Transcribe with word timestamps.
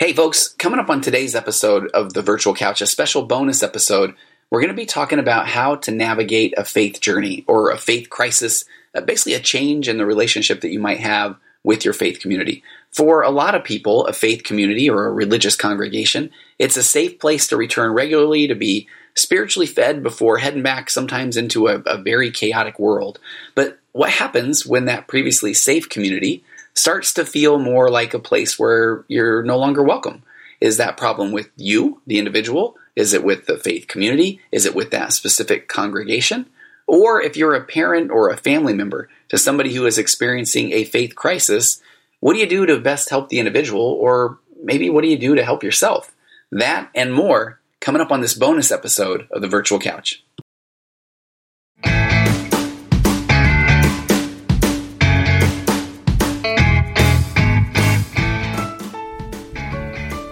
Hey, 0.00 0.14
folks, 0.14 0.48
coming 0.48 0.80
up 0.80 0.88
on 0.88 1.02
today's 1.02 1.34
episode 1.34 1.90
of 1.92 2.14
the 2.14 2.22
Virtual 2.22 2.54
Couch, 2.54 2.80
a 2.80 2.86
special 2.86 3.26
bonus 3.26 3.62
episode, 3.62 4.14
we're 4.48 4.62
going 4.62 4.72
to 4.72 4.74
be 4.74 4.86
talking 4.86 5.18
about 5.18 5.46
how 5.46 5.76
to 5.76 5.90
navigate 5.90 6.54
a 6.56 6.64
faith 6.64 7.02
journey 7.02 7.44
or 7.46 7.70
a 7.70 7.76
faith 7.76 8.08
crisis, 8.08 8.64
uh, 8.94 9.02
basically 9.02 9.34
a 9.34 9.40
change 9.40 9.90
in 9.90 9.98
the 9.98 10.06
relationship 10.06 10.62
that 10.62 10.72
you 10.72 10.80
might 10.80 11.00
have 11.00 11.36
with 11.64 11.84
your 11.84 11.92
faith 11.92 12.18
community. 12.18 12.62
For 12.90 13.20
a 13.20 13.28
lot 13.28 13.54
of 13.54 13.62
people, 13.62 14.06
a 14.06 14.14
faith 14.14 14.42
community 14.42 14.88
or 14.88 15.04
a 15.04 15.12
religious 15.12 15.54
congregation, 15.54 16.30
it's 16.58 16.78
a 16.78 16.82
safe 16.82 17.18
place 17.18 17.46
to 17.48 17.58
return 17.58 17.92
regularly, 17.92 18.46
to 18.46 18.54
be 18.54 18.88
spiritually 19.14 19.66
fed 19.66 20.02
before 20.02 20.38
heading 20.38 20.62
back 20.62 20.88
sometimes 20.88 21.36
into 21.36 21.66
a, 21.66 21.74
a 21.80 21.98
very 21.98 22.30
chaotic 22.30 22.78
world. 22.78 23.18
But 23.54 23.78
what 23.92 24.08
happens 24.08 24.64
when 24.64 24.86
that 24.86 25.08
previously 25.08 25.52
safe 25.52 25.90
community 25.90 26.42
starts 26.74 27.12
to 27.14 27.26
feel 27.26 27.58
more 27.58 27.90
like 27.90 28.14
a 28.14 28.18
place 28.18 28.58
where 28.58 29.04
you're 29.08 29.42
no 29.42 29.58
longer 29.58 29.82
welcome. 29.82 30.22
Is 30.60 30.76
that 30.76 30.96
problem 30.96 31.32
with 31.32 31.48
you, 31.56 32.00
the 32.06 32.18
individual? 32.18 32.76
Is 32.96 33.12
it 33.14 33.24
with 33.24 33.46
the 33.46 33.56
faith 33.56 33.86
community? 33.86 34.40
Is 34.52 34.66
it 34.66 34.74
with 34.74 34.90
that 34.90 35.12
specific 35.12 35.68
congregation? 35.68 36.46
Or 36.86 37.22
if 37.22 37.36
you're 37.36 37.54
a 37.54 37.64
parent 37.64 38.10
or 38.10 38.30
a 38.30 38.36
family 38.36 38.74
member 38.74 39.08
to 39.28 39.38
somebody 39.38 39.74
who 39.74 39.86
is 39.86 39.96
experiencing 39.96 40.72
a 40.72 40.84
faith 40.84 41.14
crisis, 41.14 41.80
what 42.18 42.34
do 42.34 42.40
you 42.40 42.46
do 42.46 42.66
to 42.66 42.80
best 42.80 43.10
help 43.10 43.28
the 43.28 43.38
individual? 43.38 43.82
Or 43.82 44.38
maybe 44.62 44.90
what 44.90 45.02
do 45.02 45.08
you 45.08 45.18
do 45.18 45.34
to 45.34 45.44
help 45.44 45.62
yourself? 45.62 46.12
That 46.50 46.90
and 46.94 47.14
more 47.14 47.60
coming 47.80 48.02
up 48.02 48.12
on 48.12 48.20
this 48.20 48.34
bonus 48.34 48.70
episode 48.70 49.28
of 49.30 49.40
the 49.40 49.48
Virtual 49.48 49.78
Couch. 49.78 50.22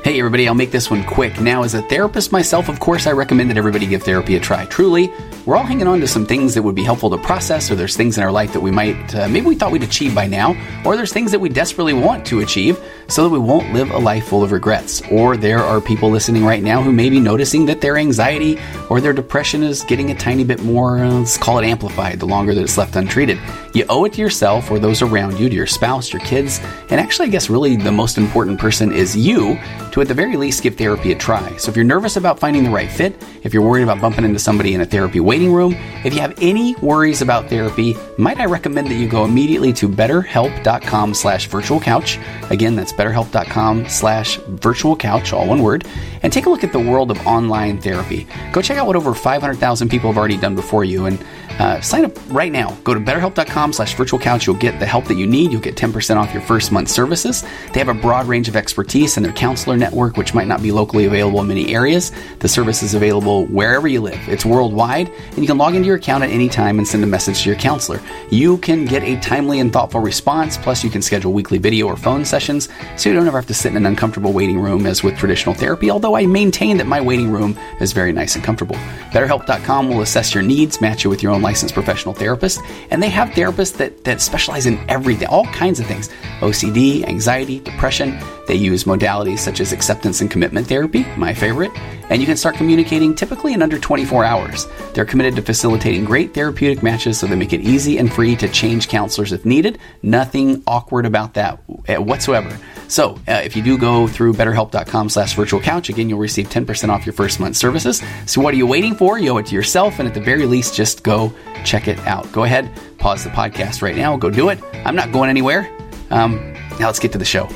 Hey, 0.08 0.20
everybody, 0.20 0.48
I'll 0.48 0.54
make 0.54 0.70
this 0.70 0.90
one 0.90 1.04
quick. 1.04 1.38
Now, 1.38 1.64
as 1.64 1.74
a 1.74 1.82
therapist 1.82 2.32
myself, 2.32 2.70
of 2.70 2.80
course, 2.80 3.06
I 3.06 3.12
recommend 3.12 3.50
that 3.50 3.58
everybody 3.58 3.86
give 3.86 4.04
therapy 4.04 4.36
a 4.36 4.40
try. 4.40 4.64
Truly, 4.64 5.12
we're 5.48 5.56
all 5.56 5.64
hanging 5.64 5.86
on 5.86 5.98
to 5.98 6.06
some 6.06 6.26
things 6.26 6.52
that 6.52 6.62
would 6.62 6.74
be 6.74 6.82
helpful 6.82 7.08
to 7.08 7.16
process, 7.16 7.70
or 7.70 7.74
there's 7.74 7.96
things 7.96 8.18
in 8.18 8.22
our 8.22 8.30
life 8.30 8.52
that 8.52 8.60
we 8.60 8.70
might, 8.70 9.14
uh, 9.14 9.26
maybe 9.28 9.46
we 9.46 9.54
thought 9.54 9.72
we'd 9.72 9.82
achieve 9.82 10.14
by 10.14 10.26
now, 10.26 10.54
or 10.84 10.94
there's 10.94 11.10
things 11.10 11.32
that 11.32 11.38
we 11.38 11.48
desperately 11.48 11.94
want 11.94 12.26
to 12.26 12.40
achieve 12.40 12.78
so 13.06 13.22
that 13.22 13.30
we 13.30 13.38
won't 13.38 13.72
live 13.72 13.90
a 13.90 13.96
life 13.96 14.26
full 14.26 14.42
of 14.42 14.52
regrets. 14.52 15.00
Or 15.10 15.38
there 15.38 15.60
are 15.60 15.80
people 15.80 16.10
listening 16.10 16.44
right 16.44 16.62
now 16.62 16.82
who 16.82 16.92
may 16.92 17.08
be 17.08 17.18
noticing 17.18 17.64
that 17.64 17.80
their 17.80 17.96
anxiety 17.96 18.58
or 18.90 19.00
their 19.00 19.14
depression 19.14 19.62
is 19.62 19.82
getting 19.84 20.10
a 20.10 20.14
tiny 20.14 20.44
bit 20.44 20.62
more, 20.62 20.98
uh, 20.98 21.12
let's 21.12 21.38
call 21.38 21.58
it 21.58 21.64
amplified, 21.64 22.20
the 22.20 22.26
longer 22.26 22.54
that 22.54 22.60
it's 22.60 22.76
left 22.76 22.94
untreated. 22.94 23.38
You 23.72 23.86
owe 23.88 24.04
it 24.04 24.12
to 24.14 24.20
yourself 24.20 24.70
or 24.70 24.78
those 24.78 25.00
around 25.00 25.40
you, 25.40 25.48
to 25.48 25.54
your 25.54 25.66
spouse, 25.66 26.12
your 26.12 26.20
kids, 26.20 26.60
and 26.90 27.00
actually, 27.00 27.28
I 27.28 27.30
guess 27.30 27.48
really 27.48 27.74
the 27.76 27.90
most 27.90 28.18
important 28.18 28.58
person 28.58 28.92
is 28.92 29.16
you 29.16 29.58
to 29.92 30.02
at 30.02 30.08
the 30.08 30.14
very 30.14 30.36
least 30.36 30.62
give 30.62 30.76
therapy 30.76 31.12
a 31.12 31.14
try. 31.14 31.56
So 31.56 31.70
if 31.70 31.76
you're 31.76 31.86
nervous 31.86 32.16
about 32.16 32.38
finding 32.38 32.64
the 32.64 32.70
right 32.70 32.90
fit, 32.90 33.14
if 33.44 33.54
you're 33.54 33.62
worried 33.62 33.84
about 33.84 34.02
bumping 34.02 34.26
into 34.26 34.38
somebody 34.38 34.74
in 34.74 34.82
a 34.82 34.86
therapy 34.86 35.20
waiting 35.20 35.37
room, 35.46 35.76
if 36.04 36.14
you 36.14 36.20
have 36.20 36.34
any 36.40 36.74
worries 36.76 37.22
about 37.22 37.48
therapy, 37.48 37.96
might 38.16 38.40
I 38.40 38.46
recommend 38.46 38.88
that 38.88 38.94
you 38.94 39.08
go 39.08 39.24
immediately 39.24 39.72
to 39.74 39.88
betterhelp.com 39.88 41.14
slash 41.14 41.46
virtual 41.46 41.78
couch. 41.78 42.18
Again, 42.50 42.74
that's 42.74 42.92
betterhelp.com 42.92 43.88
slash 43.88 44.38
virtual 44.48 44.96
couch, 44.96 45.32
all 45.32 45.46
one 45.46 45.62
word, 45.62 45.86
and 46.22 46.32
take 46.32 46.46
a 46.46 46.50
look 46.50 46.64
at 46.64 46.72
the 46.72 46.80
world 46.80 47.10
of 47.10 47.26
online 47.26 47.80
therapy. 47.80 48.26
Go 48.52 48.60
check 48.60 48.78
out 48.78 48.86
what 48.86 48.96
over 48.96 49.14
500,000 49.14 49.88
people 49.88 50.10
have 50.10 50.18
already 50.18 50.36
done 50.36 50.56
before 50.56 50.82
you 50.82 51.06
and 51.06 51.24
uh, 51.58 51.80
sign 51.80 52.04
up 52.04 52.12
right 52.30 52.52
now. 52.52 52.76
Go 52.84 52.94
to 52.94 53.00
betterhelp.com 53.00 53.72
slash 53.72 53.94
virtual 53.94 54.18
couch. 54.18 54.46
You'll 54.46 54.56
get 54.56 54.78
the 54.78 54.86
help 54.86 55.06
that 55.06 55.16
you 55.16 55.26
need. 55.26 55.52
You'll 55.52 55.60
get 55.60 55.76
10% 55.76 56.16
off 56.16 56.32
your 56.32 56.42
first 56.42 56.70
month 56.70 56.88
services. 56.88 57.42
They 57.72 57.80
have 57.80 57.88
a 57.88 57.94
broad 57.94 58.26
range 58.26 58.48
of 58.48 58.56
expertise 58.56 59.16
in 59.16 59.22
their 59.22 59.32
counselor 59.32 59.76
network, 59.76 60.16
which 60.16 60.34
might 60.34 60.46
not 60.46 60.62
be 60.62 60.70
locally 60.70 61.06
available 61.06 61.40
in 61.40 61.48
many 61.48 61.74
areas. 61.74 62.12
The 62.38 62.48
service 62.48 62.82
is 62.82 62.94
available 62.94 63.46
wherever 63.46 63.88
you 63.88 64.00
live. 64.00 64.20
It's 64.28 64.44
worldwide, 64.44 65.08
and 65.08 65.38
you 65.38 65.46
can 65.46 65.58
log 65.58 65.74
into 65.74 65.86
your 65.86 65.96
account 65.96 66.24
at 66.24 66.30
any 66.30 66.48
time 66.48 66.78
and 66.78 66.86
send 66.86 67.02
a 67.02 67.06
message 67.06 67.42
to 67.42 67.48
your 67.48 67.58
counselor. 67.58 68.00
You 68.30 68.58
can 68.58 68.84
get 68.84 69.02
a 69.02 69.18
timely 69.20 69.60
and 69.60 69.72
thoughtful 69.72 70.00
response, 70.00 70.56
plus 70.56 70.84
you 70.84 70.90
can 70.90 71.02
schedule 71.02 71.32
weekly 71.32 71.58
video 71.58 71.86
or 71.86 71.96
phone 71.96 72.24
sessions, 72.24 72.68
so 72.96 73.08
you 73.08 73.14
don't 73.14 73.26
ever 73.26 73.38
have 73.38 73.46
to 73.48 73.54
sit 73.54 73.70
in 73.70 73.76
an 73.76 73.86
uncomfortable 73.86 74.32
waiting 74.32 74.60
room 74.60 74.86
as 74.86 75.02
with 75.02 75.16
traditional 75.16 75.54
therapy, 75.54 75.90
although 75.90 76.14
I 76.14 76.26
maintain 76.26 76.76
that 76.76 76.86
my 76.86 77.00
waiting 77.00 77.30
room 77.30 77.58
is 77.80 77.92
very 77.92 78.12
nice 78.12 78.34
and 78.36 78.44
comfortable. 78.44 78.76
BetterHelp.com 79.12 79.88
will 79.88 80.02
assess 80.02 80.34
your 80.34 80.42
needs, 80.42 80.80
match 80.80 81.04
you 81.04 81.10
with 81.10 81.22
your 81.22 81.32
own 81.32 81.42
licensed 81.48 81.72
professional 81.72 82.12
therapist, 82.12 82.60
and 82.90 83.02
they 83.02 83.08
have 83.08 83.30
therapists 83.30 83.74
that, 83.78 84.04
that 84.04 84.20
specialize 84.20 84.66
in 84.66 84.78
everything, 84.90 85.28
all 85.28 85.46
kinds 85.46 85.80
of 85.80 85.86
things 85.86 86.10
OCD, 86.40 87.06
anxiety, 87.08 87.58
depression. 87.60 88.18
They 88.46 88.54
use 88.54 88.84
modalities 88.84 89.38
such 89.38 89.60
as 89.60 89.72
acceptance 89.72 90.20
and 90.20 90.30
commitment 90.30 90.66
therapy, 90.66 91.06
my 91.16 91.32
favorite, 91.32 91.72
and 92.10 92.20
you 92.20 92.26
can 92.26 92.36
start 92.36 92.56
communicating 92.56 93.14
typically 93.14 93.54
in 93.54 93.62
under 93.62 93.78
24 93.78 94.24
hours. 94.24 94.66
They're 94.92 95.06
committed 95.06 95.36
to 95.36 95.42
facilitating 95.42 96.04
great 96.04 96.34
therapeutic 96.34 96.82
matches 96.82 97.18
so 97.18 97.26
they 97.26 97.36
make 97.36 97.54
it 97.54 97.62
easy 97.62 97.96
and 97.96 98.12
free 98.12 98.36
to 98.36 98.48
change 98.48 98.88
counselors 98.88 99.32
if 99.32 99.46
needed. 99.46 99.78
Nothing 100.02 100.62
awkward 100.66 101.06
about 101.06 101.34
that 101.34 101.56
whatsoever. 101.66 102.58
So, 102.88 103.16
uh, 103.28 103.42
if 103.44 103.54
you 103.54 103.62
do 103.62 103.76
go 103.76 104.08
through 104.08 104.32
betterhelp.com 104.32 105.10
slash 105.10 105.34
virtual 105.34 105.60
couch, 105.60 105.90
again, 105.90 106.08
you'll 106.08 106.18
receive 106.18 106.48
10% 106.48 106.88
off 106.88 107.04
your 107.04 107.12
first 107.12 107.38
month 107.38 107.56
services. 107.56 108.02
So, 108.24 108.40
what 108.40 108.54
are 108.54 108.56
you 108.56 108.66
waiting 108.66 108.94
for? 108.94 109.18
You 109.18 109.32
owe 109.32 109.36
it 109.36 109.46
to 109.46 109.54
yourself, 109.54 109.98
and 109.98 110.08
at 110.08 110.14
the 110.14 110.22
very 110.22 110.46
least, 110.46 110.74
just 110.74 111.02
go 111.02 111.34
check 111.64 111.88
it 111.88 111.98
out. 112.00 112.30
Go 112.32 112.44
ahead, 112.44 112.70
pause 112.98 113.24
the 113.24 113.30
podcast 113.30 113.82
right 113.82 113.96
now, 113.96 114.16
go 114.16 114.30
do 114.30 114.48
it. 114.48 114.58
I'm 114.84 114.96
not 114.96 115.12
going 115.12 115.30
anywhere. 115.30 115.70
Um, 116.10 116.54
now, 116.78 116.86
let's 116.86 116.98
get 116.98 117.12
to 117.12 117.18
the 117.18 117.24
show. 117.24 117.48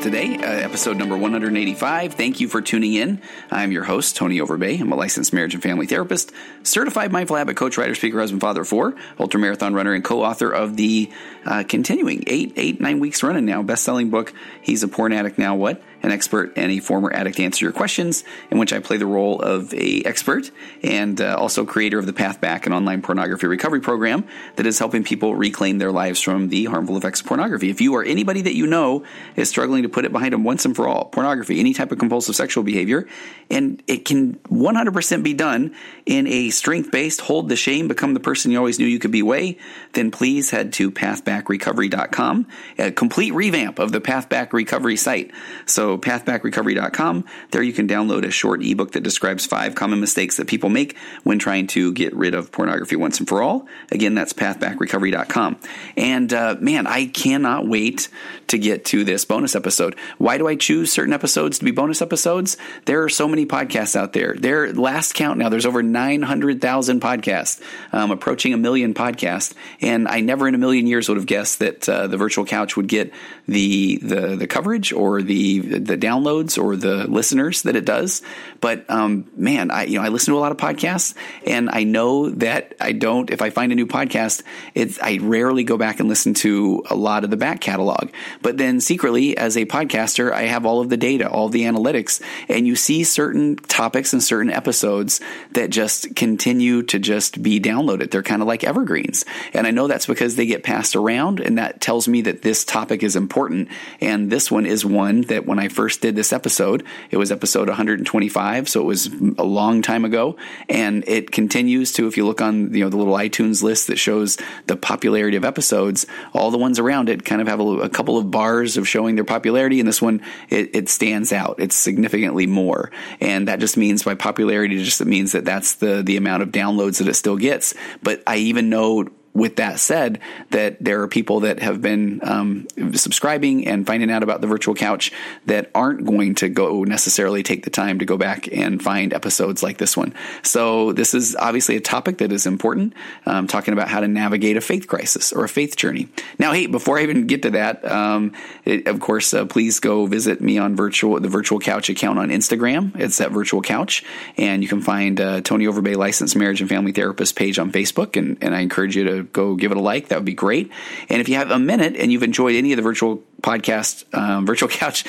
Episode 0.00 0.18
today, 0.18 0.36
uh, 0.42 0.64
episode 0.64 0.96
number 0.96 1.14
185. 1.14 2.14
Thank 2.14 2.40
you 2.40 2.48
for 2.48 2.62
tuning 2.62 2.94
in. 2.94 3.20
I'm 3.50 3.70
your 3.70 3.84
host, 3.84 4.16
Tony 4.16 4.38
Overbay. 4.38 4.80
I'm 4.80 4.90
a 4.92 4.96
licensed 4.96 5.34
marriage 5.34 5.52
and 5.52 5.62
family 5.62 5.86
therapist, 5.86 6.32
certified 6.62 7.12
mindful 7.12 7.36
habit 7.36 7.58
coach, 7.58 7.76
writer, 7.76 7.94
speaker, 7.94 8.18
husband, 8.18 8.40
father 8.40 8.62
of 8.62 8.68
four, 8.68 8.94
ultra 9.18 9.38
marathon 9.38 9.74
runner, 9.74 9.92
and 9.92 10.02
co-author 10.02 10.50
of 10.50 10.78
the 10.78 11.10
uh, 11.44 11.64
continuing 11.66 12.24
eight, 12.26 12.52
eight, 12.56 12.80
nine 12.80 13.00
weeks 13.00 13.22
running 13.22 13.44
now 13.44 13.62
best-selling 13.62 14.10
book. 14.10 14.32
He's 14.62 14.82
a 14.82 14.88
porn 14.88 15.12
addict 15.12 15.38
now. 15.38 15.54
What? 15.56 15.82
an 16.02 16.10
expert 16.10 16.52
and 16.56 16.72
a 16.72 16.78
former 16.78 17.12
addict 17.12 17.40
answer 17.40 17.64
your 17.64 17.72
questions, 17.72 18.24
in 18.50 18.58
which 18.58 18.72
I 18.72 18.78
play 18.80 18.96
the 18.96 19.06
role 19.06 19.40
of 19.40 19.72
a 19.74 20.02
expert 20.04 20.50
and 20.82 21.20
uh, 21.20 21.36
also 21.38 21.64
creator 21.64 21.98
of 21.98 22.06
the 22.06 22.12
Path 22.12 22.40
Back, 22.40 22.66
an 22.66 22.72
online 22.72 23.02
pornography 23.02 23.46
recovery 23.46 23.80
program 23.80 24.24
that 24.56 24.66
is 24.66 24.78
helping 24.78 25.04
people 25.04 25.34
reclaim 25.34 25.78
their 25.78 25.92
lives 25.92 26.20
from 26.20 26.48
the 26.48 26.64
harmful 26.66 26.96
effects 26.96 27.20
of 27.20 27.26
pornography. 27.26 27.70
If 27.70 27.80
you 27.80 27.94
or 27.94 28.04
anybody 28.04 28.42
that 28.42 28.54
you 28.54 28.66
know 28.66 29.04
is 29.36 29.48
struggling 29.48 29.82
to 29.82 29.88
put 29.88 30.04
it 30.04 30.12
behind 30.12 30.32
them 30.32 30.44
once 30.44 30.64
and 30.64 30.74
for 30.74 30.88
all, 30.88 31.06
pornography, 31.06 31.60
any 31.60 31.74
type 31.74 31.92
of 31.92 31.98
compulsive 31.98 32.36
sexual 32.36 32.64
behavior, 32.64 33.06
and 33.50 33.82
it 33.86 34.04
can 34.04 34.34
100% 34.50 35.22
be 35.22 35.34
done 35.34 35.74
in 36.06 36.26
a 36.26 36.50
strength-based, 36.50 37.20
hold 37.20 37.48
the 37.48 37.56
shame, 37.56 37.88
become 37.88 38.14
the 38.14 38.20
person 38.20 38.50
you 38.50 38.58
always 38.58 38.78
knew 38.78 38.86
you 38.86 38.98
could 38.98 39.10
be 39.10 39.22
way, 39.22 39.58
then 39.92 40.10
please 40.10 40.50
head 40.50 40.72
to 40.72 40.90
pathbackrecovery.com, 41.30 42.46
a 42.78 42.90
complete 42.90 43.32
revamp 43.32 43.78
of 43.78 43.92
the 43.92 44.00
Pathback 44.00 44.52
Recovery 44.52 44.96
site. 44.96 45.30
So 45.66 45.96
pathbackrecovery.com. 45.96 47.24
There 47.50 47.62
you 47.62 47.72
can 47.72 47.86
download 47.86 48.24
a 48.26 48.30
short 48.30 48.62
ebook 48.64 48.92
that 48.92 49.02
describes 49.02 49.46
five 49.46 49.74
common 49.74 50.00
mistakes 50.00 50.36
that 50.36 50.48
people 50.48 50.70
make 50.70 50.96
when 51.22 51.38
trying 51.38 51.68
to 51.68 51.92
get 51.92 52.14
rid 52.14 52.34
of 52.34 52.50
pornography 52.50 52.96
once 52.96 53.18
and 53.18 53.28
for 53.28 53.42
all. 53.42 53.66
Again, 53.92 54.14
that's 54.14 54.32
pathbackrecovery.com. 54.32 55.60
And 55.96 56.32
uh, 56.32 56.56
man, 56.60 56.86
I 56.86 57.06
cannot 57.06 57.66
wait 57.66 58.08
to 58.48 58.58
get 58.58 58.84
to 58.86 59.04
this 59.04 59.24
bonus 59.24 59.54
episode. 59.54 59.96
Why 60.18 60.38
do 60.38 60.48
I 60.48 60.56
choose 60.56 60.92
certain 60.92 61.12
episodes 61.12 61.58
to 61.60 61.64
be 61.64 61.70
bonus 61.70 62.02
episodes? 62.02 62.56
There 62.86 63.04
are 63.04 63.08
so 63.08 63.28
many 63.28 63.46
podcasts 63.46 63.94
out 63.94 64.12
there. 64.12 64.34
There, 64.34 64.72
last 64.72 65.14
count 65.14 65.38
now, 65.38 65.48
there's 65.48 65.66
over 65.66 65.82
900,000 65.82 67.00
podcasts, 67.00 67.62
um, 67.92 68.10
approaching 68.10 68.52
a 68.52 68.56
million 68.56 68.94
podcasts. 68.94 69.54
And 69.80 70.08
I 70.08 70.20
never 70.20 70.48
in 70.48 70.54
a 70.54 70.58
million 70.58 70.86
years 70.86 71.08
would 71.08 71.19
have 71.20 71.26
guessed 71.26 71.60
that 71.60 71.88
uh, 71.88 72.06
the 72.06 72.16
virtual 72.16 72.44
couch 72.44 72.76
would 72.76 72.88
get 72.88 73.12
the, 73.46 73.98
the, 74.02 74.36
the 74.36 74.46
coverage 74.46 74.92
or 74.92 75.22
the, 75.22 75.60
the 75.60 75.96
downloads 75.96 76.60
or 76.60 76.76
the 76.76 77.06
listeners 77.06 77.62
that 77.62 77.76
it 77.76 77.84
does. 77.84 78.22
But 78.60 78.88
um, 78.90 79.30
man, 79.36 79.70
I 79.70 79.84
you 79.84 79.98
know 79.98 80.04
I 80.04 80.08
listen 80.08 80.32
to 80.34 80.38
a 80.38 80.40
lot 80.40 80.52
of 80.52 80.58
podcasts, 80.58 81.14
and 81.46 81.70
I 81.70 81.84
know 81.84 82.30
that 82.30 82.74
I 82.80 82.92
don't. 82.92 83.30
If 83.30 83.42
I 83.42 83.50
find 83.50 83.72
a 83.72 83.74
new 83.74 83.86
podcast, 83.86 84.42
it's 84.74 85.00
I 85.00 85.18
rarely 85.20 85.64
go 85.64 85.76
back 85.76 86.00
and 86.00 86.08
listen 86.08 86.34
to 86.34 86.84
a 86.90 86.94
lot 86.94 87.24
of 87.24 87.30
the 87.30 87.36
back 87.36 87.60
catalog. 87.60 88.10
But 88.42 88.58
then 88.58 88.80
secretly, 88.80 89.36
as 89.36 89.56
a 89.56 89.66
podcaster, 89.66 90.32
I 90.32 90.42
have 90.42 90.66
all 90.66 90.80
of 90.80 90.88
the 90.88 90.96
data, 90.96 91.28
all 91.28 91.48
the 91.48 91.62
analytics, 91.62 92.20
and 92.48 92.66
you 92.66 92.76
see 92.76 93.04
certain 93.04 93.56
topics 93.56 94.12
and 94.12 94.22
certain 94.22 94.50
episodes 94.50 95.20
that 95.52 95.70
just 95.70 96.14
continue 96.16 96.82
to 96.84 96.98
just 96.98 97.42
be 97.42 97.60
downloaded. 97.60 98.10
They're 98.10 98.22
kind 98.22 98.42
of 98.42 98.48
like 98.48 98.64
evergreens. 98.64 99.24
And 99.54 99.66
I 99.66 99.70
know 99.70 99.86
that's 99.86 100.06
because 100.06 100.36
they 100.36 100.46
get 100.46 100.62
passed 100.62 100.96
around, 100.96 101.09
and 101.10 101.58
that 101.58 101.80
tells 101.80 102.06
me 102.06 102.22
that 102.22 102.42
this 102.42 102.64
topic 102.64 103.02
is 103.02 103.16
important. 103.16 103.68
And 104.00 104.30
this 104.30 104.50
one 104.50 104.66
is 104.66 104.84
one 104.84 105.22
that 105.22 105.46
when 105.46 105.58
I 105.58 105.68
first 105.68 106.00
did 106.00 106.14
this 106.14 106.32
episode, 106.32 106.84
it 107.10 107.16
was 107.16 107.32
episode 107.32 107.68
125, 107.68 108.68
so 108.68 108.80
it 108.80 108.84
was 108.84 109.06
a 109.38 109.44
long 109.44 109.82
time 109.82 110.04
ago, 110.04 110.36
and 110.68 111.04
it 111.06 111.32
continues 111.32 111.92
to. 111.94 112.06
If 112.06 112.16
you 112.16 112.26
look 112.26 112.40
on 112.40 112.72
you 112.72 112.84
know 112.84 112.90
the 112.90 112.96
little 112.96 113.14
iTunes 113.14 113.62
list 113.62 113.88
that 113.88 113.96
shows 113.96 114.38
the 114.66 114.76
popularity 114.76 115.36
of 115.36 115.44
episodes, 115.44 116.06
all 116.32 116.50
the 116.50 116.58
ones 116.58 116.78
around 116.78 117.08
it 117.08 117.24
kind 117.24 117.40
of 117.40 117.48
have 117.48 117.60
a, 117.60 117.64
a 117.80 117.88
couple 117.88 118.16
of 118.16 118.30
bars 118.30 118.76
of 118.76 118.86
showing 118.86 119.16
their 119.16 119.24
popularity, 119.24 119.80
and 119.80 119.88
this 119.88 120.00
one 120.00 120.22
it, 120.48 120.74
it 120.74 120.88
stands 120.88 121.32
out. 121.32 121.56
It's 121.58 121.76
significantly 121.76 122.46
more, 122.46 122.90
and 123.20 123.48
that 123.48 123.58
just 123.58 123.76
means 123.76 124.02
by 124.02 124.14
popularity, 124.14 124.82
just 124.82 125.00
it 125.00 125.06
means 125.06 125.32
that 125.32 125.44
that's 125.44 125.74
the 125.76 126.02
the 126.02 126.16
amount 126.16 126.42
of 126.42 126.50
downloads 126.50 126.98
that 126.98 127.08
it 127.08 127.14
still 127.14 127.36
gets. 127.36 127.74
But 128.02 128.22
I 128.26 128.36
even 128.36 128.70
know 128.70 129.08
with 129.34 129.56
that 129.56 129.78
said, 129.78 130.18
that 130.50 130.76
there 130.82 131.02
are 131.02 131.08
people 131.08 131.40
that 131.40 131.60
have 131.60 131.80
been 131.80 132.20
um, 132.22 132.66
subscribing 132.94 133.66
and 133.66 133.86
finding 133.86 134.10
out 134.10 134.22
about 134.22 134.40
the 134.40 134.46
virtual 134.46 134.74
couch 134.74 135.12
that 135.46 135.70
aren't 135.74 136.04
going 136.04 136.34
to 136.36 136.48
go 136.48 136.84
necessarily 136.84 137.42
take 137.42 137.64
the 137.64 137.70
time 137.70 137.98
to 138.00 138.04
go 138.04 138.16
back 138.16 138.48
and 138.52 138.82
find 138.82 139.12
episodes 139.12 139.62
like 139.62 139.78
this 139.78 139.96
one. 139.96 140.14
So 140.42 140.92
this 140.92 141.14
is 141.14 141.36
obviously 141.36 141.76
a 141.76 141.80
topic 141.80 142.18
that 142.18 142.32
is 142.32 142.46
important. 142.46 142.94
Um, 143.26 143.46
talking 143.46 143.72
about 143.72 143.88
how 143.88 144.00
to 144.00 144.08
navigate 144.08 144.56
a 144.56 144.60
faith 144.60 144.86
crisis 144.86 145.32
or 145.32 145.44
a 145.44 145.48
faith 145.48 145.76
journey. 145.76 146.08
Now, 146.38 146.52
hey, 146.52 146.66
before 146.66 146.98
I 146.98 147.02
even 147.02 147.26
get 147.26 147.42
to 147.42 147.50
that, 147.50 147.84
um, 147.84 148.32
it, 148.64 148.86
of 148.86 149.00
course, 149.00 149.34
uh, 149.34 149.44
please 149.46 149.80
go 149.80 150.06
visit 150.06 150.40
me 150.40 150.58
on 150.58 150.76
virtual 150.76 151.20
the 151.20 151.28
virtual 151.28 151.58
couch 151.58 151.88
account 151.88 152.18
on 152.18 152.30
Instagram. 152.30 152.98
It's 152.98 153.20
at 153.20 153.30
virtual 153.30 153.62
couch, 153.62 154.04
and 154.36 154.62
you 154.62 154.68
can 154.68 154.80
find 154.80 155.20
uh, 155.20 155.40
Tony 155.42 155.66
Overbay 155.66 155.96
licensed 155.96 156.36
marriage 156.36 156.60
and 156.60 156.68
family 156.68 156.92
therapist 156.92 157.36
page 157.36 157.58
on 157.58 157.72
Facebook, 157.72 158.16
and, 158.16 158.38
and 158.40 158.54
I 158.54 158.60
encourage 158.60 158.96
you 158.96 159.04
to 159.04 159.19
go 159.22 159.54
give 159.54 159.70
it 159.70 159.76
a 159.76 159.80
like. 159.80 160.08
That 160.08 160.16
would 160.16 160.24
be 160.24 160.34
great. 160.34 160.70
And 161.08 161.20
if 161.20 161.28
you 161.28 161.36
have 161.36 161.50
a 161.50 161.58
minute 161.58 161.96
and 161.96 162.12
you've 162.12 162.22
enjoyed 162.22 162.56
any 162.56 162.72
of 162.72 162.76
the 162.76 162.82
virtual 162.82 163.22
podcast, 163.42 164.04
um, 164.14 164.46
virtual 164.46 164.68
couch, 164.68 165.04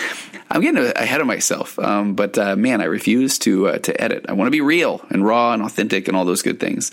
I'm 0.49 0.61
getting 0.61 0.91
ahead 0.95 1.21
of 1.21 1.27
myself. 1.27 1.77
Um, 1.79 2.15
but 2.15 2.37
uh, 2.37 2.55
man, 2.55 2.81
I 2.81 2.85
refuse 2.85 3.39
to 3.39 3.67
uh, 3.69 3.77
to 3.79 4.01
edit. 4.01 4.25
I 4.29 4.33
want 4.33 4.47
to 4.47 4.51
be 4.51 4.61
real 4.61 5.05
and 5.09 5.25
raw 5.25 5.53
and 5.53 5.63
authentic 5.63 6.07
and 6.07 6.17
all 6.17 6.25
those 6.25 6.41
good 6.41 6.59
things. 6.59 6.91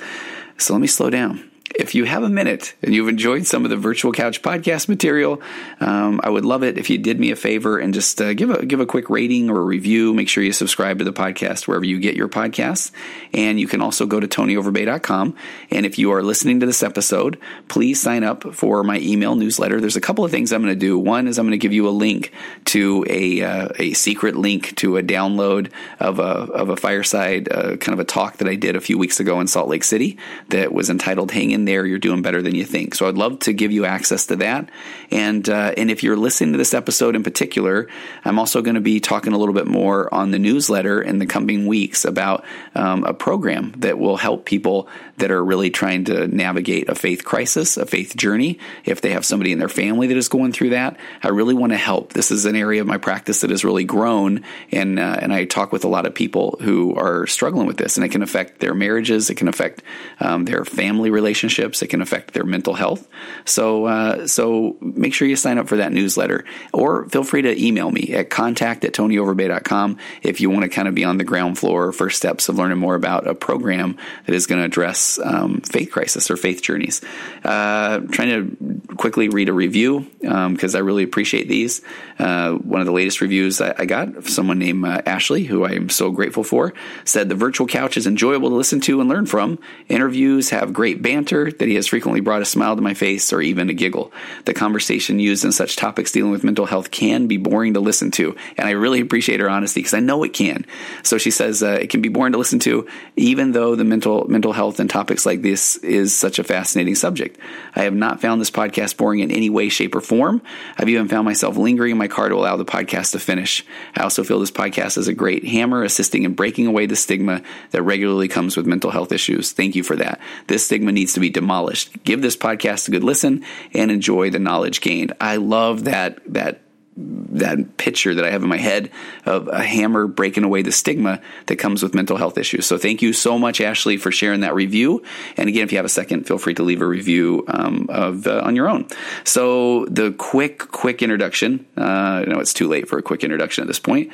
So 0.59 0.73
let 0.73 0.81
me 0.81 0.88
slow 0.88 1.11
down 1.11 1.48
if 1.75 1.94
you 1.94 2.05
have 2.05 2.23
a 2.23 2.29
minute 2.29 2.75
and 2.82 2.94
you've 2.94 3.09
enjoyed 3.09 3.47
some 3.47 3.65
of 3.65 3.70
the 3.70 3.76
Virtual 3.76 4.12
Couch 4.12 4.43
podcast 4.43 4.88
material, 4.88 5.41
um, 5.81 6.20
I 6.25 6.31
would 6.31 6.44
love 6.44 6.62
it 6.62 6.79
if 6.79 6.91
you 6.91 6.99
did 6.99 7.20
me 7.20 7.31
a 7.31 7.37
favor 7.37 7.79
and 7.79 7.93
just 7.94 8.20
uh, 8.20 8.35
give 8.35 8.50
a 8.50 8.65
give 8.65 8.81
a 8.81 8.87
quick 8.87 9.11
rating 9.11 9.50
or 9.50 9.62
review. 9.62 10.15
Make 10.15 10.29
sure 10.29 10.43
you 10.43 10.53
subscribe 10.53 10.99
to 10.99 11.05
the 11.05 11.12
podcast 11.12 11.67
wherever 11.67 11.85
you 11.85 11.99
get 11.99 12.17
your 12.17 12.29
podcasts, 12.29 12.91
and 13.32 13.61
you 13.61 13.67
can 13.67 13.81
also 13.81 14.06
go 14.06 14.20
to 14.20 14.26
tonyoverbay.com. 14.26 15.37
And 15.70 15.87
if 15.87 15.99
you 15.99 16.12
are 16.12 16.23
listening 16.23 16.61
to 16.61 16.67
this 16.67 16.82
episode, 16.82 17.38
please 17.69 18.00
sign 18.00 18.25
up 18.25 18.55
for 18.55 18.82
my 18.82 18.99
email 19.00 19.35
newsletter. 19.35 19.81
There's 19.81 19.97
a 19.97 20.00
couple 20.00 20.25
of 20.25 20.31
things 20.31 20.53
I'm 20.53 20.62
going 20.62 20.75
to 20.75 20.79
do. 20.79 20.99
One 20.99 21.29
is 21.29 21.38
I'm 21.38 21.47
going 21.47 21.53
to 21.53 21.59
give 21.59 21.73
you 21.73 21.88
a 21.88 21.91
link 21.91 22.32
to 22.67 23.05
a 23.09 23.43
uh, 23.43 23.69
a 23.79 23.93
secret 23.93 24.37
link 24.37 24.75
to 24.76 24.97
a 24.97 25.03
download 25.03 25.71
of 26.00 26.19
a 26.19 26.23
of 26.23 26.69
a 26.71 26.76
fireside 26.76 27.50
uh, 27.53 27.76
kind 27.76 27.93
of 27.93 28.00
a 28.00 28.05
talk 28.05 28.38
that 28.38 28.49
I 28.49 28.55
did 28.55 28.76
a 28.76 28.81
few 28.81 28.99
weeks 28.99 29.21
ago 29.21 29.41
in 29.41 29.47
Salt 29.47 29.69
Lake 29.69 29.85
City 29.85 30.19
that 30.49 30.73
was 30.73 30.91
entitled 30.91 31.31
"Hang 31.31 31.50
in 31.59 31.65
there, 31.65 31.85
you're 31.85 31.99
doing 31.99 32.23
better 32.23 32.43
than 32.43 32.55
you 32.55 32.65
think. 32.65 32.95
So 32.95 33.09
I'd 33.09 33.17
love 33.17 33.41
to 33.41 33.53
give 33.53 33.73
you 33.73 33.85
access 33.85 34.27
to 34.27 34.37
that. 34.37 34.71
And 35.11 35.49
uh, 35.49 35.75
and 35.77 35.91
if 35.91 36.03
you're 36.03 36.17
listening 36.17 36.53
to 36.53 36.59
this 36.59 36.75
episode 36.75 37.17
in 37.17 37.23
particular, 37.23 37.89
I'm 38.25 38.39
also 38.39 38.63
going 38.63 38.77
to 38.77 38.81
be 38.81 39.01
talking 39.01 39.33
a 39.33 39.39
little 39.39 39.55
bit 39.55 39.67
more 39.67 40.13
on 40.13 40.31
the 40.31 40.39
newsletter 40.39 41.03
in 41.03 41.19
the 41.19 41.27
coming 41.27 41.67
weeks 41.67 42.05
about 42.05 42.45
um, 42.75 43.05
a 43.05 43.15
program 43.15 43.73
that 43.79 43.99
will 43.99 44.17
help 44.17 44.45
people 44.45 44.89
that 45.19 45.31
are 45.31 45.44
really 45.44 45.70
trying 45.70 46.05
to 46.05 46.26
navigate 46.29 46.88
a 46.88 46.94
faith 46.94 47.25
crisis, 47.25 47.76
a 47.76 47.87
faith 47.87 48.17
journey. 48.17 48.59
If 48.85 49.00
they 49.00 49.11
have 49.11 49.25
somebody 49.25 49.53
in 49.53 49.59
their 49.59 49.69
family 49.69 50.06
that 50.09 50.17
is 50.17 50.29
going 50.29 50.53
through 50.53 50.70
that, 50.70 50.99
I 51.23 51.29
really 51.29 51.55
want 51.55 51.73
to 51.73 51.76
help. 51.79 52.12
This 52.12 52.31
is 52.31 52.44
an 52.44 52.56
area 52.56 52.81
of 52.81 52.87
my 52.87 52.99
practice 52.99 53.41
that 53.41 53.50
has 53.50 53.65
really 53.65 53.85
grown, 53.85 54.44
and 54.73 54.99
uh, 54.99 55.19
and 55.20 55.32
I 55.32 55.44
talk 55.44 55.73
with 55.73 55.85
a 55.85 55.88
lot 55.88 56.06
of 56.06 56.15
people 56.15 56.59
who 56.61 56.94
are 56.97 57.26
struggling 57.26 57.67
with 57.67 57.76
this, 57.76 57.97
and 57.97 58.05
it 58.05 58.11
can 58.11 58.23
affect 58.23 58.61
their 58.61 58.75
marriages, 58.75 59.31
it 59.31 59.37
can 59.37 59.49
affect 59.49 59.82
um, 60.20 60.44
their 60.44 60.65
family 60.65 61.11
relationships, 61.11 61.82
it 61.82 61.88
can 61.88 62.03
affect 62.03 62.35
their 62.35 62.44
mental 62.44 62.75
health. 62.75 63.06
So 63.44 63.87
uh, 63.87 64.26
so 64.26 64.76
make 64.81 65.14
sure 65.14 65.29
you 65.29 65.37
sign 65.37 65.59
up 65.59 65.69
for 65.69 65.76
that 65.76 65.93
newsletter, 65.93 66.44
or 66.73 67.09
feel 67.09 67.25
free 67.25 67.43
to 67.43 67.64
email 67.64 67.91
me 67.91 68.14
at 68.14 68.31
contact 68.31 68.85
at 68.85 68.93
tonyoverbay.com 68.93 69.99
if 70.23 70.41
you 70.41 70.50
want 70.50 70.62
to 70.62 70.69
kind 70.69 70.88
of 70.88 70.94
be 70.94 71.05
on 71.05 71.19
the 71.19 71.25
ground 71.25 71.59
floor, 71.59 71.93
first 71.93 72.17
steps 72.17 72.49
of 72.49 72.59
learning 72.59 72.79
more 72.79 72.94
about 72.94 73.26
a 73.26 73.35
program 73.35 73.97
that 74.26 74.35
is 74.35 74.47
going 74.47 74.61
to 74.61 74.64
address 74.64 75.08
um, 75.17 75.61
faith 75.63 75.91
crisis 75.91 76.31
or 76.31 76.37
faith 76.37 76.61
journeys. 76.61 77.01
Uh, 77.45 78.01
trying 78.11 78.29
to 78.29 78.97
quickly 78.97 79.29
read 79.29 79.49
a 79.49 79.53
review 79.53 80.01
because 80.21 80.75
um, 80.75 80.79
I 80.79 80.81
really 80.81 81.05
appreciate 81.05 81.49
these. 81.49 81.81
Uh, 82.19 82.55
one 82.55 82.81
of 82.81 82.87
the 82.87 82.93
latest 82.93 83.21
reviews 83.21 83.61
I, 83.61 83.75
I 83.79 83.85
got, 83.87 84.25
someone 84.25 84.59
named 84.59 84.85
uh, 84.85 85.03
Ashley, 85.07 85.45
who 85.45 85.65
I 85.65 85.73
am 85.73 85.89
so 85.89 86.11
grateful 86.11 86.43
for, 86.43 86.75
said 87.05 87.29
the 87.29 87.35
virtual 87.35 87.67
couch 87.67 87.97
is 87.97 88.07
enjoyable 88.07 88.51
to 88.51 88.57
listen 88.57 88.81
to 88.83 89.01
and 89.01 89.09
learn 89.09 89.27
from. 89.27 89.59
Interviews 89.89 90.51
have 90.51 90.73
great 90.73 91.01
banter 91.01 91.51
that 91.51 91.69
he 91.69 91.77
has 91.77 91.87
frequently 91.87 92.21
brought 92.21 92.43
a 92.43 92.45
smile 92.45 92.77
to 92.77 92.83
my 92.83 92.95
face 92.95 93.33
or 93.33 93.41
even 93.41 93.71
a 93.71 93.75
giggle. 93.75 94.13
The 94.45 94.55
conversation 94.55 95.21
used 95.21 95.45
in 95.45 95.53
such 95.53 95.77
topics 95.77 96.13
dealing 96.13 96.33
with 96.33 96.45
mental 96.45 96.67
health 96.67 96.91
can 96.91 97.29
be 97.29 97.37
boring 97.37 97.75
to 97.75 97.81
listen 97.81 98.11
to, 98.13 98.37
and 98.57 98.67
I 98.67 98.73
really 98.73 99.01
appreciate 99.01 99.41
her 99.41 99.49
honesty 99.49 99.81
because 99.81 99.95
I 99.95 100.01
know 100.01 100.25
it 100.25 100.33
can. 100.33 100.67
So 101.03 101.19
she 101.19 101.31
says 101.31 101.63
uh, 101.63 101.79
it 101.81 101.91
can 101.91 102.03
be 102.03 102.09
boring 102.09 102.33
to 102.33 102.39
listen 102.39 102.59
to, 102.61 102.89
even 103.17 103.53
though 103.53 103.77
the 103.77 103.85
mental 103.85 104.27
mental 104.29 104.53
health 104.53 104.81
and 104.81 104.91
topics 104.99 105.25
like 105.25 105.43
this 105.43 105.77
is 105.77 106.17
such 106.17 106.41
a 106.41 106.45
fascinating 106.45 106.97
subject. 106.97 107.39
I 107.77 107.83
have 107.85 107.95
not 107.95 108.21
found 108.21 108.41
this 108.41 108.50
podcast 108.50 108.97
boring 108.97 109.21
in 109.21 109.31
any 109.31 109.49
way, 109.49 109.69
shape, 109.69 109.95
or 109.95 110.00
form. 110.00 110.43
I've 110.77 110.89
even 110.89 111.06
found 111.06 111.25
myself 111.25 111.56
lingering 111.56 111.93
in 111.93 111.99
my 111.99 112.09
car 112.09 112.29
to 112.29 112.35
allow 112.35 112.56
the 112.56 112.65
podcast 112.65 113.12
to 113.12 113.21
finish. 113.21 113.65
I 113.95 114.03
also 114.03 114.25
feel 114.25 114.41
this 114.41 114.50
podcast 114.50 114.99
is 114.99 115.06
a 115.06 115.12
great 115.15 115.45
hammer 115.45 115.85
assisting 115.85 116.25
in 116.25 116.35
breaking 116.35 116.67
away 116.67 116.87
the 116.87 116.97
stigma 116.97 117.43
that 117.71 117.83
regularly 117.83 118.27
comes 118.27 118.56
with 118.56 118.67
mental 118.67 118.91
health 118.91 119.12
issues. 119.12 119.53
Thank 119.53 119.77
you 119.77 119.85
for 119.85 119.95
that. 119.95 120.21
This 120.49 120.67
stigma 120.67 120.91
needs 120.91 121.12
to 121.12 121.21
be 121.21 121.31
demolished. 121.31 122.03
Give 122.03 122.21
this 122.21 122.37
podcast 122.37 122.89
a 122.89 122.91
good 122.91 123.05
listen 123.05 123.45
and 123.75 123.93
enjoy 123.93 124.31
the 124.31 124.41
knowledge 124.41 124.81
gained. 124.81 125.12
I 125.21 125.37
love 125.37 125.85
that 125.85 126.19
that 126.27 126.61
that 126.99 127.77
picture 127.77 128.15
that 128.15 128.25
I 128.25 128.31
have 128.31 128.43
in 128.43 128.49
my 128.49 128.56
head 128.56 128.91
of 129.25 129.49
a 129.49 129.62
hammer 129.62 130.06
breaking 130.09 130.43
away 130.43 130.62
the 130.62 130.73
stigma 130.73 131.21
that 131.47 131.56
comes 131.56 131.83
with 131.83 131.95
mental 131.95 132.17
health 132.17 132.37
issues. 132.37 132.67
So 132.67 132.77
thank 132.77 133.03
you 133.03 133.12
so 133.12 133.39
much, 133.39 133.61
Ashley, 133.61 133.97
for 133.97 134.11
sharing 134.11 134.41
that 134.41 134.55
review. 134.55 135.05
And 135.37 135.49
again, 135.49 135.62
if 135.62 135.73
you 135.73 135.79
have 135.79 135.85
a 135.85 135.91
second, 135.91 136.27
feel 136.27 136.39
free 136.39 136.55
to 136.55 136.62
leave 136.65 136.83
a 136.83 136.87
review 136.87 137.45
um, 137.47 137.87
of 137.89 138.27
uh, 138.27 138.41
on 138.45 138.56
your 138.56 138.69
own. 138.69 138.89
So 139.25 139.85
the 139.87 140.12
quick, 140.12 140.59
quick 140.59 141.02
introduction. 141.02 141.67
Uh, 141.76 141.83
I 141.83 142.25
know 142.25 142.40
it's 142.40 142.55
too 142.55 142.67
late 142.67 142.88
for 142.88 142.99
a 142.99 143.02
quick 143.02 143.23
introduction 143.23 143.62
at 143.62 143.69
this 143.69 143.78
point. 143.78 144.11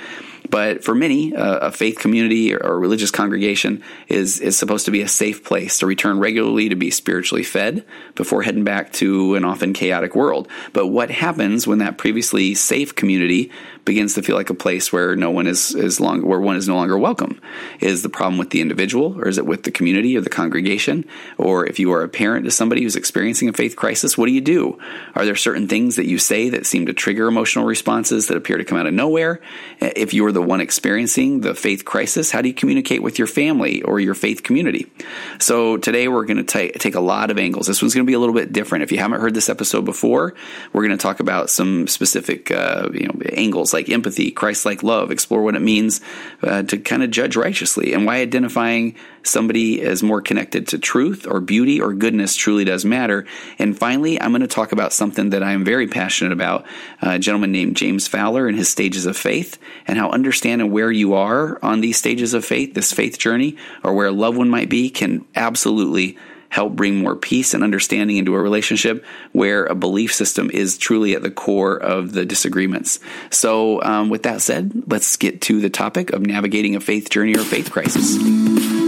But 0.50 0.84
for 0.84 0.94
many, 0.94 1.34
uh, 1.34 1.68
a 1.68 1.72
faith 1.72 1.98
community 1.98 2.54
or, 2.54 2.58
or 2.58 2.78
religious 2.78 3.10
congregation 3.10 3.82
is 4.08 4.40
is 4.40 4.58
supposed 4.58 4.84
to 4.84 4.90
be 4.90 5.00
a 5.00 5.08
safe 5.08 5.42
place 5.44 5.78
to 5.78 5.86
return 5.86 6.18
regularly 6.18 6.68
to 6.68 6.76
be 6.76 6.90
spiritually 6.90 7.42
fed 7.42 7.84
before 8.14 8.42
heading 8.42 8.64
back 8.64 8.92
to 8.94 9.34
an 9.36 9.44
often 9.44 9.72
chaotic 9.72 10.14
world. 10.14 10.48
But 10.72 10.88
what 10.88 11.10
happens 11.10 11.66
when 11.66 11.78
that 11.78 11.98
previously 11.98 12.54
safe 12.54 12.94
community 12.94 13.50
begins 13.84 14.14
to 14.14 14.22
feel 14.22 14.36
like 14.36 14.50
a 14.50 14.54
place 14.54 14.92
where 14.92 15.16
no 15.16 15.30
one 15.30 15.46
is 15.46 15.74
is 15.74 16.00
long 16.00 16.26
where 16.26 16.40
one 16.40 16.56
is 16.56 16.68
no 16.68 16.74
longer 16.74 16.98
welcome? 16.98 17.40
Is 17.80 18.02
the 18.02 18.08
problem 18.08 18.38
with 18.38 18.50
the 18.50 18.60
individual, 18.60 19.18
or 19.18 19.28
is 19.28 19.38
it 19.38 19.46
with 19.46 19.64
the 19.64 19.70
community 19.70 20.16
or 20.16 20.20
the 20.20 20.30
congregation? 20.30 21.04
Or 21.38 21.66
if 21.66 21.78
you 21.78 21.92
are 21.92 22.02
a 22.02 22.08
parent 22.08 22.44
to 22.44 22.50
somebody 22.50 22.82
who's 22.82 22.96
experiencing 22.96 23.48
a 23.48 23.52
faith 23.52 23.76
crisis, 23.76 24.16
what 24.16 24.26
do 24.26 24.32
you 24.32 24.40
do? 24.40 24.78
Are 25.14 25.24
there 25.24 25.36
certain 25.36 25.68
things 25.68 25.96
that 25.96 26.06
you 26.06 26.18
say 26.18 26.50
that 26.50 26.66
seem 26.66 26.86
to 26.86 26.94
trigger 26.94 27.26
emotional 27.26 27.64
responses 27.64 28.28
that 28.28 28.36
appear 28.36 28.58
to 28.58 28.64
come 28.64 28.78
out 28.78 28.86
of 28.86 28.94
nowhere? 28.94 29.40
If 29.80 30.14
you 30.14 30.24
are 30.26 30.32
the 30.32 30.42
one 30.42 30.60
experiencing 30.60 31.40
the 31.40 31.54
faith 31.54 31.84
crisis, 31.84 32.30
how 32.30 32.40
do 32.42 32.48
you 32.48 32.54
communicate 32.54 33.02
with 33.02 33.18
your 33.18 33.28
family 33.28 33.82
or 33.82 34.00
your 34.00 34.14
faith 34.14 34.42
community? 34.42 34.90
So 35.38 35.76
today 35.76 36.08
we're 36.08 36.24
going 36.24 36.44
to 36.44 36.70
take 36.78 36.94
a 36.94 37.00
lot 37.00 37.30
of 37.30 37.38
angles. 37.38 37.66
This 37.66 37.82
one's 37.82 37.94
going 37.94 38.06
to 38.06 38.10
be 38.10 38.14
a 38.14 38.18
little 38.18 38.34
bit 38.34 38.52
different. 38.52 38.84
If 38.84 38.92
you 38.92 38.98
haven't 38.98 39.20
heard 39.20 39.34
this 39.34 39.48
episode 39.48 39.84
before, 39.84 40.34
we're 40.72 40.86
going 40.86 40.96
to 40.96 41.02
talk 41.02 41.20
about 41.20 41.50
some 41.50 41.86
specific 41.86 42.50
uh, 42.50 42.88
you 42.92 43.06
know 43.06 43.20
angles 43.32 43.73
like 43.74 43.90
empathy, 43.90 44.30
Christ-like 44.30 44.82
love, 44.82 45.10
explore 45.10 45.42
what 45.42 45.54
it 45.54 45.60
means 45.60 46.00
uh, 46.42 46.62
to 46.62 46.78
kind 46.78 47.02
of 47.02 47.10
judge 47.10 47.36
righteously, 47.36 47.92
and 47.92 48.06
why 48.06 48.20
identifying 48.22 48.94
somebody 49.22 49.82
as 49.82 50.02
more 50.02 50.22
connected 50.22 50.68
to 50.68 50.78
truth 50.78 51.26
or 51.26 51.40
beauty 51.40 51.80
or 51.80 51.92
goodness 51.92 52.36
truly 52.36 52.64
does 52.64 52.84
matter. 52.84 53.26
And 53.58 53.76
finally, 53.78 54.20
I'm 54.20 54.30
going 54.30 54.42
to 54.42 54.46
talk 54.46 54.72
about 54.72 54.92
something 54.92 55.30
that 55.30 55.42
I'm 55.42 55.64
very 55.64 55.88
passionate 55.88 56.32
about. 56.32 56.64
a 57.02 57.18
gentleman 57.18 57.52
named 57.52 57.76
James 57.76 58.06
Fowler 58.08 58.48
and 58.48 58.56
his 58.56 58.68
stages 58.68 59.06
of 59.06 59.16
faith, 59.16 59.58
and 59.86 59.98
how 59.98 60.10
understanding 60.10 60.70
where 60.70 60.90
you 60.90 61.14
are 61.14 61.58
on 61.62 61.80
these 61.80 61.96
stages 61.96 62.34
of 62.34 62.44
faith, 62.44 62.74
this 62.74 62.92
faith 62.92 63.18
journey, 63.18 63.56
or 63.82 63.94
where 63.94 64.06
a 64.06 64.12
loved 64.12 64.38
one 64.38 64.48
might 64.48 64.68
be, 64.68 64.88
can 64.90 65.24
absolutely 65.34 66.16
help 66.54 66.76
bring 66.76 66.94
more 66.94 67.16
peace 67.16 67.52
and 67.52 67.64
understanding 67.64 68.16
into 68.16 68.32
a 68.32 68.40
relationship 68.40 69.04
where 69.32 69.64
a 69.64 69.74
belief 69.74 70.14
system 70.14 70.48
is 70.52 70.78
truly 70.78 71.16
at 71.16 71.22
the 71.22 71.30
core 71.30 71.76
of 71.76 72.12
the 72.12 72.24
disagreements. 72.24 73.00
So, 73.30 73.82
um, 73.82 74.08
with 74.08 74.22
that 74.22 74.40
said, 74.40 74.84
let's 74.86 75.16
get 75.16 75.40
to 75.42 75.60
the 75.60 75.68
topic 75.68 76.12
of 76.12 76.22
navigating 76.22 76.76
a 76.76 76.80
faith 76.80 77.10
journey 77.10 77.34
or 77.34 77.42
faith 77.42 77.72
crisis. 77.72 78.83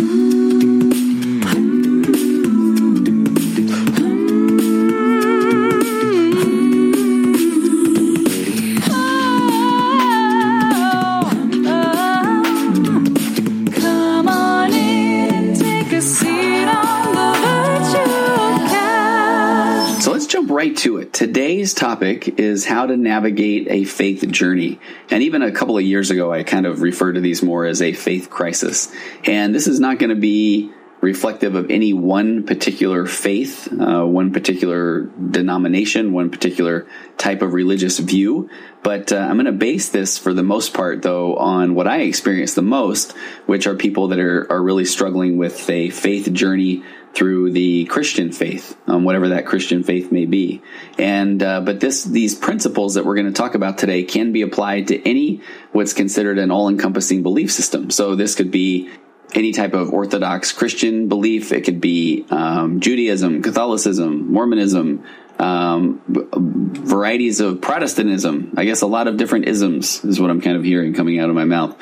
Today's 21.26 21.74
topic 21.74 22.38
is 22.38 22.64
how 22.64 22.86
to 22.86 22.96
navigate 22.96 23.66
a 23.68 23.82
faith 23.82 24.24
journey. 24.30 24.78
And 25.10 25.24
even 25.24 25.42
a 25.42 25.50
couple 25.50 25.76
of 25.76 25.82
years 25.82 26.12
ago, 26.12 26.32
I 26.32 26.44
kind 26.44 26.66
of 26.66 26.82
referred 26.82 27.14
to 27.14 27.20
these 27.20 27.42
more 27.42 27.66
as 27.66 27.82
a 27.82 27.94
faith 27.94 28.30
crisis. 28.30 28.94
And 29.24 29.52
this 29.52 29.66
is 29.66 29.80
not 29.80 29.98
going 29.98 30.10
to 30.10 30.14
be 30.14 30.70
reflective 31.00 31.56
of 31.56 31.68
any 31.68 31.92
one 31.92 32.46
particular 32.46 33.06
faith, 33.06 33.68
uh, 33.72 34.04
one 34.04 34.32
particular 34.32 35.00
denomination, 35.00 36.12
one 36.12 36.30
particular 36.30 36.86
type 37.18 37.42
of 37.42 37.54
religious 37.54 37.98
view. 37.98 38.48
But 38.84 39.10
uh, 39.10 39.16
I'm 39.16 39.34
going 39.34 39.46
to 39.46 39.52
base 39.52 39.88
this 39.88 40.18
for 40.18 40.32
the 40.32 40.44
most 40.44 40.74
part, 40.74 41.02
though, 41.02 41.34
on 41.38 41.74
what 41.74 41.88
I 41.88 42.02
experience 42.02 42.54
the 42.54 42.62
most, 42.62 43.16
which 43.46 43.66
are 43.66 43.74
people 43.74 44.08
that 44.08 44.20
are, 44.20 44.46
are 44.50 44.62
really 44.62 44.84
struggling 44.84 45.38
with 45.38 45.68
a 45.68 45.90
faith 45.90 46.32
journey 46.32 46.84
through 47.16 47.50
the 47.50 47.86
Christian 47.86 48.30
faith, 48.30 48.76
um, 48.86 49.04
whatever 49.04 49.30
that 49.30 49.46
Christian 49.46 49.82
faith 49.82 50.12
may 50.12 50.26
be. 50.26 50.60
And 50.98 51.42
uh, 51.42 51.62
but 51.62 51.80
this 51.80 52.04
these 52.04 52.34
principles 52.34 52.94
that 52.94 53.06
we're 53.06 53.14
going 53.14 53.26
to 53.26 53.32
talk 53.32 53.54
about 53.54 53.78
today 53.78 54.04
can 54.04 54.32
be 54.32 54.42
applied 54.42 54.88
to 54.88 55.08
any 55.08 55.40
what's 55.72 55.94
considered 55.94 56.38
an 56.38 56.50
all-encompassing 56.50 57.22
belief 57.22 57.50
system. 57.50 57.90
So 57.90 58.16
this 58.16 58.34
could 58.34 58.50
be 58.50 58.90
any 59.34 59.52
type 59.52 59.72
of 59.72 59.94
Orthodox 59.94 60.52
Christian 60.52 61.08
belief. 61.08 61.52
It 61.52 61.62
could 61.62 61.80
be 61.80 62.26
um, 62.30 62.80
Judaism, 62.80 63.42
Catholicism, 63.42 64.30
Mormonism. 64.30 65.02
Um, 65.38 66.00
varieties 66.08 67.40
of 67.40 67.60
Protestantism. 67.60 68.54
I 68.56 68.64
guess 68.64 68.80
a 68.80 68.86
lot 68.86 69.06
of 69.06 69.18
different 69.18 69.46
isms 69.48 70.02
is 70.02 70.18
what 70.18 70.30
I'm 70.30 70.40
kind 70.40 70.56
of 70.56 70.64
hearing 70.64 70.94
coming 70.94 71.20
out 71.20 71.28
of 71.28 71.34
my 71.34 71.44
mouth. 71.44 71.76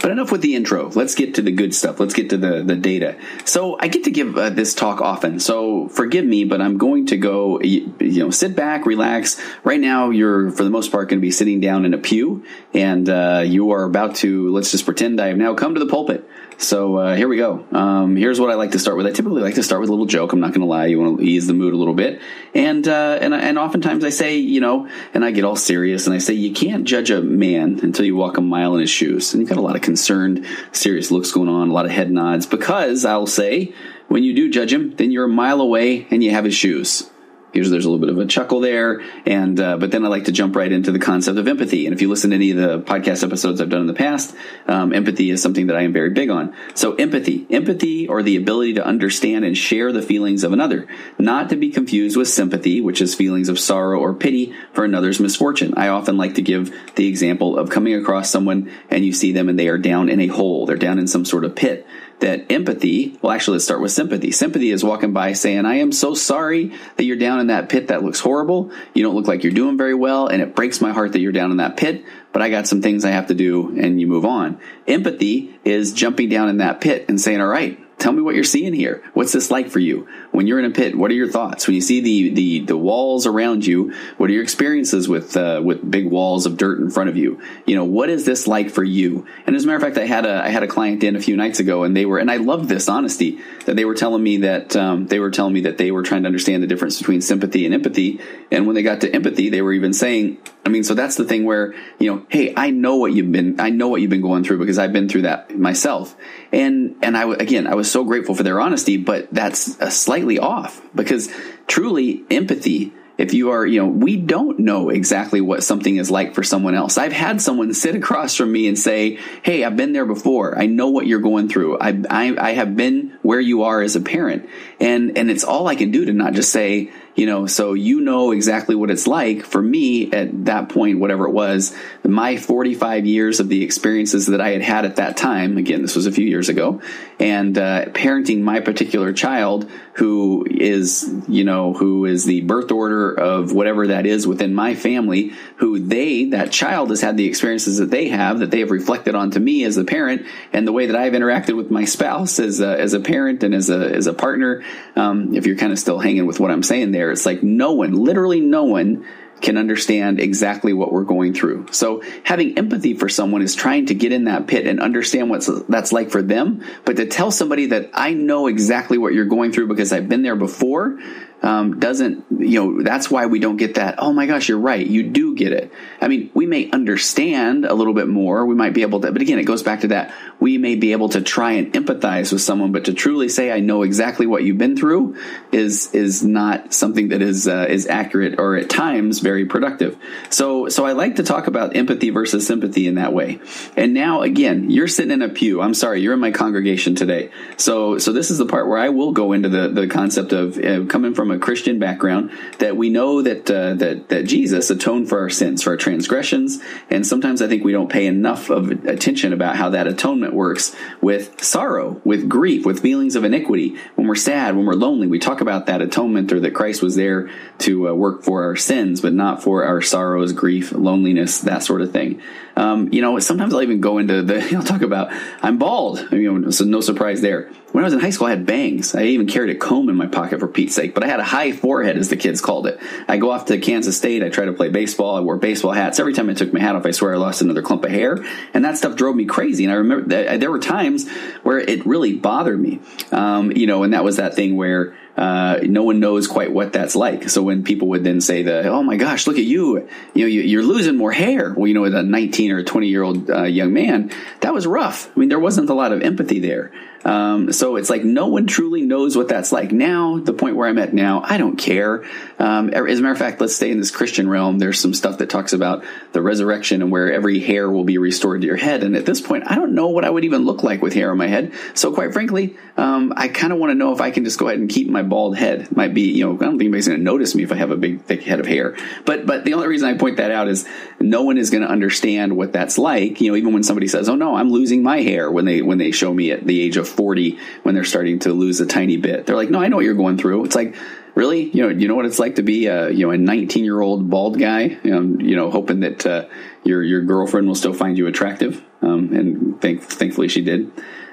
But 0.00 0.10
enough 0.10 0.30
with 0.30 0.42
the 0.42 0.54
intro. 0.54 0.90
Let's 0.90 1.14
get 1.14 1.34
to 1.36 1.42
the 1.42 1.50
good 1.50 1.74
stuff. 1.74 1.98
Let's 1.98 2.12
get 2.12 2.30
to 2.30 2.36
the, 2.36 2.62
the 2.62 2.76
data. 2.76 3.16
So 3.44 3.78
I 3.80 3.88
get 3.88 4.04
to 4.04 4.10
give 4.10 4.36
uh, 4.36 4.50
this 4.50 4.74
talk 4.74 5.00
often. 5.00 5.40
So 5.40 5.88
forgive 5.88 6.24
me, 6.24 6.44
but 6.44 6.60
I'm 6.60 6.76
going 6.76 7.06
to 7.06 7.16
go, 7.16 7.60
you, 7.60 7.94
you, 7.98 8.24
know, 8.24 8.30
sit 8.30 8.54
back, 8.54 8.84
relax. 8.84 9.40
Right 9.64 9.80
now, 9.80 10.10
you're 10.10 10.50
for 10.50 10.64
the 10.64 10.70
most 10.70 10.92
part 10.92 11.08
going 11.08 11.18
to 11.18 11.22
be 11.22 11.30
sitting 11.30 11.60
down 11.60 11.84
in 11.84 11.94
a 11.94 11.98
pew 11.98 12.44
and 12.74 13.08
uh, 13.08 13.42
you 13.44 13.72
are 13.72 13.84
about 13.84 14.16
to, 14.16 14.50
let's 14.50 14.70
just 14.70 14.84
pretend 14.84 15.20
I 15.20 15.28
have 15.28 15.38
now 15.38 15.54
come 15.54 15.74
to 15.74 15.80
the 15.80 15.86
pulpit. 15.86 16.28
So 16.58 16.96
uh, 16.96 17.16
here 17.16 17.28
we 17.28 17.36
go. 17.36 17.66
Um, 17.70 18.16
here's 18.16 18.40
what 18.40 18.50
I 18.50 18.54
like 18.54 18.70
to 18.70 18.78
start 18.78 18.96
with. 18.96 19.06
I 19.06 19.12
typically 19.12 19.42
like 19.42 19.56
to 19.56 19.62
start 19.62 19.80
with 19.80 19.90
a 19.90 19.92
little 19.92 20.06
joke. 20.06 20.32
I'm 20.32 20.40
not 20.40 20.52
going 20.52 20.62
to 20.62 20.66
lie. 20.66 20.86
You 20.86 21.00
want 21.00 21.18
to 21.18 21.24
ease 21.24 21.46
the 21.46 21.52
mood 21.52 21.74
a 21.74 21.76
little 21.76 21.94
bit, 21.94 22.20
and 22.54 22.86
uh, 22.88 23.18
and 23.20 23.34
and 23.34 23.58
oftentimes 23.58 24.04
I 24.04 24.10
say, 24.10 24.38
you 24.38 24.60
know, 24.60 24.88
and 25.12 25.24
I 25.24 25.32
get 25.32 25.44
all 25.44 25.56
serious 25.56 26.06
and 26.06 26.14
I 26.14 26.18
say, 26.18 26.32
you 26.32 26.52
can't 26.52 26.84
judge 26.84 27.10
a 27.10 27.20
man 27.20 27.80
until 27.82 28.06
you 28.06 28.16
walk 28.16 28.38
a 28.38 28.40
mile 28.40 28.74
in 28.74 28.80
his 28.80 28.90
shoes. 28.90 29.34
And 29.34 29.40
you've 29.40 29.50
got 29.50 29.58
a 29.58 29.62
lot 29.62 29.76
of 29.76 29.82
concerned, 29.82 30.46
serious 30.72 31.10
looks 31.10 31.30
going 31.30 31.48
on, 31.48 31.68
a 31.68 31.72
lot 31.72 31.84
of 31.84 31.90
head 31.90 32.10
nods, 32.10 32.46
because 32.46 33.04
I'll 33.04 33.26
say, 33.26 33.74
when 34.08 34.24
you 34.24 34.34
do 34.34 34.50
judge 34.50 34.72
him, 34.72 34.96
then 34.96 35.10
you're 35.10 35.24
a 35.24 35.28
mile 35.28 35.60
away 35.60 36.06
and 36.10 36.24
you 36.24 36.30
have 36.30 36.44
his 36.44 36.54
shoes. 36.54 37.10
Here's 37.56 37.70
there's 37.70 37.86
a 37.86 37.90
little 37.90 38.06
bit 38.06 38.14
of 38.14 38.18
a 38.18 38.26
chuckle 38.26 38.60
there, 38.60 39.00
and 39.24 39.58
uh, 39.58 39.78
but 39.78 39.90
then 39.90 40.04
I 40.04 40.08
like 40.08 40.24
to 40.24 40.32
jump 40.32 40.54
right 40.56 40.70
into 40.70 40.92
the 40.92 40.98
concept 40.98 41.38
of 41.38 41.48
empathy. 41.48 41.86
And 41.86 41.94
if 41.94 42.02
you 42.02 42.10
listen 42.10 42.28
to 42.28 42.36
any 42.36 42.50
of 42.50 42.58
the 42.58 42.80
podcast 42.80 43.24
episodes 43.24 43.62
I've 43.62 43.70
done 43.70 43.80
in 43.80 43.86
the 43.86 43.94
past, 43.94 44.36
um, 44.66 44.92
empathy 44.92 45.30
is 45.30 45.42
something 45.42 45.68
that 45.68 45.76
I 45.76 45.80
am 45.80 45.94
very 45.94 46.10
big 46.10 46.28
on. 46.28 46.54
So 46.74 46.96
empathy, 46.96 47.46
empathy, 47.48 48.08
or 48.08 48.22
the 48.22 48.36
ability 48.36 48.74
to 48.74 48.84
understand 48.84 49.46
and 49.46 49.56
share 49.56 49.90
the 49.90 50.02
feelings 50.02 50.44
of 50.44 50.52
another, 50.52 50.86
not 51.18 51.48
to 51.48 51.56
be 51.56 51.70
confused 51.70 52.14
with 52.14 52.28
sympathy, 52.28 52.82
which 52.82 53.00
is 53.00 53.14
feelings 53.14 53.48
of 53.48 53.58
sorrow 53.58 54.00
or 54.00 54.12
pity 54.12 54.54
for 54.74 54.84
another's 54.84 55.18
misfortune. 55.18 55.72
I 55.78 55.88
often 55.88 56.18
like 56.18 56.34
to 56.34 56.42
give 56.42 56.78
the 56.96 57.06
example 57.06 57.58
of 57.58 57.70
coming 57.70 57.94
across 57.94 58.28
someone 58.28 58.70
and 58.90 59.02
you 59.02 59.14
see 59.14 59.32
them 59.32 59.48
and 59.48 59.58
they 59.58 59.68
are 59.68 59.78
down 59.78 60.10
in 60.10 60.20
a 60.20 60.26
hole, 60.26 60.66
they're 60.66 60.76
down 60.76 60.98
in 60.98 61.06
some 61.06 61.24
sort 61.24 61.46
of 61.46 61.56
pit 61.56 61.86
that 62.20 62.50
empathy, 62.50 63.18
well, 63.20 63.32
actually, 63.32 63.56
let's 63.56 63.64
start 63.64 63.80
with 63.80 63.92
sympathy. 63.92 64.30
Sympathy 64.30 64.70
is 64.70 64.82
walking 64.82 65.12
by 65.12 65.32
saying, 65.34 65.66
I 65.66 65.76
am 65.76 65.92
so 65.92 66.14
sorry 66.14 66.72
that 66.96 67.04
you're 67.04 67.16
down 67.16 67.40
in 67.40 67.48
that 67.48 67.68
pit 67.68 67.88
that 67.88 68.02
looks 68.02 68.20
horrible. 68.20 68.70
You 68.94 69.02
don't 69.02 69.14
look 69.14 69.26
like 69.26 69.44
you're 69.44 69.52
doing 69.52 69.76
very 69.76 69.94
well. 69.94 70.26
And 70.26 70.40
it 70.40 70.54
breaks 70.54 70.80
my 70.80 70.92
heart 70.92 71.12
that 71.12 71.20
you're 71.20 71.32
down 71.32 71.50
in 71.50 71.58
that 71.58 71.76
pit, 71.76 72.04
but 72.32 72.42
I 72.42 72.48
got 72.48 72.66
some 72.66 72.80
things 72.80 73.04
I 73.04 73.10
have 73.10 73.26
to 73.28 73.34
do 73.34 73.78
and 73.78 74.00
you 74.00 74.06
move 74.06 74.24
on. 74.24 74.60
Empathy 74.86 75.58
is 75.64 75.92
jumping 75.92 76.28
down 76.28 76.48
in 76.48 76.58
that 76.58 76.80
pit 76.80 77.06
and 77.08 77.20
saying, 77.20 77.40
all 77.40 77.48
right, 77.48 77.78
tell 77.98 78.12
me 78.12 78.20
what 78.22 78.34
you're 78.34 78.44
seeing 78.44 78.74
here. 78.74 79.02
What's 79.14 79.32
this 79.32 79.50
like 79.50 79.68
for 79.68 79.78
you? 79.78 80.06
When 80.30 80.46
you're 80.46 80.58
in 80.58 80.64
a 80.64 80.70
pit, 80.70 80.96
what 80.96 81.10
are 81.10 81.14
your 81.14 81.30
thoughts? 81.30 81.66
When 81.66 81.74
you 81.74 81.80
see 81.80 82.00
the 82.00 82.30
the, 82.30 82.60
the 82.66 82.76
walls 82.76 83.26
around 83.26 83.66
you, 83.66 83.94
what 84.16 84.30
are 84.30 84.32
your 84.32 84.42
experiences 84.42 85.08
with 85.08 85.36
uh, 85.36 85.60
with 85.64 85.88
big 85.88 86.06
walls 86.06 86.46
of 86.46 86.56
dirt 86.56 86.78
in 86.80 86.90
front 86.90 87.08
of 87.08 87.16
you? 87.16 87.40
You 87.64 87.76
know, 87.76 87.84
what 87.84 88.10
is 88.10 88.24
this 88.24 88.46
like 88.46 88.70
for 88.70 88.84
you? 88.84 89.26
And 89.46 89.56
as 89.56 89.64
a 89.64 89.66
matter 89.66 89.76
of 89.76 89.82
fact, 89.82 89.98
I 89.98 90.06
had 90.06 90.26
a 90.26 90.44
I 90.44 90.48
had 90.48 90.62
a 90.62 90.68
client 90.68 91.02
in 91.04 91.16
a 91.16 91.20
few 91.20 91.36
nights 91.36 91.60
ago, 91.60 91.84
and 91.84 91.96
they 91.96 92.06
were 92.06 92.18
and 92.18 92.30
I 92.30 92.36
loved 92.36 92.68
this 92.68 92.88
honesty 92.88 93.38
that 93.64 93.76
they 93.76 93.84
were 93.84 93.94
telling 93.94 94.22
me 94.22 94.38
that 94.38 94.76
um, 94.76 95.06
they 95.06 95.18
were 95.18 95.30
telling 95.30 95.54
me 95.54 95.62
that 95.62 95.78
they 95.78 95.90
were 95.90 96.02
trying 96.02 96.22
to 96.22 96.26
understand 96.26 96.62
the 96.62 96.66
difference 96.66 96.98
between 96.98 97.20
sympathy 97.20 97.64
and 97.64 97.74
empathy. 97.74 98.20
And 98.50 98.66
when 98.66 98.74
they 98.74 98.82
got 98.82 99.00
to 99.02 99.12
empathy, 99.12 99.48
they 99.48 99.62
were 99.62 99.72
even 99.72 99.92
saying, 99.92 100.38
I 100.64 100.68
mean, 100.68 100.84
so 100.84 100.94
that's 100.94 101.16
the 101.16 101.24
thing 101.24 101.44
where 101.44 101.74
you 101.98 102.12
know, 102.12 102.26
hey, 102.28 102.52
I 102.56 102.70
know 102.70 102.96
what 102.96 103.12
you've 103.12 103.32
been 103.32 103.60
I 103.60 103.70
know 103.70 103.88
what 103.88 104.00
you've 104.00 104.10
been 104.10 104.20
going 104.20 104.44
through 104.44 104.58
because 104.58 104.78
I've 104.78 104.92
been 104.92 105.08
through 105.08 105.22
that 105.22 105.56
myself. 105.56 106.14
And 106.52 106.96
and 107.02 107.16
I 107.16 107.32
again, 107.34 107.66
I 107.66 107.74
was 107.74 107.85
so 107.90 108.04
grateful 108.04 108.34
for 108.34 108.42
their 108.42 108.60
honesty, 108.60 108.96
but 108.96 109.28
that's 109.32 109.94
slightly 109.94 110.38
off 110.38 110.80
because 110.94 111.32
truly 111.66 112.24
empathy 112.30 112.92
if 113.18 113.32
you 113.32 113.50
are, 113.50 113.64
you 113.64 113.80
know, 113.80 113.88
we 113.88 114.16
don't 114.16 114.58
know 114.58 114.90
exactly 114.90 115.40
what 115.40 115.62
something 115.64 115.96
is 115.96 116.10
like 116.10 116.34
for 116.34 116.42
someone 116.42 116.74
else. 116.74 116.98
I've 116.98 117.12
had 117.12 117.40
someone 117.40 117.72
sit 117.72 117.94
across 117.94 118.34
from 118.34 118.52
me 118.52 118.68
and 118.68 118.78
say, 118.78 119.18
Hey, 119.42 119.64
I've 119.64 119.76
been 119.76 119.92
there 119.92 120.04
before. 120.04 120.58
I 120.58 120.66
know 120.66 120.88
what 120.88 121.06
you're 121.06 121.20
going 121.20 121.48
through. 121.48 121.78
I, 121.78 121.98
I, 122.10 122.36
I 122.38 122.52
have 122.52 122.76
been 122.76 123.18
where 123.22 123.40
you 123.40 123.62
are 123.62 123.80
as 123.80 123.96
a 123.96 124.00
parent. 124.00 124.48
And, 124.80 125.16
and 125.16 125.30
it's 125.30 125.44
all 125.44 125.66
I 125.66 125.76
can 125.76 125.90
do 125.90 126.04
to 126.04 126.12
not 126.12 126.34
just 126.34 126.52
say, 126.52 126.90
you 127.14 127.24
know, 127.24 127.46
so 127.46 127.72
you 127.72 128.02
know 128.02 128.32
exactly 128.32 128.74
what 128.74 128.90
it's 128.90 129.06
like. 129.06 129.42
For 129.42 129.62
me, 129.62 130.12
at 130.12 130.44
that 130.44 130.68
point, 130.68 130.98
whatever 130.98 131.26
it 131.26 131.32
was, 131.32 131.74
my 132.04 132.36
45 132.36 133.06
years 133.06 133.40
of 133.40 133.48
the 133.48 133.64
experiences 133.64 134.26
that 134.26 134.42
I 134.42 134.50
had 134.50 134.60
had 134.60 134.84
at 134.84 134.96
that 134.96 135.16
time, 135.16 135.56
again, 135.56 135.80
this 135.80 135.96
was 135.96 136.04
a 136.04 136.12
few 136.12 136.26
years 136.26 136.50
ago, 136.50 136.82
and 137.18 137.56
uh, 137.56 137.86
parenting 137.86 138.42
my 138.42 138.60
particular 138.60 139.12
child 139.12 139.70
who 139.94 140.46
is, 140.50 141.10
you 141.26 141.44
know, 141.44 141.72
who 141.72 142.04
is 142.04 142.26
the 142.26 142.42
birth 142.42 142.70
order 142.70 143.10
of 143.12 143.52
whatever 143.52 143.86
that 143.86 144.04
is 144.04 144.26
within 144.26 144.54
my 144.54 144.74
family, 144.74 145.32
who 145.56 145.78
they, 145.78 146.26
that 146.26 146.52
child 146.52 146.90
has 146.90 147.00
had 147.00 147.16
the 147.16 147.26
experiences 147.26 147.78
that 147.78 147.90
they 147.90 148.08
have, 148.08 148.40
that 148.40 148.50
they 148.50 148.60
have 148.60 148.70
reflected 148.70 149.14
onto 149.14 149.40
me 149.40 149.64
as 149.64 149.78
a 149.78 149.84
parent, 149.84 150.26
and 150.52 150.68
the 150.68 150.72
way 150.72 150.86
that 150.86 150.96
I've 150.96 151.14
interacted 151.14 151.56
with 151.56 151.70
my 151.70 151.86
spouse 151.86 152.38
as 152.38 152.60
a, 152.60 152.78
as 152.78 152.92
a 152.92 153.00
parent 153.00 153.42
and 153.42 153.54
as 153.54 153.70
a, 153.70 153.94
as 153.94 154.06
a 154.06 154.12
partner. 154.12 154.62
Um, 154.94 155.34
if 155.34 155.46
you're 155.46 155.56
kind 155.56 155.72
of 155.72 155.78
still 155.78 155.98
hanging 155.98 156.26
with 156.26 156.38
what 156.38 156.50
I'm 156.50 156.62
saying 156.62 156.92
there, 156.92 157.10
it's 157.10 157.24
like 157.24 157.42
no 157.42 157.72
one, 157.72 157.92
literally 157.92 158.40
no 158.40 158.64
one 158.64 159.06
can 159.40 159.58
understand 159.58 160.18
exactly 160.18 160.72
what 160.72 160.92
we're 160.92 161.04
going 161.04 161.34
through. 161.34 161.66
So 161.70 162.02
having 162.24 162.56
empathy 162.58 162.94
for 162.94 163.08
someone 163.08 163.42
is 163.42 163.54
trying 163.54 163.86
to 163.86 163.94
get 163.94 164.12
in 164.12 164.24
that 164.24 164.46
pit 164.46 164.66
and 164.66 164.80
understand 164.80 165.28
what 165.30 165.46
that's 165.68 165.92
like 165.92 166.10
for 166.10 166.22
them. 166.22 166.64
But 166.84 166.96
to 166.96 167.06
tell 167.06 167.30
somebody 167.30 167.66
that 167.66 167.90
I 167.92 168.14
know 168.14 168.46
exactly 168.46 168.98
what 168.98 169.12
you're 169.12 169.26
going 169.26 169.52
through 169.52 169.68
because 169.68 169.92
I've 169.92 170.08
been 170.08 170.22
there 170.22 170.36
before, 170.36 170.98
um, 171.46 171.78
doesn't, 171.78 172.24
you 172.40 172.58
know, 172.58 172.82
that's 172.82 173.08
why 173.08 173.26
we 173.26 173.38
don't 173.38 173.56
get 173.56 173.76
that. 173.76 173.94
Oh 173.98 174.12
my 174.12 174.26
gosh, 174.26 174.48
you're 174.48 174.58
right. 174.58 174.84
You 174.84 175.04
do 175.04 175.36
get 175.36 175.52
it. 175.52 175.72
I 176.00 176.08
mean, 176.08 176.28
we 176.34 176.44
may 176.44 176.68
understand 176.72 177.64
a 177.64 177.72
little 177.72 177.94
bit 177.94 178.08
more. 178.08 178.44
We 178.44 178.56
might 178.56 178.74
be 178.74 178.82
able 178.82 179.00
to, 179.02 179.12
but 179.12 179.22
again, 179.22 179.38
it 179.38 179.44
goes 179.44 179.62
back 179.62 179.82
to 179.82 179.88
that. 179.88 180.12
We 180.40 180.58
may 180.58 180.74
be 180.74 180.90
able 180.90 181.08
to 181.10 181.20
try 181.20 181.52
and 181.52 181.72
empathize 181.72 182.32
with 182.32 182.42
someone, 182.42 182.72
but 182.72 182.86
to 182.86 182.94
truly 182.94 183.28
say, 183.28 183.52
I 183.52 183.60
know 183.60 183.84
exactly 183.84 184.26
what 184.26 184.42
you've 184.42 184.58
been 184.58 184.76
through 184.76 185.18
is, 185.52 185.94
is 185.94 186.24
not 186.24 186.74
something 186.74 187.10
that 187.10 187.22
is, 187.22 187.46
uh, 187.46 187.66
is 187.68 187.86
accurate 187.86 188.40
or 188.40 188.56
at 188.56 188.68
times 188.68 189.20
very 189.20 189.46
productive. 189.46 189.96
So, 190.30 190.68
so 190.68 190.84
I 190.84 190.92
like 190.92 191.14
to 191.16 191.22
talk 191.22 191.46
about 191.46 191.76
empathy 191.76 192.10
versus 192.10 192.44
sympathy 192.44 192.88
in 192.88 192.96
that 192.96 193.12
way. 193.12 193.38
And 193.76 193.94
now, 193.94 194.22
again, 194.22 194.68
you're 194.68 194.88
sitting 194.88 195.12
in 195.12 195.22
a 195.22 195.28
pew. 195.28 195.60
I'm 195.60 195.74
sorry, 195.74 196.00
you're 196.02 196.14
in 196.14 196.20
my 196.20 196.32
congregation 196.32 196.96
today. 196.96 197.30
So, 197.56 197.98
so 197.98 198.12
this 198.12 198.32
is 198.32 198.38
the 198.38 198.46
part 198.46 198.66
where 198.66 198.78
I 198.78 198.88
will 198.88 199.12
go 199.12 199.32
into 199.32 199.48
the, 199.48 199.68
the 199.68 199.86
concept 199.86 200.32
of 200.32 200.58
uh, 200.58 200.86
coming 200.86 201.14
from 201.14 201.30
a 201.30 201.35
Christian 201.38 201.78
background 201.78 202.30
that 202.58 202.76
we 202.76 202.90
know 202.90 203.22
that, 203.22 203.50
uh, 203.50 203.74
that, 203.74 204.08
that 204.08 204.24
Jesus 204.24 204.70
atoned 204.70 205.08
for 205.08 205.20
our 205.20 205.30
sins, 205.30 205.62
for 205.62 205.70
our 205.70 205.76
transgressions. 205.76 206.60
And 206.90 207.06
sometimes 207.06 207.42
I 207.42 207.48
think 207.48 207.64
we 207.64 207.72
don't 207.72 207.90
pay 207.90 208.06
enough 208.06 208.50
of 208.50 208.70
attention 208.86 209.32
about 209.32 209.56
how 209.56 209.70
that 209.70 209.86
atonement 209.86 210.34
works 210.34 210.74
with 211.00 211.42
sorrow, 211.42 212.00
with 212.04 212.28
grief, 212.28 212.64
with 212.64 212.80
feelings 212.80 213.16
of 213.16 213.24
iniquity. 213.24 213.76
When 213.94 214.06
we're 214.06 214.14
sad, 214.14 214.56
when 214.56 214.66
we're 214.66 214.74
lonely, 214.74 215.06
we 215.06 215.18
talk 215.18 215.40
about 215.40 215.66
that 215.66 215.82
atonement 215.82 216.32
or 216.32 216.40
that 216.40 216.54
Christ 216.54 216.82
was 216.82 216.96
there 216.96 217.30
to 217.58 217.88
uh, 217.88 217.94
work 217.94 218.22
for 218.22 218.44
our 218.44 218.56
sins, 218.56 219.00
but 219.00 219.12
not 219.12 219.42
for 219.42 219.64
our 219.64 219.82
sorrows, 219.82 220.32
grief, 220.32 220.72
loneliness, 220.72 221.40
that 221.40 221.62
sort 221.62 221.82
of 221.82 221.92
thing. 221.92 222.20
Um, 222.56 222.92
you 222.92 223.02
know, 223.02 223.18
sometimes 223.18 223.52
I'll 223.52 223.62
even 223.62 223.80
go 223.80 223.98
into 223.98 224.22
the, 224.22 224.38
I'll 224.56 224.62
talk 224.62 224.82
about, 224.82 225.12
I'm 225.42 225.58
bald. 225.58 226.08
You 226.10 226.38
know, 226.38 226.50
so 226.50 226.64
no 226.64 226.80
surprise 226.80 227.20
there. 227.20 227.50
When 227.72 227.84
I 227.84 227.86
was 227.86 227.92
in 227.92 228.00
high 228.00 228.10
school, 228.10 228.26
I 228.26 228.30
had 228.30 228.46
bangs. 228.46 228.94
I 228.94 229.02
even 229.02 229.26
carried 229.26 229.54
a 229.54 229.58
comb 229.58 229.90
in 229.90 229.96
my 229.96 230.06
pocket 230.06 230.40
for 230.40 230.48
Pete's 230.48 230.74
sake, 230.74 230.94
but 230.94 231.04
I 231.04 231.08
had 231.08 231.20
a 231.20 231.24
high 231.24 231.52
forehead, 231.52 231.98
as 231.98 232.08
the 232.08 232.16
kids 232.16 232.40
called 232.40 232.66
it. 232.66 232.80
I 233.06 233.18
go 233.18 233.30
off 233.30 233.46
to 233.46 233.58
Kansas 233.58 233.98
State. 233.98 234.22
I 234.22 234.30
try 234.30 234.46
to 234.46 234.54
play 234.54 234.70
baseball. 234.70 235.16
I 235.16 235.20
wore 235.20 235.36
baseball 235.36 235.72
hats. 235.72 236.00
Every 236.00 236.14
time 236.14 236.30
I 236.30 236.34
took 236.34 236.52
my 236.54 236.60
hat 236.60 236.74
off, 236.74 236.86
I 236.86 236.92
swear 236.92 237.12
I 237.12 237.18
lost 237.18 237.42
another 237.42 237.60
clump 237.60 237.84
of 237.84 237.90
hair. 237.90 238.24
And 238.54 238.64
that 238.64 238.78
stuff 238.78 238.96
drove 238.96 239.14
me 239.14 239.26
crazy. 239.26 239.64
And 239.64 239.72
I 239.72 239.76
remember 239.76 240.08
that 240.08 240.40
there 240.40 240.50
were 240.50 240.58
times 240.58 241.06
where 241.42 241.58
it 241.58 241.84
really 241.84 242.14
bothered 242.14 242.58
me. 242.58 242.80
Um, 243.12 243.52
you 243.52 243.66
know, 243.66 243.82
and 243.82 243.92
that 243.92 244.04
was 244.04 244.16
that 244.16 244.34
thing 244.34 244.56
where, 244.56 244.96
uh, 245.16 245.60
no 245.62 245.82
one 245.82 245.98
knows 245.98 246.26
quite 246.26 246.52
what 246.52 246.72
that's 246.72 246.94
like. 246.94 247.28
So 247.30 247.42
when 247.42 247.64
people 247.64 247.88
would 247.88 248.04
then 248.04 248.20
say 248.20 248.42
the, 248.42 248.68
oh 248.68 248.82
my 248.82 248.96
gosh, 248.96 249.26
look 249.26 249.38
at 249.38 249.44
you, 249.44 249.88
you 250.14 250.24
know, 250.24 250.26
you, 250.26 250.60
are 250.60 250.62
losing 250.62 250.96
more 250.96 251.12
hair. 251.12 251.54
Well, 251.56 251.66
you 251.66 251.74
know, 251.74 251.82
with 251.82 251.94
a 251.94 252.02
19 252.02 252.52
or 252.52 252.62
20 252.62 252.86
year 252.86 253.02
old 253.02 253.30
uh, 253.30 253.44
young 253.44 253.72
man, 253.72 254.10
that 254.40 254.52
was 254.52 254.66
rough. 254.66 255.10
I 255.16 255.20
mean, 255.20 255.28
there 255.28 255.38
wasn't 255.38 255.70
a 255.70 255.74
lot 255.74 255.92
of 255.92 256.02
empathy 256.02 256.38
there. 256.38 256.70
Um, 257.06 257.52
so 257.52 257.76
it's 257.76 257.88
like 257.88 258.04
no 258.04 258.26
one 258.26 258.48
truly 258.48 258.82
knows 258.82 259.16
what 259.16 259.28
that's 259.28 259.52
like. 259.52 259.70
Now, 259.70 260.18
the 260.18 260.32
point 260.32 260.56
where 260.56 260.68
I'm 260.68 260.78
at 260.78 260.92
now, 260.92 261.22
I 261.24 261.38
don't 261.38 261.56
care. 261.56 262.04
Um, 262.40 262.70
as 262.70 262.98
a 262.98 263.02
matter 263.02 263.12
of 263.12 263.18
fact, 263.18 263.40
let's 263.40 263.54
stay 263.54 263.70
in 263.70 263.78
this 263.78 263.92
Christian 263.92 264.28
realm. 264.28 264.58
There's 264.58 264.80
some 264.80 264.92
stuff 264.92 265.18
that 265.18 265.30
talks 265.30 265.52
about 265.52 265.84
the 266.12 266.20
resurrection 266.20 266.82
and 266.82 266.90
where 266.90 267.12
every 267.12 267.38
hair 267.38 267.70
will 267.70 267.84
be 267.84 267.98
restored 267.98 268.40
to 268.40 268.46
your 268.46 268.56
head. 268.56 268.82
And 268.82 268.96
at 268.96 269.06
this 269.06 269.20
point, 269.20 269.44
I 269.46 269.54
don't 269.54 269.76
know 269.76 269.86
what 269.88 270.04
I 270.04 270.10
would 270.10 270.24
even 270.24 270.44
look 270.44 270.64
like 270.64 270.82
with 270.82 270.94
hair 270.94 271.12
on 271.12 271.16
my 271.16 271.28
head. 271.28 271.52
So 271.74 271.94
quite 271.94 272.12
frankly, 272.12 272.56
um, 272.76 273.12
I 273.16 273.28
kind 273.28 273.52
of 273.52 273.60
want 273.60 273.70
to 273.70 273.76
know 273.76 273.92
if 273.92 274.00
I 274.00 274.10
can 274.10 274.24
just 274.24 274.38
go 274.38 274.48
ahead 274.48 274.58
and 274.58 274.68
keep 274.68 274.88
my 274.88 275.04
bald 275.04 275.36
head. 275.36 275.74
Might 275.76 275.94
be, 275.94 276.10
you 276.10 276.24
know, 276.24 276.34
I 276.34 276.38
don't 276.38 276.58
think 276.58 276.62
anybody's 276.62 276.88
going 276.88 276.98
to 276.98 277.04
notice 277.04 277.36
me 277.36 277.44
if 277.44 277.52
I 277.52 277.54
have 277.54 277.70
a 277.70 277.76
big, 277.76 278.02
thick 278.02 278.24
head 278.24 278.40
of 278.40 278.46
hair. 278.46 278.76
But, 279.04 279.26
but 279.26 279.44
the 279.44 279.54
only 279.54 279.68
reason 279.68 279.88
I 279.88 279.96
point 279.96 280.16
that 280.16 280.32
out 280.32 280.48
is 280.48 280.66
no 280.98 281.22
one 281.22 281.38
is 281.38 281.50
going 281.50 281.62
to 281.62 281.68
understand 281.68 282.36
what 282.36 282.52
that's 282.52 282.78
like. 282.78 283.20
You 283.20 283.30
know, 283.30 283.36
even 283.36 283.52
when 283.52 283.62
somebody 283.62 283.88
says, 283.88 284.08
"Oh 284.08 284.14
no, 284.14 284.34
I'm 284.34 284.50
losing 284.50 284.82
my 284.82 285.02
hair," 285.02 285.30
when 285.30 285.44
they 285.44 285.62
when 285.62 285.78
they 285.78 285.90
show 285.90 286.12
me 286.12 286.30
at 286.30 286.46
the 286.46 286.60
age 286.60 286.76
of 286.76 286.95
40 286.96 287.38
when 287.62 287.74
they're 287.74 287.84
starting 287.84 288.18
to 288.20 288.32
lose 288.32 288.60
a 288.60 288.66
tiny 288.66 288.96
bit. 288.96 289.26
They're 289.26 289.36
like, 289.36 289.50
no, 289.50 289.60
I 289.60 289.68
know 289.68 289.76
what 289.76 289.84
you're 289.84 289.94
going 289.94 290.18
through. 290.18 290.44
It's 290.44 290.54
like, 290.54 290.74
really? 291.14 291.50
You 291.50 291.62
know, 291.62 291.68
you 291.68 291.88
know 291.88 291.94
what 291.94 292.06
it's 292.06 292.18
like 292.18 292.36
to 292.36 292.42
be 292.42 292.66
a, 292.66 292.90
you 292.90 293.06
know, 293.06 293.12
a 293.12 293.18
19 293.18 293.64
year 293.64 293.80
old 293.80 294.10
bald 294.10 294.38
guy, 294.38 294.78
you 294.82 294.90
know, 294.90 295.24
you 295.24 295.36
know 295.36 295.50
hoping 295.50 295.80
that, 295.80 296.06
uh, 296.06 296.26
your, 296.64 296.82
your 296.82 297.02
girlfriend 297.02 297.46
will 297.46 297.54
still 297.54 297.74
find 297.74 297.96
you 297.96 298.06
attractive. 298.06 298.62
Um, 298.82 299.12
and 299.12 299.60
thank, 299.60 299.82
thankfully 299.82 300.28
she 300.28 300.42
did. 300.42 300.70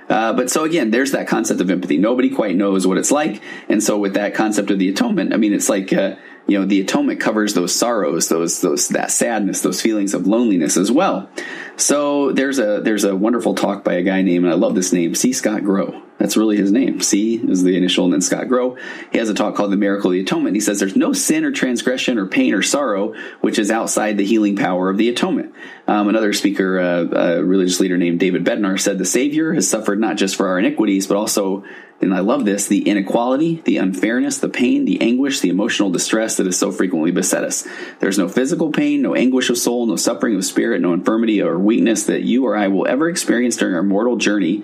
Uh, 0.09 0.33
but 0.33 0.49
so 0.49 0.63
again, 0.65 0.91
there's 0.91 1.11
that 1.11 1.27
concept 1.27 1.61
of 1.61 1.71
empathy. 1.71 1.97
Nobody 1.97 2.29
quite 2.29 2.55
knows 2.55 2.85
what 2.85 2.97
it's 2.97 3.11
like. 3.11 3.41
And 3.69 3.81
so 3.81 3.97
with 3.97 4.15
that 4.15 4.33
concept 4.33 4.69
of 4.69 4.79
the 4.79 4.89
atonement, 4.89 5.33
I 5.33 5.37
mean, 5.37 5.53
it's 5.53 5.69
like, 5.69 5.93
uh, 5.93 6.15
you 6.47 6.59
know, 6.59 6.65
the 6.65 6.81
atonement 6.81 7.21
covers 7.21 7.53
those 7.53 7.73
sorrows, 7.73 8.27
those, 8.27 8.61
those, 8.61 8.89
that 8.89 9.11
sadness, 9.11 9.61
those 9.61 9.81
feelings 9.81 10.13
of 10.13 10.27
loneliness 10.27 10.75
as 10.75 10.91
well. 10.91 11.29
So 11.75 12.31
there's 12.31 12.59
a 12.59 12.81
there's 12.81 13.03
a 13.03 13.15
wonderful 13.15 13.55
talk 13.55 13.83
by 13.83 13.93
a 13.93 14.03
guy 14.03 14.21
named, 14.21 14.45
and 14.45 14.53
I 14.53 14.57
love 14.57 14.75
this 14.75 14.93
name, 14.93 15.15
C. 15.15 15.33
Scott 15.33 15.63
Grow. 15.63 16.01
That's 16.19 16.37
really 16.37 16.55
his 16.55 16.71
name. 16.71 17.01
C 17.01 17.35
is 17.35 17.63
the 17.63 17.75
initial, 17.75 18.05
and 18.05 18.13
then 18.13 18.21
Scott 18.21 18.47
Grow. 18.47 18.77
He 19.11 19.17
has 19.17 19.29
a 19.29 19.33
talk 19.33 19.55
called 19.55 19.71
The 19.71 19.77
Miracle 19.77 20.11
of 20.11 20.13
the 20.13 20.21
Atonement. 20.21 20.55
He 20.55 20.61
says 20.61 20.79
there's 20.79 20.95
no 20.95 21.11
sin 21.11 21.43
or 21.43 21.51
transgression 21.51 22.19
or 22.19 22.27
pain 22.27 22.53
or 22.53 22.61
sorrow 22.61 23.13
which 23.41 23.57
is 23.57 23.71
outside 23.71 24.17
the 24.17 24.25
healing 24.25 24.55
power 24.55 24.89
of 24.89 24.97
the 24.97 25.09
atonement. 25.09 25.53
Um, 25.87 26.07
another 26.07 26.31
speaker, 26.31 26.79
uh, 26.79 27.37
a 27.37 27.43
religious 27.43 27.79
leader 27.79 27.97
named 27.97 28.19
David 28.19 28.45
Bednar, 28.45 28.79
said 28.79 28.97
the 28.97 29.05
Savior 29.05 29.53
has 29.53 29.67
suffered 29.67 29.99
not 29.99 30.15
just 30.15 30.35
for 30.35 30.47
our 30.47 30.59
iniquities, 30.59 31.07
but 31.07 31.17
also 31.17 31.63
and 32.03 32.13
I 32.13 32.19
love 32.19 32.45
this, 32.45 32.67
the 32.67 32.87
inequality, 32.87 33.61
the 33.65 33.77
unfairness, 33.77 34.37
the 34.37 34.49
pain, 34.49 34.85
the 34.85 35.01
anguish, 35.01 35.39
the 35.39 35.49
emotional 35.49 35.89
distress 35.89 36.37
that 36.37 36.47
is 36.47 36.57
so 36.57 36.71
frequently 36.71 37.11
beset 37.11 37.43
us. 37.43 37.67
There's 37.99 38.17
no 38.17 38.27
physical 38.27 38.71
pain, 38.71 39.01
no 39.01 39.15
anguish 39.15 39.49
of 39.49 39.57
soul, 39.57 39.85
no 39.85 39.95
suffering 39.95 40.35
of 40.35 40.45
spirit, 40.45 40.81
no 40.81 40.93
infirmity 40.93 41.41
or 41.41 41.57
weakness 41.57 42.03
that 42.05 42.23
you 42.23 42.45
or 42.45 42.55
I 42.55 42.67
will 42.67 42.87
ever 42.87 43.09
experience 43.09 43.57
during 43.57 43.75
our 43.75 43.83
mortal 43.83 44.17
journey 44.17 44.63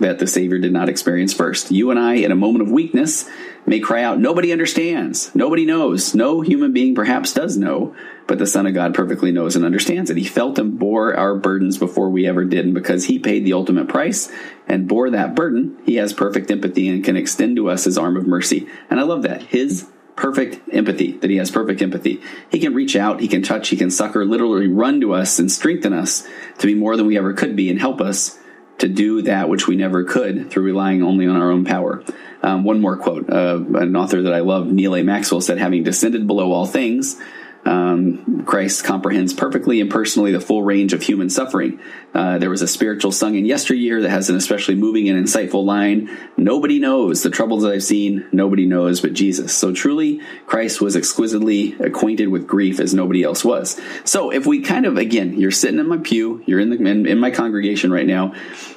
that 0.00 0.18
the 0.18 0.26
Savior 0.26 0.58
did 0.58 0.72
not 0.72 0.88
experience 0.88 1.32
first. 1.32 1.70
You 1.70 1.90
and 1.90 2.00
I, 2.00 2.14
in 2.14 2.32
a 2.32 2.36
moment 2.36 2.62
of 2.62 2.72
weakness, 2.72 3.28
may 3.66 3.80
cry 3.80 4.02
out, 4.02 4.18
Nobody 4.18 4.50
understands. 4.50 5.34
Nobody 5.34 5.66
knows. 5.66 6.14
No 6.14 6.40
human 6.40 6.72
being 6.72 6.94
perhaps 6.94 7.32
does 7.32 7.56
know, 7.56 7.94
but 8.30 8.38
the 8.38 8.46
Son 8.46 8.64
of 8.64 8.74
God 8.74 8.94
perfectly 8.94 9.32
knows 9.32 9.56
and 9.56 9.64
understands 9.64 10.08
it. 10.08 10.16
He 10.16 10.22
felt 10.22 10.56
and 10.60 10.78
bore 10.78 11.16
our 11.16 11.34
burdens 11.34 11.78
before 11.78 12.08
we 12.08 12.28
ever 12.28 12.44
did. 12.44 12.64
And 12.64 12.72
because 12.72 13.06
He 13.06 13.18
paid 13.18 13.44
the 13.44 13.54
ultimate 13.54 13.88
price 13.88 14.30
and 14.68 14.86
bore 14.86 15.10
that 15.10 15.34
burden, 15.34 15.76
He 15.84 15.96
has 15.96 16.12
perfect 16.12 16.48
empathy 16.48 16.88
and 16.88 17.02
can 17.04 17.16
extend 17.16 17.56
to 17.56 17.68
us 17.68 17.82
His 17.82 17.98
arm 17.98 18.16
of 18.16 18.28
mercy. 18.28 18.68
And 18.88 19.00
I 19.00 19.02
love 19.02 19.22
that. 19.22 19.42
His 19.42 19.90
perfect 20.14 20.60
empathy, 20.72 21.12
that 21.14 21.30
he 21.30 21.38
has 21.38 21.50
perfect 21.50 21.82
empathy. 21.82 22.20
He 22.52 22.60
can 22.60 22.72
reach 22.72 22.94
out, 22.94 23.20
he 23.20 23.26
can 23.26 23.42
touch, 23.42 23.68
he 23.68 23.76
can 23.76 23.90
succor, 23.90 24.24
literally 24.24 24.68
run 24.68 25.00
to 25.00 25.14
us 25.14 25.38
and 25.38 25.50
strengthen 25.50 25.92
us 25.92 26.28
to 26.58 26.66
be 26.66 26.74
more 26.74 26.96
than 26.96 27.06
we 27.06 27.16
ever 27.16 27.32
could 27.32 27.56
be 27.56 27.70
and 27.70 27.80
help 27.80 28.00
us 28.00 28.38
to 28.78 28.88
do 28.88 29.22
that 29.22 29.48
which 29.48 29.66
we 29.66 29.76
never 29.76 30.04
could 30.04 30.50
through 30.50 30.62
relying 30.62 31.02
only 31.02 31.26
on 31.26 31.36
our 31.36 31.50
own 31.50 31.64
power. 31.64 32.04
Um, 32.42 32.64
one 32.64 32.80
more 32.80 32.96
quote. 32.96 33.30
Uh, 33.30 33.60
an 33.74 33.96
author 33.96 34.22
that 34.22 34.34
I 34.34 34.40
love, 34.40 34.66
Neal 34.66 34.94
A. 34.94 35.02
Maxwell, 35.02 35.40
said, 35.40 35.58
having 35.58 35.82
descended 35.82 36.26
below 36.26 36.52
all 36.52 36.66
things, 36.66 37.18
um, 37.64 38.44
Christ 38.46 38.84
comprehends 38.84 39.34
perfectly 39.34 39.80
and 39.80 39.90
personally 39.90 40.32
the 40.32 40.40
full 40.40 40.62
range 40.62 40.92
of 40.92 41.02
human 41.02 41.28
suffering. 41.28 41.80
Uh, 42.14 42.38
there 42.38 42.50
was 42.50 42.62
a 42.62 42.68
spiritual 42.68 43.12
sung 43.12 43.34
in 43.34 43.44
yesteryear 43.44 44.00
that 44.02 44.10
has 44.10 44.30
an 44.30 44.36
especially 44.36 44.74
moving 44.74 45.08
and 45.08 45.24
insightful 45.24 45.64
line. 45.64 46.10
Nobody 46.36 46.78
knows 46.78 47.22
the 47.22 47.30
troubles 47.30 47.64
I've 47.64 47.84
seen. 47.84 48.26
Nobody 48.32 48.66
knows 48.66 49.00
but 49.00 49.12
Jesus. 49.12 49.54
So 49.54 49.72
truly, 49.72 50.20
Christ 50.46 50.80
was 50.80 50.96
exquisitely 50.96 51.74
acquainted 51.74 52.28
with 52.28 52.46
grief 52.46 52.80
as 52.80 52.94
nobody 52.94 53.22
else 53.22 53.44
was. 53.44 53.80
So 54.04 54.30
if 54.30 54.46
we 54.46 54.62
kind 54.62 54.86
of, 54.86 54.96
again, 54.96 55.38
you're 55.38 55.50
sitting 55.50 55.78
in 55.78 55.88
my 55.88 55.98
pew, 55.98 56.42
you're 56.46 56.60
in 56.60 56.70
the, 56.70 56.76
in, 56.76 57.06
in 57.06 57.18
my 57.18 57.30
congregation 57.30 57.92
right 57.92 58.06
now. 58.06 58.34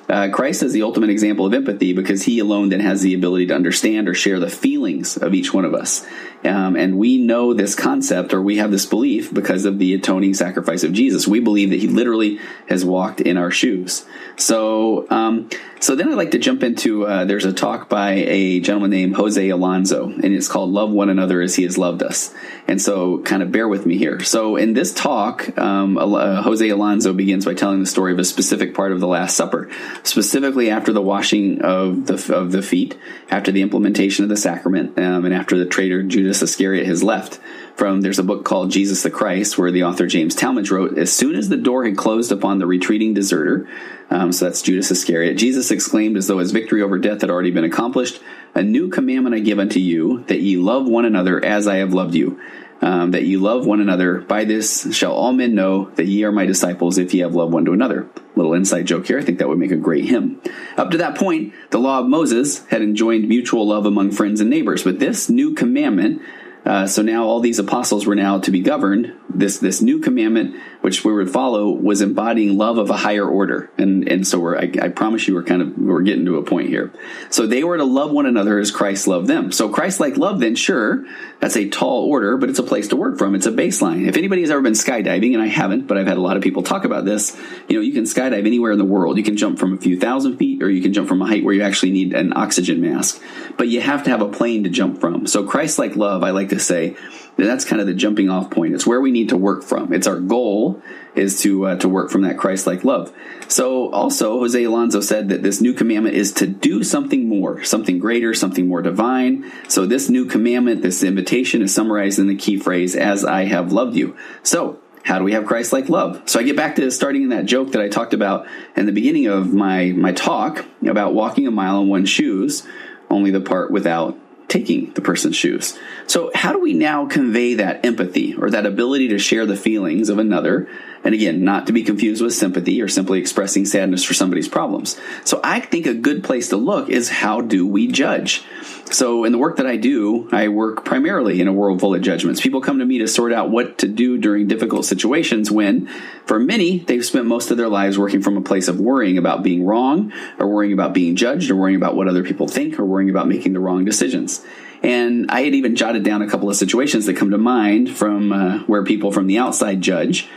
Uh, 0.09 0.29
Christ 0.29 0.63
is 0.63 0.73
the 0.73 0.83
ultimate 0.83 1.09
example 1.09 1.45
of 1.45 1.53
empathy 1.53 1.93
because 1.93 2.23
he 2.23 2.39
alone 2.39 2.69
then 2.69 2.81
has 2.81 3.01
the 3.01 3.13
ability 3.13 3.47
to 3.47 3.55
understand 3.55 4.09
or 4.09 4.13
share 4.13 4.39
the 4.39 4.49
feelings 4.49 5.17
of 5.17 5.33
each 5.33 5.53
one 5.53 5.65
of 5.65 5.73
us. 5.73 6.05
Um, 6.43 6.75
and 6.75 6.97
we 6.97 7.17
know 7.17 7.53
this 7.53 7.73
concept 7.73 8.33
or 8.33 8.41
we 8.41 8.57
have 8.57 8.71
this 8.71 8.85
belief 8.85 9.33
because 9.33 9.63
of 9.65 9.79
the 9.79 9.93
atoning 9.93 10.33
sacrifice 10.33 10.83
of 10.83 10.91
Jesus. 10.91 11.27
We 11.27 11.39
believe 11.39 11.69
that 11.69 11.79
he 11.79 11.87
literally 11.87 12.39
has 12.67 12.83
walked 12.83 13.21
in 13.21 13.37
our 13.37 13.51
shoes. 13.51 14.05
So, 14.35 15.07
um, 15.09 15.49
so 15.83 15.95
then 15.95 16.07
I'd 16.07 16.15
like 16.15 16.31
to 16.31 16.39
jump 16.39 16.63
into 16.63 17.05
uh, 17.05 17.25
there's 17.25 17.43
a 17.43 17.51
talk 17.51 17.89
by 17.89 18.11
a 18.11 18.61
gentleman 18.61 18.89
named 18.89 19.17
Jose 19.17 19.49
Alonso, 19.49 20.05
and 20.07 20.23
it's 20.23 20.47
called 20.47 20.71
Love 20.71 20.91
One 20.91 21.09
Another 21.09 21.41
as 21.41 21.55
He 21.55 21.63
Has 21.63 21.77
Loved 21.77 22.01
Us. 22.01 22.33
And 22.69 22.81
so, 22.81 23.19
kind 23.19 23.43
of 23.43 23.51
bear 23.51 23.67
with 23.67 23.85
me 23.85 23.97
here. 23.97 24.23
So, 24.23 24.55
in 24.55 24.73
this 24.73 24.93
talk, 24.93 25.57
um, 25.57 25.97
uh, 25.97 26.41
Jose 26.41 26.69
Alonso 26.69 27.11
begins 27.11 27.43
by 27.43 27.53
telling 27.53 27.81
the 27.81 27.85
story 27.85 28.13
of 28.13 28.19
a 28.19 28.23
specific 28.23 28.73
part 28.73 28.93
of 28.93 29.01
the 29.01 29.07
Last 29.07 29.35
Supper, 29.35 29.69
specifically 30.03 30.69
after 30.69 30.93
the 30.93 31.01
washing 31.01 31.61
of 31.61 32.05
the, 32.05 32.33
of 32.33 32.53
the 32.53 32.61
feet, 32.61 32.97
after 33.29 33.51
the 33.51 33.61
implementation 33.61 34.23
of 34.23 34.29
the 34.29 34.37
sacrament, 34.37 34.97
um, 34.97 35.25
and 35.25 35.33
after 35.33 35.57
the 35.57 35.65
traitor 35.65 36.01
Judas 36.01 36.41
Iscariot 36.41 36.85
has 36.85 37.03
left 37.03 37.41
from 37.75 38.01
there's 38.01 38.19
a 38.19 38.23
book 38.23 38.45
called 38.45 38.71
Jesus 38.71 39.03
the 39.03 39.09
Christ 39.09 39.57
where 39.57 39.71
the 39.71 39.83
author 39.83 40.05
James 40.05 40.35
Talmage 40.35 40.71
wrote 40.71 40.97
as 40.97 41.11
soon 41.11 41.35
as 41.35 41.49
the 41.49 41.57
door 41.57 41.85
had 41.85 41.97
closed 41.97 42.31
upon 42.31 42.59
the 42.59 42.67
retreating 42.67 43.13
deserter 43.13 43.67
um, 44.13 44.31
so 44.31 44.45
that's 44.45 44.61
Judas 44.61 44.91
Iscariot. 44.91 45.35
Jesus 45.35 45.71
exclaimed 45.71 46.17
as 46.17 46.27
though 46.27 46.37
his 46.37 46.51
victory 46.51 46.83
over 46.83 46.99
death 46.99 47.21
had 47.21 47.31
already 47.31 47.49
been 47.49 47.63
accomplished 47.63 48.21
a 48.55 48.61
new 48.61 48.89
commandment 48.89 49.35
I 49.35 49.39
give 49.39 49.57
unto 49.57 49.79
you 49.79 50.23
that 50.25 50.39
ye 50.39 50.57
love 50.57 50.87
one 50.87 51.05
another 51.05 51.43
as 51.43 51.67
I 51.67 51.77
have 51.77 51.93
loved 51.93 52.13
you. 52.13 52.39
Um, 52.81 53.11
that 53.11 53.23
ye 53.23 53.37
love 53.37 53.65
one 53.65 53.79
another. 53.79 54.19
By 54.19 54.43
this 54.43 54.93
shall 54.93 55.13
all 55.13 55.31
men 55.31 55.55
know 55.55 55.89
that 55.91 56.05
ye 56.05 56.25
are 56.25 56.33
my 56.33 56.45
disciples 56.45 56.97
if 56.97 57.13
ye 57.13 57.21
have 57.21 57.33
love 57.33 57.51
one 57.51 57.65
to 57.65 57.71
another. 57.71 58.09
Little 58.35 58.53
inside 58.53 58.85
joke 58.85 59.07
here. 59.07 59.17
I 59.17 59.23
think 59.23 59.39
that 59.39 59.47
would 59.47 59.57
make 59.57 59.71
a 59.71 59.77
great 59.77 60.05
hymn. 60.05 60.41
Up 60.75 60.91
to 60.91 60.97
that 60.97 61.17
point 61.17 61.53
the 61.71 61.79
law 61.79 61.99
of 61.99 62.07
Moses 62.07 62.65
had 62.67 62.81
enjoined 62.81 63.27
mutual 63.27 63.67
love 63.67 63.85
among 63.85 64.11
friends 64.11 64.41
and 64.41 64.49
neighbors 64.49 64.83
but 64.83 64.99
this 64.99 65.29
new 65.29 65.53
commandment 65.53 66.21
uh, 66.65 66.87
so 66.87 67.01
now 67.01 67.25
all 67.25 67.39
these 67.39 67.59
apostles 67.59 68.05
were 68.05 68.15
now 68.15 68.39
to 68.39 68.51
be 68.51 68.61
governed 68.61 69.13
this 69.33 69.59
this 69.59 69.81
new 69.81 69.99
commandment, 69.99 70.55
which 70.81 71.03
we 71.03 71.13
would 71.13 71.29
follow, 71.29 71.69
was 71.69 72.01
embodying 72.01 72.57
love 72.57 72.77
of 72.77 72.89
a 72.89 72.97
higher 72.97 73.27
order, 73.27 73.71
and 73.77 74.07
and 74.07 74.27
so 74.27 74.39
we're 74.39 74.57
I, 74.57 74.71
I 74.81 74.89
promise 74.89 75.27
you 75.27 75.35
we're 75.35 75.43
kind 75.43 75.61
of 75.61 75.77
we're 75.77 76.01
getting 76.01 76.25
to 76.25 76.37
a 76.37 76.43
point 76.43 76.69
here. 76.69 76.93
So 77.29 77.47
they 77.47 77.63
were 77.63 77.77
to 77.77 77.83
love 77.83 78.11
one 78.11 78.25
another 78.25 78.59
as 78.59 78.71
Christ 78.71 79.07
loved 79.07 79.27
them. 79.27 79.51
So 79.51 79.69
Christ 79.69 79.99
like 79.99 80.17
love, 80.17 80.39
then 80.39 80.55
sure, 80.55 81.05
that's 81.39 81.57
a 81.57 81.69
tall 81.69 82.09
order, 82.09 82.37
but 82.37 82.49
it's 82.49 82.59
a 82.59 82.63
place 82.63 82.87
to 82.89 82.95
work 82.95 83.17
from. 83.17 83.35
It's 83.35 83.45
a 83.45 83.51
baseline. 83.51 84.07
If 84.07 84.17
anybody 84.17 84.41
has 84.41 84.51
ever 84.51 84.61
been 84.61 84.73
skydiving, 84.73 85.33
and 85.33 85.41
I 85.41 85.47
haven't, 85.47 85.87
but 85.87 85.97
I've 85.97 86.07
had 86.07 86.17
a 86.17 86.21
lot 86.21 86.37
of 86.37 86.43
people 86.43 86.63
talk 86.63 86.85
about 86.85 87.05
this, 87.05 87.37
you 87.67 87.75
know, 87.75 87.81
you 87.81 87.93
can 87.93 88.03
skydive 88.03 88.45
anywhere 88.45 88.71
in 88.71 88.77
the 88.77 88.85
world. 88.85 89.17
You 89.17 89.23
can 89.23 89.37
jump 89.37 89.59
from 89.59 89.73
a 89.73 89.77
few 89.77 89.99
thousand 89.99 90.37
feet, 90.37 90.61
or 90.61 90.69
you 90.69 90.81
can 90.81 90.93
jump 90.93 91.07
from 91.07 91.21
a 91.21 91.25
height 91.25 91.43
where 91.43 91.53
you 91.53 91.63
actually 91.63 91.91
need 91.91 92.13
an 92.13 92.33
oxygen 92.35 92.81
mask, 92.81 93.21
but 93.57 93.67
you 93.67 93.81
have 93.81 94.03
to 94.03 94.09
have 94.09 94.21
a 94.21 94.29
plane 94.29 94.63
to 94.63 94.69
jump 94.69 94.99
from. 94.99 95.27
So 95.27 95.45
Christ 95.45 95.79
like 95.79 95.95
love, 95.95 96.23
I 96.23 96.31
like 96.31 96.49
to 96.49 96.59
say 96.59 96.95
that's 97.37 97.65
kind 97.65 97.81
of 97.81 97.87
the 97.87 97.93
jumping 97.93 98.29
off 98.29 98.51
point. 98.51 98.73
It's 98.73 98.85
where 98.85 99.01
we 99.01 99.11
need 99.11 99.29
to 99.29 99.37
work 99.37 99.63
from. 99.63 99.91
It's 99.91 100.07
our 100.07 100.19
goal 100.19 100.81
is 101.15 101.41
to 101.41 101.65
uh, 101.67 101.75
to 101.77 101.89
work 101.89 102.09
from 102.09 102.21
that 102.21 102.37
Christ-like 102.37 102.83
love. 102.83 103.11
So 103.47 103.91
also 103.91 104.39
Jose 104.39 104.63
Alonso 104.63 105.01
said 105.01 105.29
that 105.29 105.43
this 105.43 105.61
new 105.61 105.73
commandment 105.73 106.15
is 106.15 106.31
to 106.33 106.47
do 106.47 106.83
something 106.83 107.27
more, 107.27 107.63
something 107.63 107.99
greater, 107.99 108.33
something 108.33 108.67
more 108.67 108.81
divine. 108.81 109.51
So 109.67 109.85
this 109.85 110.09
new 110.09 110.25
commandment, 110.25 110.81
this 110.81 111.03
invitation 111.03 111.61
is 111.61 111.73
summarized 111.73 112.19
in 112.19 112.27
the 112.27 112.35
key 112.35 112.57
phrase 112.57 112.95
as 112.95 113.25
I 113.25 113.45
have 113.45 113.71
loved 113.71 113.95
you. 113.95 114.15
So 114.43 114.79
how 115.03 115.19
do 115.19 115.25
we 115.25 115.33
have 115.33 115.45
Christ-like 115.45 115.89
love? 115.89 116.21
So 116.29 116.39
I 116.39 116.43
get 116.43 116.55
back 116.55 116.75
to 116.75 116.89
starting 116.89 117.23
in 117.23 117.29
that 117.29 117.45
joke 117.45 117.73
that 117.73 117.81
I 117.81 117.89
talked 117.89 118.13
about 118.13 118.47
in 118.75 118.85
the 118.85 118.91
beginning 118.91 119.27
of 119.27 119.53
my 119.53 119.87
my 119.87 120.13
talk 120.13 120.65
about 120.87 121.13
walking 121.13 121.45
a 121.45 121.51
mile 121.51 121.81
in 121.81 121.89
one's 121.89 122.09
shoes, 122.09 122.65
only 123.09 123.31
the 123.31 123.41
part 123.41 123.69
without 123.69 124.17
taking 124.47 124.93
the 124.93 125.01
person's 125.01 125.35
shoes. 125.35 125.77
So, 126.07 126.31
how 126.35 126.51
do 126.51 126.59
we 126.59 126.73
now 126.73 127.05
convey 127.05 127.55
that 127.55 127.85
empathy 127.85 128.35
or 128.35 128.49
that 128.49 128.65
ability 128.65 129.09
to 129.09 129.19
share 129.19 129.45
the 129.45 129.55
feelings 129.55 130.09
of 130.09 130.19
another? 130.19 130.67
And 131.03 131.13
again, 131.13 131.43
not 131.43 131.67
to 131.67 131.73
be 131.73 131.83
confused 131.83 132.21
with 132.21 132.33
sympathy 132.33 132.81
or 132.81 132.87
simply 132.87 133.19
expressing 133.19 133.65
sadness 133.65 134.03
for 134.03 134.13
somebody's 134.13 134.47
problems. 134.47 134.99
So, 135.25 135.39
I 135.43 135.59
think 135.59 135.85
a 135.85 135.93
good 135.93 136.23
place 136.23 136.49
to 136.49 136.57
look 136.57 136.89
is 136.89 137.09
how 137.09 137.41
do 137.41 137.65
we 137.65 137.87
judge? 137.87 138.43
So, 138.91 139.23
in 139.23 139.31
the 139.31 139.37
work 139.37 139.57
that 139.57 139.65
I 139.65 139.77
do, 139.77 140.29
I 140.31 140.49
work 140.49 140.85
primarily 140.85 141.39
in 141.41 141.47
a 141.47 141.53
world 141.53 141.79
full 141.79 141.95
of 141.95 142.01
judgments. 142.01 142.41
People 142.41 142.61
come 142.61 142.79
to 142.79 142.85
me 142.85 142.99
to 142.99 143.07
sort 143.07 143.31
out 143.31 143.49
what 143.49 143.77
to 143.79 143.87
do 143.87 144.17
during 144.17 144.47
difficult 144.47 144.85
situations 144.85 145.49
when, 145.49 145.87
for 146.25 146.37
many, 146.37 146.79
they've 146.79 147.03
spent 147.03 147.25
most 147.25 147.49
of 147.49 147.57
their 147.57 147.69
lives 147.69 147.97
working 147.97 148.21
from 148.21 148.37
a 148.37 148.41
place 148.41 148.67
of 148.67 148.79
worrying 148.79 149.17
about 149.17 149.41
being 149.41 149.65
wrong, 149.65 150.11
or 150.37 150.47
worrying 150.47 150.73
about 150.73 150.93
being 150.93 151.15
judged, 151.15 151.49
or 151.49 151.55
worrying 151.55 151.77
about 151.77 151.95
what 151.95 152.07
other 152.07 152.23
people 152.23 152.47
think, 152.47 152.77
or 152.77 152.85
worrying 152.85 153.09
about 153.09 153.27
making 153.27 153.53
the 153.53 153.59
wrong 153.59 153.85
decisions. 153.85 154.45
And 154.83 155.31
I 155.31 155.41
had 155.41 155.55
even 155.55 155.75
jotted 155.75 156.03
down 156.03 156.21
a 156.21 156.29
couple 156.29 156.49
of 156.49 156.55
situations 156.57 157.05
that 157.05 157.15
come 157.15 157.31
to 157.31 157.37
mind 157.37 157.89
from 157.89 158.33
uh, 158.33 158.59
where 158.63 158.83
people 158.83 159.11
from 159.11 159.27
the 159.27 159.39
outside 159.39 159.81
judge, 159.81 160.29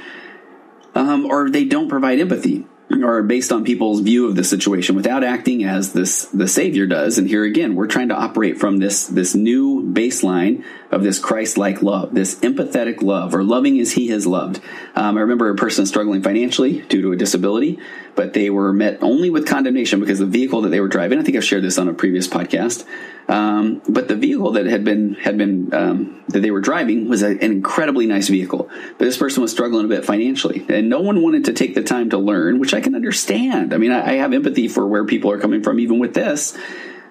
um, 0.95 1.27
or 1.27 1.51
they 1.51 1.65
don't 1.65 1.89
provide 1.89 2.21
empathy 2.21 2.65
or 2.91 3.23
based 3.23 3.51
on 3.51 3.65
people's 3.65 4.01
view 4.01 4.27
of 4.29 4.37
the 4.37 4.45
situation 4.45 4.95
without 4.95 5.25
acting 5.25 5.65
as 5.65 5.93
this 5.93 6.27
the 6.27 6.47
savior 6.47 6.87
does. 6.87 7.19
And 7.19 7.29
here 7.29 7.45
again 7.45 7.75
we're 7.75 7.87
trying 7.87 8.09
to 8.09 8.15
operate 8.15 8.59
from 8.59 8.79
this 8.79 9.07
this 9.07 9.35
new 9.35 9.83
baseline 9.93 10.65
of 10.93 11.03
this 11.03 11.19
christ-like 11.19 11.83
love 11.83 12.15
this 12.15 12.37
empathetic 12.37 13.03
love 13.03 13.35
or 13.35 13.43
loving 13.43 13.81
as 13.81 13.93
he 13.93 14.09
has 14.09 14.27
loved. 14.27 14.61
Um, 14.95 15.17
i 15.17 15.21
remember 15.21 15.51
a 15.51 15.57
person 15.57 15.87
struggling 15.87 16.23
financially 16.23 16.83
due 16.83 17.03
to 17.03 17.13
a 17.13 17.17
disability 17.17 17.79
but 18.17 18.33
they 18.33 18.51
were 18.51 18.73
met 18.73 18.99
only 19.03 19.31
with 19.31 19.47
condemnation 19.47 20.01
because 20.01 20.19
the 20.19 20.27
vehicle 20.27 20.63
that 20.63 20.71
they 20.71 20.81
were 20.81 20.89
driving 20.89 21.19
i 21.19 21.23
think 21.23 21.37
i've 21.37 21.45
shared 21.45 21.63
this 21.63 21.79
on 21.79 21.89
a 21.89 21.95
previous 21.95 22.27
podcast 22.27 22.85
um, 23.29 23.83
but 23.89 24.07
the 24.09 24.15
vehicle 24.15 24.53
that 24.53 24.67
had 24.67 24.85
been 24.85 25.15
had 25.15 25.37
been 25.37 25.75
um, 25.75 26.23
that 26.29 26.41
they 26.41 26.51
were 26.51 26.61
driving 26.61 27.09
was 27.09 27.23
a, 27.23 27.29
an 27.29 27.41
incredibly 27.41 28.07
nice 28.07 28.29
vehicle. 28.29 28.69
But 28.99 29.05
this 29.05 29.17
person 29.17 29.43
was 29.43 29.51
struggling 29.51 29.85
a 29.85 29.89
bit 29.89 30.05
financially, 30.05 30.65
and 30.69 30.89
no 30.89 31.01
one 31.01 31.23
wanted 31.23 31.47
to 31.47 31.53
take 31.53 31.75
the 31.75 31.83
time 31.83 32.11
to 32.11 32.19
learn, 32.19 32.61
which 32.61 32.73
I 32.73 32.81
can 32.81 32.95
understand. 32.95 33.75
I 33.75 33.79
mean, 33.79 33.91
I, 33.91 34.13
I 34.13 34.13
have 34.15 34.33
empathy 34.33 34.69
for 34.69 34.87
where 34.87 35.05
people 35.05 35.31
are 35.33 35.41
coming 35.41 35.63
from, 35.63 35.81
even 35.81 35.99
with 35.99 36.15
this. 36.15 36.57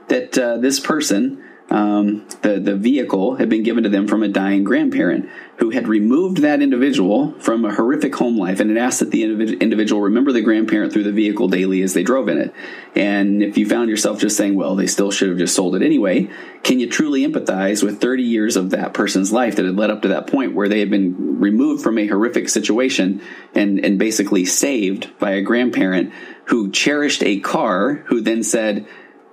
That 0.08 0.38
uh, 0.38 0.58
this 0.58 0.80
person 0.80 1.44
um, 1.70 2.28
the 2.42 2.60
the 2.60 2.76
vehicle 2.76 3.36
had 3.36 3.50
been 3.50 3.64
given 3.64 3.84
to 3.84 3.90
them 3.90 4.08
from 4.08 4.22
a 4.22 4.28
dying 4.28 4.64
grandparent 4.64 5.30
who 5.58 5.72
had 5.72 5.88
removed 5.88 6.38
that 6.38 6.62
individual 6.62 7.34
from 7.40 7.66
a 7.66 7.74
horrific 7.74 8.14
home 8.16 8.38
life 8.38 8.60
and 8.60 8.70
had 8.70 8.78
asked 8.78 9.00
that 9.00 9.10
the 9.10 9.24
individual 9.24 10.02
remember 10.02 10.32
the 10.32 10.42
grandparent 10.42 10.94
through 10.94 11.04
the 11.04 11.12
vehicle 11.12 11.48
daily 11.48 11.82
as 11.82 11.94
they 11.94 12.04
drove 12.04 12.30
in 12.30 12.38
it. 12.38 12.54
And 12.94 13.42
if 13.42 13.58
you 13.58 13.68
found 13.68 13.90
yourself 13.90 14.20
just 14.20 14.38
saying, 14.38 14.56
"Well, 14.56 14.76
they 14.76 14.86
still 14.86 15.10
should 15.10 15.30
have 15.30 15.40
just 15.40 15.56
sold 15.56 15.76
it 15.76 15.82
anyway," 15.82 16.30
can 16.62 16.80
you 16.80 16.88
truly 16.88 17.26
empathize 17.26 17.82
with 17.82 18.00
30 18.00 18.24
years 18.24 18.58
of 18.58 18.70
that 18.70 18.94
person's 18.94 19.34
life 19.34 19.56
that 19.56 19.66
had 19.66 19.76
led 19.76 19.90
up 19.90 20.04
to 20.04 20.10
that 20.10 20.28
point 20.28 20.54
where 20.54 20.70
they 20.70 20.80
had 20.80 20.92
been 20.92 21.40
removed 21.40 21.84
from 21.84 21.98
a 21.98 22.08
horrific 22.08 22.48
situation 22.48 23.22
and 23.56 23.84
and 23.84 23.98
basically 23.98 24.46
saved 24.46 25.10
by 25.18 25.32
a 25.32 25.42
grandparent 25.42 26.14
who 26.46 26.70
cherished 26.70 27.24
a 27.24 27.40
car 27.40 28.04
who 28.06 28.22
then 28.22 28.44
said 28.44 28.86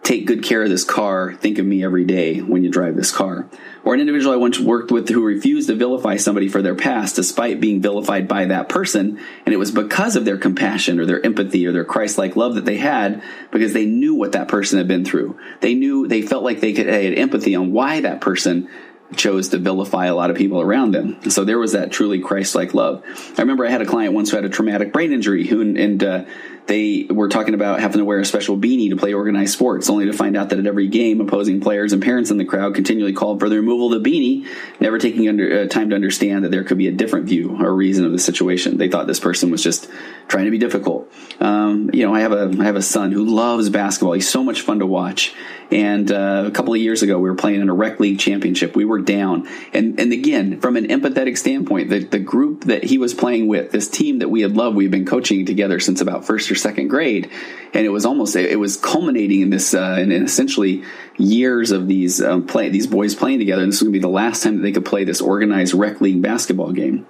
take 0.03 0.27
good 0.27 0.43
care 0.43 0.63
of 0.63 0.69
this 0.69 0.85
car. 0.85 1.33
Think 1.35 1.59
of 1.59 1.67
me 1.67 1.85
every 1.85 2.05
day 2.05 2.41
when 2.41 2.65
you 2.65 2.71
drive 2.71 2.97
this 2.97 3.13
car. 3.13 3.49
Or 3.85 3.95
an 3.95 4.01
individual 4.01 4.35
I 4.35 4.37
once 4.37 4.59
worked 4.59 4.91
with 4.91 5.09
who 5.09 5.25
refused 5.25 5.69
to 5.69 5.77
vilify 5.77 6.17
somebody 6.17 6.49
for 6.49 6.61
their 6.61 6.75
past 6.75 7.17
despite 7.17 7.61
being 7.61 7.81
vilified 7.81 8.27
by 8.27 8.47
that 8.47 8.69
person. 8.69 9.21
And 9.47 9.53
it 9.53 9.59
was 9.59 9.71
because 9.71 10.17
of 10.17 10.25
their 10.25 10.39
compassion 10.39 10.99
or 10.99 11.07
their 11.07 11.25
empathy 11.25 11.67
or 11.67 11.73
their 11.73 11.85
Christ 11.85 12.19
like 12.19 12.35
love 12.35 12.57
that 12.57 12.65
they 12.65 12.79
had 12.79 13.23
because 13.53 13.73
they 13.73 13.87
knew 13.87 14.15
what 14.15 14.33
that 14.33 14.49
person 14.49 14.79
had 14.79 14.89
been 14.89 15.05
through. 15.05 15.39
They 15.61 15.75
knew, 15.75 16.09
they 16.09 16.23
felt 16.23 16.43
like 16.43 16.61
they 16.61 16.73
could 16.73 16.87
they 16.87 17.05
had 17.05 17.19
empathy 17.19 17.55
on 17.55 17.73
why 17.73 18.01
that 18.01 18.21
person 18.21 18.69
chose 19.17 19.49
to 19.51 19.59
vilify 19.59 20.07
a 20.07 20.15
lot 20.15 20.31
of 20.31 20.37
people 20.37 20.61
around 20.61 20.93
them. 20.93 21.31
So 21.31 21.45
there 21.45 21.59
was 21.59 21.73
that 21.73 21.93
truly 21.93 22.21
Christ-like 22.21 22.75
love. 22.75 23.03
I 23.37 23.43
remember 23.43 23.67
I 23.67 23.71
had 23.71 23.83
a 23.83 23.87
client 23.87 24.15
once 24.15 24.31
who 24.31 24.37
had 24.37 24.45
a 24.45 24.49
traumatic 24.49 24.93
brain 24.93 25.13
injury 25.13 25.47
who, 25.47 25.61
and, 25.61 26.03
uh, 26.03 26.25
they 26.67 27.09
were 27.11 27.29
talking 27.29 27.55
about 27.55 27.81
having 27.81 27.99
to 27.99 28.05
wear 28.05 28.21
a 28.21 28.25
special 28.25 28.57
beanie 28.57 28.91
to 28.91 28.97
play 28.97 29.13
organized 29.13 29.53
sports, 29.53 29.91
only 29.91 30.07
to 30.07 30.13
find 30.13 30.37
out 30.37 30.51
that 30.51 30.61
at 30.61 30.67
every 30.67 30.87
game, 30.87 31.21
opposing 31.21 31.61
players 31.61 31.93
and 31.93 32.01
parents 32.01 32.31
in 32.31 32.37
the 32.37 32.45
crowd 32.45 32.77
continually 32.77 33.13
called 33.13 33.41
for 33.41 33.49
the 33.49 33.57
removal 33.57 33.93
of 33.93 34.01
the 34.01 34.09
beanie, 34.09 34.47
never 34.79 34.97
taking 34.97 35.29
under, 35.29 35.63
uh, 35.63 35.67
time 35.67 35.91
to 35.91 35.97
understand 35.97 36.45
that 36.45 36.53
there 36.53 36.63
could 36.63 36.79
be 36.79 36.87
a 36.87 36.93
different 36.93 37.27
view 37.27 37.59
or 37.61 37.75
reason 37.75 38.05
of 38.05 38.13
the 38.13 38.19
situation. 38.19 38.77
They 38.77 38.89
thought 38.89 39.09
this 39.09 39.19
person 39.19 39.51
was 39.51 39.61
just 39.61 39.91
trying 40.29 40.47
to 40.47 40.51
be 40.51 40.59
difficult. 40.59 41.13
Um, 41.41 41.91
you 41.93 42.07
know, 42.07 42.15
I 42.15 42.21
have 42.21 42.33
a 42.33 42.55
I 42.61 42.65
have 42.65 42.77
a 42.77 42.83
son 42.83 43.13
who 43.13 43.25
loves 43.25 43.69
basketball. 43.69 44.13
He's 44.13 44.29
so 44.29 44.43
much 44.43 44.63
fun 44.63 44.79
to 44.79 44.87
watch. 44.87 45.35
And 45.71 46.13
uh, 46.13 46.45
a 46.47 46.51
couple 46.51 46.75
of 46.75 46.81
years 46.81 47.03
ago, 47.03 47.19
we 47.19 47.31
were 47.31 47.37
playing 47.37 47.63
in 47.63 47.71
a 47.71 47.75
rec 47.75 47.99
league 47.99 48.19
championship. 48.19 48.77
We 48.77 48.85
were 48.85 48.99
down, 48.99 49.49
and 49.73 49.99
and 49.99 50.13
again, 50.13 50.61
from 50.61 50.77
an 50.77 50.89
empathetic 50.89 51.39
standpoint, 51.39 51.89
the 51.89 52.01
the 52.01 52.19
group 52.19 52.65
that 52.65 52.85
he 52.85 52.99
was 52.99 53.15
playing 53.15 53.49
with, 53.49 53.73
this 53.73 53.89
team 53.89 54.19
that 54.19 54.29
we 54.29 54.43
had 54.43 54.55
loved, 54.55 54.77
we've 54.77 54.91
been 54.91 55.07
coaching 55.07 55.47
together 55.47 55.81
since 55.81 56.03
about 56.03 56.27
first 56.27 56.51
or 56.51 56.55
second 56.55 56.89
grade, 56.89 57.31
and 57.73 57.87
it 57.87 57.89
was 57.89 58.05
almost 58.05 58.37
it 58.37 58.59
was 58.59 58.77
culminating 58.77 59.41
in 59.41 59.51
this 59.51 59.73
uh, 59.73 59.97
in 59.99 60.13
essentially 60.13 60.85
years 61.17 61.71
of 61.71 61.89
these 61.89 62.21
um, 62.21 62.47
play 62.47 62.69
these 62.69 62.87
boys 62.87 63.15
playing 63.15 63.39
together. 63.39 63.63
And 63.63 63.73
this 63.73 63.81
was 63.81 63.89
going 63.89 63.95
to 63.95 63.99
be 63.99 64.03
the 64.03 64.09
last 64.09 64.43
time 64.43 64.57
that 64.57 64.63
they 64.63 64.73
could 64.73 64.85
play 64.85 65.05
this 65.05 65.23
organized 65.23 65.73
rec 65.73 66.03
league 66.03 66.21
basketball 66.21 66.73
game. 66.73 67.07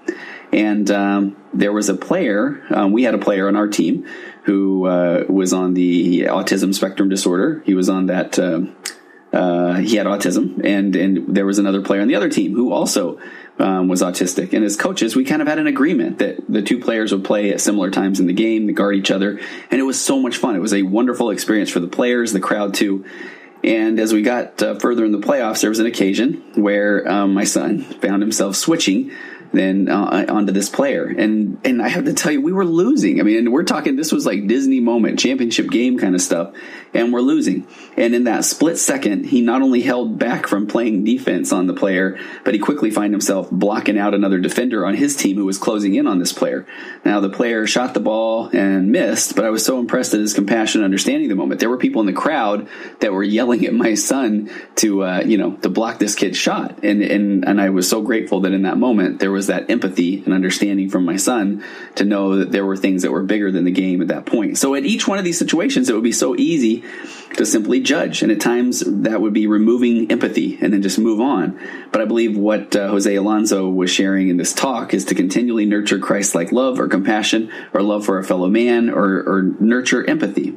And 0.53 0.91
um, 0.91 1.37
there 1.55 1.73
was 1.73 1.89
a 1.89 1.95
player. 1.95 2.63
Um, 2.71 2.93
we 2.93 3.05
had 3.05 3.15
a 3.15 3.19
player 3.19 3.49
on 3.49 3.57
our 3.57 3.69
team 3.69 4.07
who 4.45 4.87
uh, 4.87 5.25
was 5.29 5.53
on 5.53 5.75
the 5.75 6.23
autism 6.25 6.75
spectrum 6.75 7.09
disorder. 7.09 7.63
He 7.65 7.75
was 7.75 7.89
on 7.89 8.07
that. 8.07 8.39
Uh, 8.39 8.67
uh, 9.33 9.77
he 9.77 9.97
had 9.97 10.07
autism, 10.07 10.63
and 10.63 10.95
and 10.95 11.35
there 11.35 11.47
was 11.47 11.59
another 11.59 11.81
player 11.81 12.03
on 12.03 12.09
the 12.09 12.17
other 12.17 12.29
team 12.29 12.55
who 12.55 12.71
also 12.71 13.19
um, 13.59 13.89
was 13.89 14.03
autistic. 14.03 14.53
And 14.53 14.63
as 14.63 14.77
coaches, 14.77 15.17
we 15.17 15.25
kind 15.25 15.41
of 15.41 15.49
had 15.49 15.59
an 15.59 15.67
agreement 15.67 16.19
that 16.19 16.37
the 16.51 16.61
two 16.61 16.79
players 16.79 17.13
would 17.13 17.25
play 17.25 17.51
at 17.51 17.61
similar 17.61 17.91
times 17.91 18.21
in 18.21 18.27
the 18.27 18.35
game, 18.35 18.67
to 18.67 18.75
guard 18.75 18.95
each 18.95 19.11
other, 19.11 19.41
and 19.71 19.81
it 19.81 19.85
was 19.85 19.99
so 19.99 20.21
much 20.21 20.37
fun. 20.37 20.55
It 20.55 20.59
was 20.61 20.75
a 20.75 20.83
wonderful 20.83 21.31
experience 21.31 21.71
for 21.71 21.81
the 21.81 21.89
players, 21.89 22.33
the 22.33 22.41
crowd 22.41 22.75
too. 22.75 23.07
And 23.65 24.01
as 24.01 24.13
we 24.13 24.23
got 24.23 24.61
uh, 24.63 24.79
further 24.79 25.05
in 25.05 25.13
the 25.13 25.19
playoffs, 25.19 25.61
there 25.61 25.71
was 25.71 25.79
an 25.79 25.87
occasion 25.87 26.43
where 26.57 27.09
um, 27.09 27.33
my 27.33 27.45
son 27.45 27.81
found 27.81 28.21
himself 28.21 28.57
switching 28.57 29.13
then 29.53 29.89
uh, 29.89 30.27
onto 30.29 30.53
this 30.53 30.69
player. 30.69 31.07
And 31.07 31.59
and 31.65 31.83
I 31.83 31.89
have 31.89 32.05
to 32.05 32.15
tell 32.15 32.33
you, 32.33 32.41
we 32.41 32.53
were 32.53 32.65
losing. 32.65 33.21
I 33.21 33.23
mean, 33.23 33.51
we're 33.51 33.65
talking 33.65 33.97
this 33.97 34.13
was 34.13 34.27
like 34.27 34.47
Disney 34.47 34.81
moment, 34.81 35.19
championship 35.19 35.71
game 35.71 35.99
kind 35.99 36.15
of 36.15 36.21
stuff, 36.21 36.55
and 36.95 37.13
we're 37.13 37.21
losing. 37.21 37.67
And 37.97 38.15
in 38.15 38.25
that 38.25 38.45
split 38.45 38.79
second, 38.79 39.27
he 39.27 39.41
not 39.41 39.63
only 39.63 39.83
held 39.83 40.19
back 40.19 40.47
from 40.47 40.67
playing 40.67 41.05
defense 41.05 41.53
on 41.53 41.67
the 41.67 41.75
player, 41.75 42.19
but 42.45 42.55
he 42.55 42.61
quickly 42.61 42.91
find 42.91 43.13
himself 43.13 43.51
blocking 43.51 43.99
out 43.99 44.15
another 44.15 44.39
defender 44.39 44.87
on 44.87 44.95
his 44.95 45.17
team 45.17 45.37
who 45.37 45.45
was 45.45 45.59
closing 45.59 45.95
in 45.95 46.07
on 46.07 46.19
this 46.19 46.33
player. 46.33 46.67
Now 47.05 47.21
the 47.21 47.29
player 47.29 47.67
shot 47.67 47.95
the 47.95 48.01
ball 48.01 48.49
and 48.53 48.91
missed, 48.91 49.37
but 49.37 49.45
I 49.45 49.51
was 49.51 49.65
so 49.65 49.79
impressed 49.79 50.15
at 50.15 50.21
his 50.21 50.35
compassion 50.35 50.81
and 50.81 50.87
understanding 50.87 51.29
the 51.29 51.35
moment. 51.35 51.61
There 51.61 51.71
were 51.71 51.79
people 51.79 52.01
in 52.01 52.07
the 52.07 52.13
crowd 52.13 52.69
that 53.01 53.13
were 53.13 53.23
yelling 53.23 53.67
at 53.67 53.75
my 53.75 53.95
son 53.95 54.51
to 54.77 55.05
uh, 55.05 55.23
you 55.25 55.37
know 55.37 55.57
to 55.57 55.69
block 55.69 55.99
this 55.99 56.15
kid's 56.15 56.39
shot, 56.39 56.83
and 56.83 57.03
and 57.03 57.45
and 57.47 57.61
I 57.61 57.71
was 57.71 57.89
so 57.89 58.03
grateful 58.03 58.41
that 58.41 58.53
in 58.53 58.63
that 58.63 58.79
moment 58.79 59.19
there 59.19 59.31
was 59.31 59.42
was 59.43 59.49
that 59.49 59.69
empathy 59.69 60.23
and 60.23 60.33
understanding 60.33 60.89
from 60.89 61.05
my 61.05 61.17
son 61.17 61.65
to 61.97 62.05
know 62.05 62.37
that 62.37 62.53
there 62.53 62.65
were 62.65 62.77
things 62.77 63.03
that 63.03 63.11
were 63.11 63.25
bigger 63.25 63.51
than 63.51 63.65
the 63.65 63.73
game 63.73 64.01
at 64.01 64.07
that 64.07 64.25
point. 64.25 64.57
So 64.57 64.77
at 64.77 64.85
each 64.85 65.09
one 65.09 65.19
of 65.19 65.25
these 65.25 65.37
situations, 65.37 65.89
it 65.89 65.95
would 65.95 66.05
be 66.05 66.13
so 66.13 66.37
easy 66.37 66.85
to 67.35 67.45
simply 67.45 67.81
judge. 67.81 68.23
And 68.23 68.31
at 68.31 68.41
times 68.41 68.85
that 68.87 69.21
would 69.21 69.33
be 69.33 69.49
removing 69.49 70.13
empathy 70.13 70.59
and 70.63 70.73
then 70.73 70.81
just 70.81 70.97
move 70.97 71.21
on. 71.21 71.59
But 71.91 72.03
I 72.03 72.05
believe 72.05 72.37
what 72.39 72.77
uh, 72.77 72.87
Jose 72.87 73.13
Alonso 73.13 73.69
was 73.69 73.91
sharing 73.91 74.29
in 74.29 74.37
this 74.37 74.53
talk 74.53 74.95
is 74.95 75.07
to 75.07 75.17
continually 75.17 75.67
nurture 75.67 75.99
Christ 75.99 76.37
like 76.37 76.53
love 76.53 76.79
or 76.79 76.87
compassion 76.87 77.51
or 77.75 77.83
love 77.83 78.05
for 78.05 78.21
a 78.21 78.25
fellow 78.25 78.47
man 78.47 78.91
or, 78.91 79.25
or 79.27 79.43
nurture 79.59 80.09
empathy. 80.09 80.57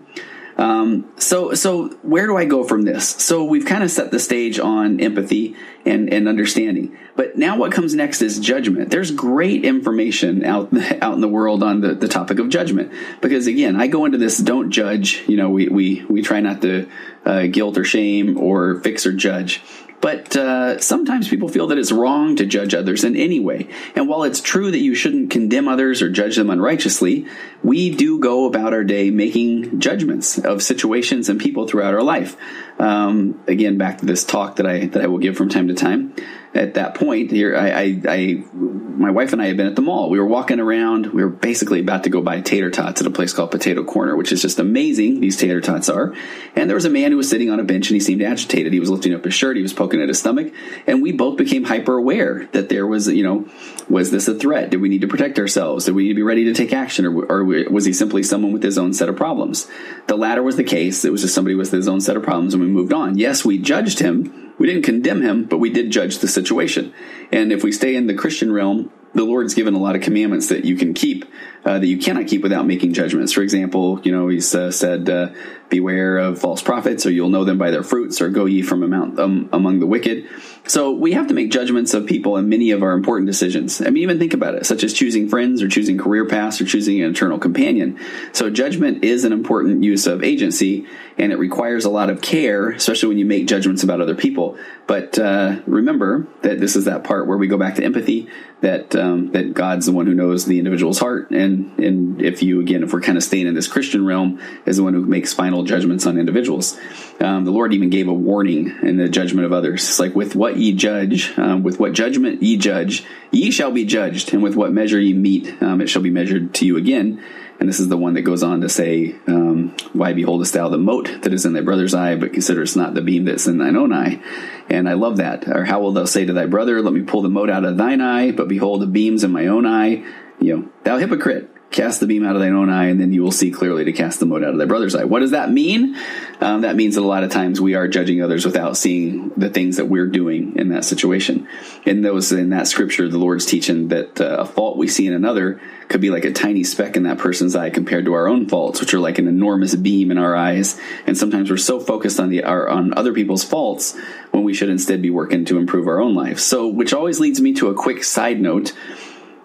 Um, 0.57 1.11
so, 1.17 1.53
so 1.53 1.89
where 2.01 2.27
do 2.27 2.37
I 2.37 2.45
go 2.45 2.63
from 2.63 2.83
this? 2.83 3.09
So 3.09 3.43
we've 3.43 3.65
kind 3.65 3.83
of 3.83 3.91
set 3.91 4.11
the 4.11 4.19
stage 4.19 4.57
on 4.57 5.01
empathy 5.01 5.55
and, 5.85 6.11
and 6.11 6.29
understanding, 6.29 6.97
but 7.15 7.37
now 7.37 7.57
what 7.57 7.73
comes 7.73 7.93
next 7.93 8.21
is 8.21 8.39
judgment. 8.39 8.89
There's 8.89 9.11
great 9.11 9.65
information 9.65 10.45
out, 10.45 10.69
out 11.01 11.13
in 11.13 11.21
the 11.21 11.27
world 11.27 11.61
on 11.61 11.81
the, 11.81 11.93
the 11.93 12.07
topic 12.07 12.39
of 12.39 12.47
judgment, 12.49 12.93
because 13.21 13.47
again, 13.47 13.75
I 13.75 13.87
go 13.87 14.05
into 14.05 14.17
this, 14.17 14.37
don't 14.37 14.71
judge, 14.71 15.23
you 15.27 15.35
know, 15.35 15.49
we, 15.49 15.67
we, 15.67 16.05
we 16.05 16.21
try 16.21 16.39
not 16.39 16.61
to, 16.61 16.89
uh, 17.25 17.47
guilt 17.47 17.77
or 17.77 17.83
shame 17.83 18.37
or 18.37 18.79
fix 18.81 19.05
or 19.05 19.11
judge. 19.11 19.61
But 20.05 20.35
uh, 20.35 20.79
sometimes 20.81 21.29
people 21.29 21.49
feel 21.49 21.65
that 21.65 21.79
it's 21.79 21.91
wrong 21.91 22.35
to 22.35 22.45
judge 22.45 22.75
others 22.75 23.03
in 23.03 23.15
any 23.15 23.39
way. 23.39 23.69
And 23.95 24.07
while 24.07 24.21
it's 24.21 24.39
true 24.39 24.69
that 24.69 24.77
you 24.77 24.93
shouldn't 24.93 25.31
condemn 25.31 25.67
others 25.67 26.03
or 26.03 26.11
judge 26.11 26.35
them 26.35 26.51
unrighteously, 26.51 27.25
we 27.63 27.89
do 27.89 28.19
go 28.19 28.45
about 28.45 28.71
our 28.71 28.83
day 28.83 29.09
making 29.09 29.79
judgments 29.79 30.37
of 30.37 30.61
situations 30.61 31.27
and 31.27 31.41
people 31.41 31.67
throughout 31.67 31.95
our 31.95 32.03
life. 32.03 32.37
Um, 32.77 33.41
again, 33.47 33.79
back 33.79 33.97
to 33.97 34.05
this 34.05 34.23
talk 34.23 34.57
that 34.57 34.67
I 34.67 34.85
that 34.85 35.01
I 35.01 35.07
will 35.07 35.17
give 35.17 35.37
from 35.37 35.49
time 35.49 35.69
to 35.69 35.73
time 35.73 36.13
at 36.55 36.75
that 36.75 36.95
point 36.95 37.31
here, 37.31 37.55
I, 37.55 37.69
I, 37.69 38.01
I, 38.07 38.43
my 38.53 39.11
wife 39.11 39.33
and 39.33 39.41
I 39.41 39.47
had 39.47 39.57
been 39.57 39.67
at 39.67 39.75
the 39.75 39.81
mall. 39.81 40.09
We 40.09 40.19
were 40.19 40.25
walking 40.25 40.59
around. 40.59 41.07
We 41.07 41.21
were 41.21 41.29
basically 41.29 41.81
about 41.81 42.05
to 42.05 42.09
go 42.09 42.21
buy 42.21 42.39
tater 42.39 42.71
tots 42.71 43.01
at 43.01 43.07
a 43.07 43.11
place 43.11 43.33
called 43.33 43.51
Potato 43.51 43.83
Corner, 43.83 44.15
which 44.15 44.31
is 44.31 44.41
just 44.41 44.57
amazing. 44.57 45.19
These 45.19 45.35
tater 45.35 45.59
tots 45.59 45.89
are. 45.89 46.13
And 46.55 46.69
there 46.69 46.75
was 46.75 46.85
a 46.85 46.89
man 46.89 47.11
who 47.11 47.17
was 47.17 47.29
sitting 47.29 47.49
on 47.49 47.59
a 47.59 47.63
bench 47.63 47.89
and 47.89 47.95
he 47.95 47.99
seemed 47.99 48.21
agitated. 48.21 48.71
He 48.71 48.79
was 48.79 48.89
lifting 48.89 49.13
up 49.13 49.25
his 49.25 49.33
shirt. 49.33 49.57
He 49.57 49.61
was 49.61 49.73
poking 49.73 50.01
at 50.01 50.07
his 50.07 50.19
stomach. 50.19 50.53
And 50.87 51.01
we 51.01 51.11
both 51.11 51.37
became 51.37 51.65
hyper 51.65 51.97
aware 51.97 52.47
that 52.53 52.69
there 52.69 52.87
was, 52.87 53.09
you 53.09 53.23
know, 53.23 53.49
was 53.89 54.11
this 54.11 54.29
a 54.29 54.35
threat? 54.35 54.69
Did 54.69 54.81
we 54.81 54.89
need 54.89 55.01
to 55.01 55.07
protect 55.07 55.37
ourselves? 55.39 55.85
Did 55.85 55.95
we 55.95 56.03
need 56.03 56.09
to 56.09 56.15
be 56.15 56.23
ready 56.23 56.45
to 56.45 56.53
take 56.53 56.71
action? 56.71 57.05
Or, 57.05 57.25
or 57.25 57.43
was 57.43 57.83
he 57.83 57.91
simply 57.91 58.23
someone 58.23 58.53
with 58.53 58.63
his 58.63 58.77
own 58.77 58.93
set 58.93 59.09
of 59.09 59.17
problems? 59.17 59.67
The 60.07 60.15
latter 60.15 60.41
was 60.41 60.55
the 60.55 60.63
case. 60.63 61.03
It 61.03 61.11
was 61.11 61.21
just 61.21 61.35
somebody 61.35 61.55
with 61.55 61.71
his 61.71 61.89
own 61.89 61.99
set 61.99 62.15
of 62.15 62.23
problems 62.23 62.53
and 62.53 62.63
we 62.63 62.69
moved 62.69 62.93
on. 62.93 63.17
Yes, 63.17 63.43
we 63.43 63.57
judged 63.57 63.99
him 63.99 64.44
we 64.57 64.67
didn't 64.67 64.83
condemn 64.83 65.21
him, 65.21 65.45
but 65.45 65.57
we 65.57 65.69
did 65.69 65.91
judge 65.91 66.19
the 66.19 66.27
situation. 66.27 66.93
And 67.31 67.51
if 67.51 67.63
we 67.63 67.71
stay 67.71 67.95
in 67.95 68.07
the 68.07 68.13
Christian 68.13 68.51
realm, 68.51 68.91
the 69.15 69.23
Lord's 69.23 69.53
given 69.53 69.73
a 69.73 69.79
lot 69.79 69.95
of 69.95 70.01
commandments 70.01 70.49
that 70.49 70.65
you 70.65 70.75
can 70.75 70.93
keep, 70.93 71.25
uh, 71.63 71.79
that 71.79 71.87
you 71.87 71.97
cannot 71.97 72.27
keep 72.27 72.43
without 72.43 72.67
making 72.67 72.93
judgments. 72.93 73.31
For 73.31 73.41
example, 73.41 73.99
you 74.03 74.11
know, 74.11 74.27
He's 74.27 74.53
uh, 74.53 74.71
said, 74.71 75.09
uh, 75.09 75.29
"Beware 75.69 76.17
of 76.17 76.37
false 76.37 76.61
prophets, 76.61 77.05
or 77.05 77.11
you'll 77.11 77.29
know 77.29 77.45
them 77.45 77.57
by 77.57 77.71
their 77.71 77.81
fruits, 77.81 78.21
or 78.21 78.29
go 78.29 78.45
ye 78.45 78.61
from 78.61 78.83
um, 78.93 79.49
among 79.51 79.79
the 79.79 79.87
wicked." 79.87 80.27
So 80.67 80.91
we 80.91 81.13
have 81.13 81.27
to 81.27 81.33
make 81.33 81.51
judgments 81.51 81.93
of 81.93 82.07
people 82.07 82.37
in 82.37 82.49
many 82.49 82.71
of 82.71 82.83
our 82.83 82.91
important 82.91 83.27
decisions. 83.27 83.81
I 83.81 83.85
mean, 83.85 84.03
even 84.03 84.19
think 84.19 84.33
about 84.33 84.55
it, 84.55 84.65
such 84.65 84.83
as 84.83 84.93
choosing 84.93 85.29
friends, 85.29 85.61
or 85.61 85.67
choosing 85.67 85.97
career 85.97 86.25
paths, 86.27 86.59
or 86.59 86.65
choosing 86.65 87.01
an 87.01 87.11
eternal 87.11 87.39
companion. 87.39 87.99
So 88.33 88.49
judgment 88.49 89.03
is 89.03 89.23
an 89.23 89.31
important 89.31 89.83
use 89.83 90.07
of 90.07 90.23
agency, 90.23 90.87
and 91.17 91.31
it 91.31 91.37
requires 91.37 91.85
a 91.85 91.89
lot 91.89 92.09
of 92.09 92.21
care, 92.21 92.71
especially 92.71 93.09
when 93.09 93.17
you 93.17 93.25
make 93.25 93.47
judgments 93.47 93.83
about 93.83 94.01
other 94.01 94.15
people. 94.15 94.57
But 94.87 95.17
uh, 95.17 95.61
remember 95.65 96.27
that 96.41 96.59
this 96.59 96.75
is 96.75 96.85
that 96.85 97.03
part 97.03 97.27
where 97.27 97.37
we 97.37 97.47
go 97.47 97.57
back 97.57 97.75
to 97.75 97.83
empathy. 97.83 98.27
That 98.61 98.95
um, 99.05 99.31
that 99.31 99.53
God's 99.53 99.85
the 99.85 99.91
one 99.91 100.05
who 100.05 100.13
knows 100.13 100.45
the 100.45 100.57
individual's 100.57 100.99
heart, 100.99 101.31
and 101.31 101.77
and 101.79 102.21
if 102.21 102.41
you 102.41 102.59
again, 102.59 102.83
if 102.83 102.93
we're 102.93 103.01
kind 103.01 103.17
of 103.17 103.23
staying 103.23 103.47
in 103.47 103.53
this 103.53 103.67
Christian 103.67 104.05
realm, 104.05 104.39
is 104.65 104.77
the 104.77 104.83
one 104.83 104.93
who 104.93 105.05
makes 105.05 105.33
final 105.33 105.63
judgments 105.63 106.05
on 106.05 106.17
individuals. 106.17 106.77
Um, 107.19 107.45
the 107.45 107.51
Lord 107.51 107.73
even 107.73 107.89
gave 107.89 108.07
a 108.07 108.13
warning 108.13 108.75
in 108.81 108.97
the 108.97 109.07
judgment 109.07 109.45
of 109.45 109.53
others. 109.53 109.87
It's 109.87 109.99
like 109.99 110.15
with 110.15 110.35
what 110.35 110.57
ye 110.57 110.73
judge, 110.73 111.37
um, 111.37 111.63
with 111.63 111.79
what 111.79 111.93
judgment 111.93 112.41
ye 112.41 112.57
judge, 112.57 113.05
ye 113.31 113.51
shall 113.51 113.71
be 113.71 113.85
judged, 113.85 114.33
and 114.33 114.41
with 114.41 114.55
what 114.55 114.71
measure 114.71 114.99
ye 114.99 115.13
meet, 115.13 115.61
um, 115.61 115.81
it 115.81 115.87
shall 115.87 116.01
be 116.01 116.09
measured 116.09 116.53
to 116.55 116.65
you 116.65 116.77
again. 116.77 117.23
And 117.59 117.69
this 117.69 117.79
is 117.79 117.87
the 117.87 117.97
one 117.97 118.15
that 118.15 118.23
goes 118.23 118.43
on 118.43 118.61
to 118.61 118.69
say, 118.69 119.15
um, 119.27 119.75
Why 119.93 120.13
beholdest 120.13 120.53
thou 120.53 120.69
the 120.69 120.77
mote 120.77 121.21
that 121.21 121.33
is 121.33 121.45
in 121.45 121.53
thy 121.53 121.61
brother's 121.61 121.93
eye, 121.93 122.15
but 122.15 122.33
considerest 122.33 122.75
not 122.75 122.93
the 122.93 123.01
beam 123.01 123.25
that's 123.25 123.47
in 123.47 123.57
thine 123.57 123.75
own 123.75 123.93
eye? 123.93 124.21
And 124.69 124.89
I 124.89 124.93
love 124.93 125.17
that. 125.17 125.47
Or 125.47 125.63
how 125.63 125.81
will 125.81 125.93
thou 125.93 126.05
say 126.05 126.25
to 126.25 126.33
thy 126.33 126.45
brother, 126.45 126.81
Let 126.81 126.93
me 126.93 127.03
pull 127.03 127.21
the 127.21 127.29
mote 127.29 127.49
out 127.49 127.65
of 127.65 127.77
thine 127.77 128.01
eye, 128.01 128.31
but 128.31 128.47
behold 128.47 128.81
the 128.81 128.87
beams 128.87 129.23
in 129.23 129.31
my 129.31 129.47
own 129.47 129.65
eye? 129.65 130.03
You 130.39 130.57
know, 130.57 130.69
thou 130.83 130.97
hypocrite 130.97 131.49
cast 131.71 131.99
the 131.99 132.07
beam 132.07 132.25
out 132.25 132.35
of 132.35 132.41
thine 132.41 132.53
own 132.53 132.69
eye, 132.69 132.85
and 132.85 133.01
then 133.01 133.11
you 133.11 133.21
will 133.21 133.31
see 133.31 133.51
clearly 133.51 133.83
to 133.83 133.91
cast 133.91 134.19
the 134.19 134.25
mote 134.25 134.43
out 134.43 134.53
of 134.53 134.57
thy 134.57 134.65
brother's 134.65 134.95
eye. 134.95 135.03
What 135.03 135.19
does 135.19 135.31
that 135.31 135.51
mean? 135.51 135.97
Um, 136.39 136.61
that 136.61 136.75
means 136.75 136.95
that 136.95 137.01
a 137.01 137.07
lot 137.07 137.23
of 137.23 137.31
times 137.31 137.59
we 137.59 137.75
are 137.75 137.87
judging 137.87 138.21
others 138.21 138.45
without 138.45 138.77
seeing 138.77 139.29
the 139.35 139.49
things 139.49 139.77
that 139.77 139.85
we're 139.85 140.07
doing 140.07 140.57
in 140.57 140.69
that 140.69 140.85
situation. 140.85 141.47
In 141.85 142.01
those 142.01 142.31
in 142.31 142.49
that 142.51 142.67
scripture, 142.67 143.09
the 143.09 143.17
Lord's 143.17 143.45
teaching 143.45 143.89
that 143.89 144.21
uh, 144.21 144.37
a 144.39 144.45
fault 144.45 144.77
we 144.77 144.87
see 144.87 145.07
in 145.07 145.13
another 145.13 145.59
could 145.89 146.01
be 146.01 146.09
like 146.09 146.25
a 146.25 146.31
tiny 146.31 146.63
speck 146.63 146.95
in 146.95 147.03
that 147.03 147.17
person's 147.17 147.55
eye 147.55 147.69
compared 147.69 148.05
to 148.05 148.13
our 148.13 148.27
own 148.27 148.47
faults, 148.47 148.79
which 148.79 148.93
are 148.93 148.99
like 148.99 149.19
an 149.19 149.27
enormous 149.27 149.75
beam 149.75 150.11
in 150.11 150.17
our 150.17 150.35
eyes. 150.35 150.79
And 151.05 151.17
sometimes 151.17 151.49
we're 151.49 151.57
so 151.57 151.79
focused 151.79 152.19
on 152.19 152.29
the 152.29 152.43
our, 152.43 152.69
on 152.69 152.97
other 152.97 153.13
people's 153.13 153.43
faults 153.43 153.97
when 154.31 154.43
we 154.43 154.53
should 154.53 154.69
instead 154.69 155.01
be 155.01 155.09
working 155.09 155.45
to 155.45 155.57
improve 155.57 155.87
our 155.87 155.99
own 155.99 156.15
life. 156.15 156.39
So, 156.39 156.67
which 156.67 156.93
always 156.93 157.19
leads 157.19 157.41
me 157.41 157.53
to 157.55 157.69
a 157.69 157.73
quick 157.73 158.03
side 158.03 158.39
note. 158.39 158.73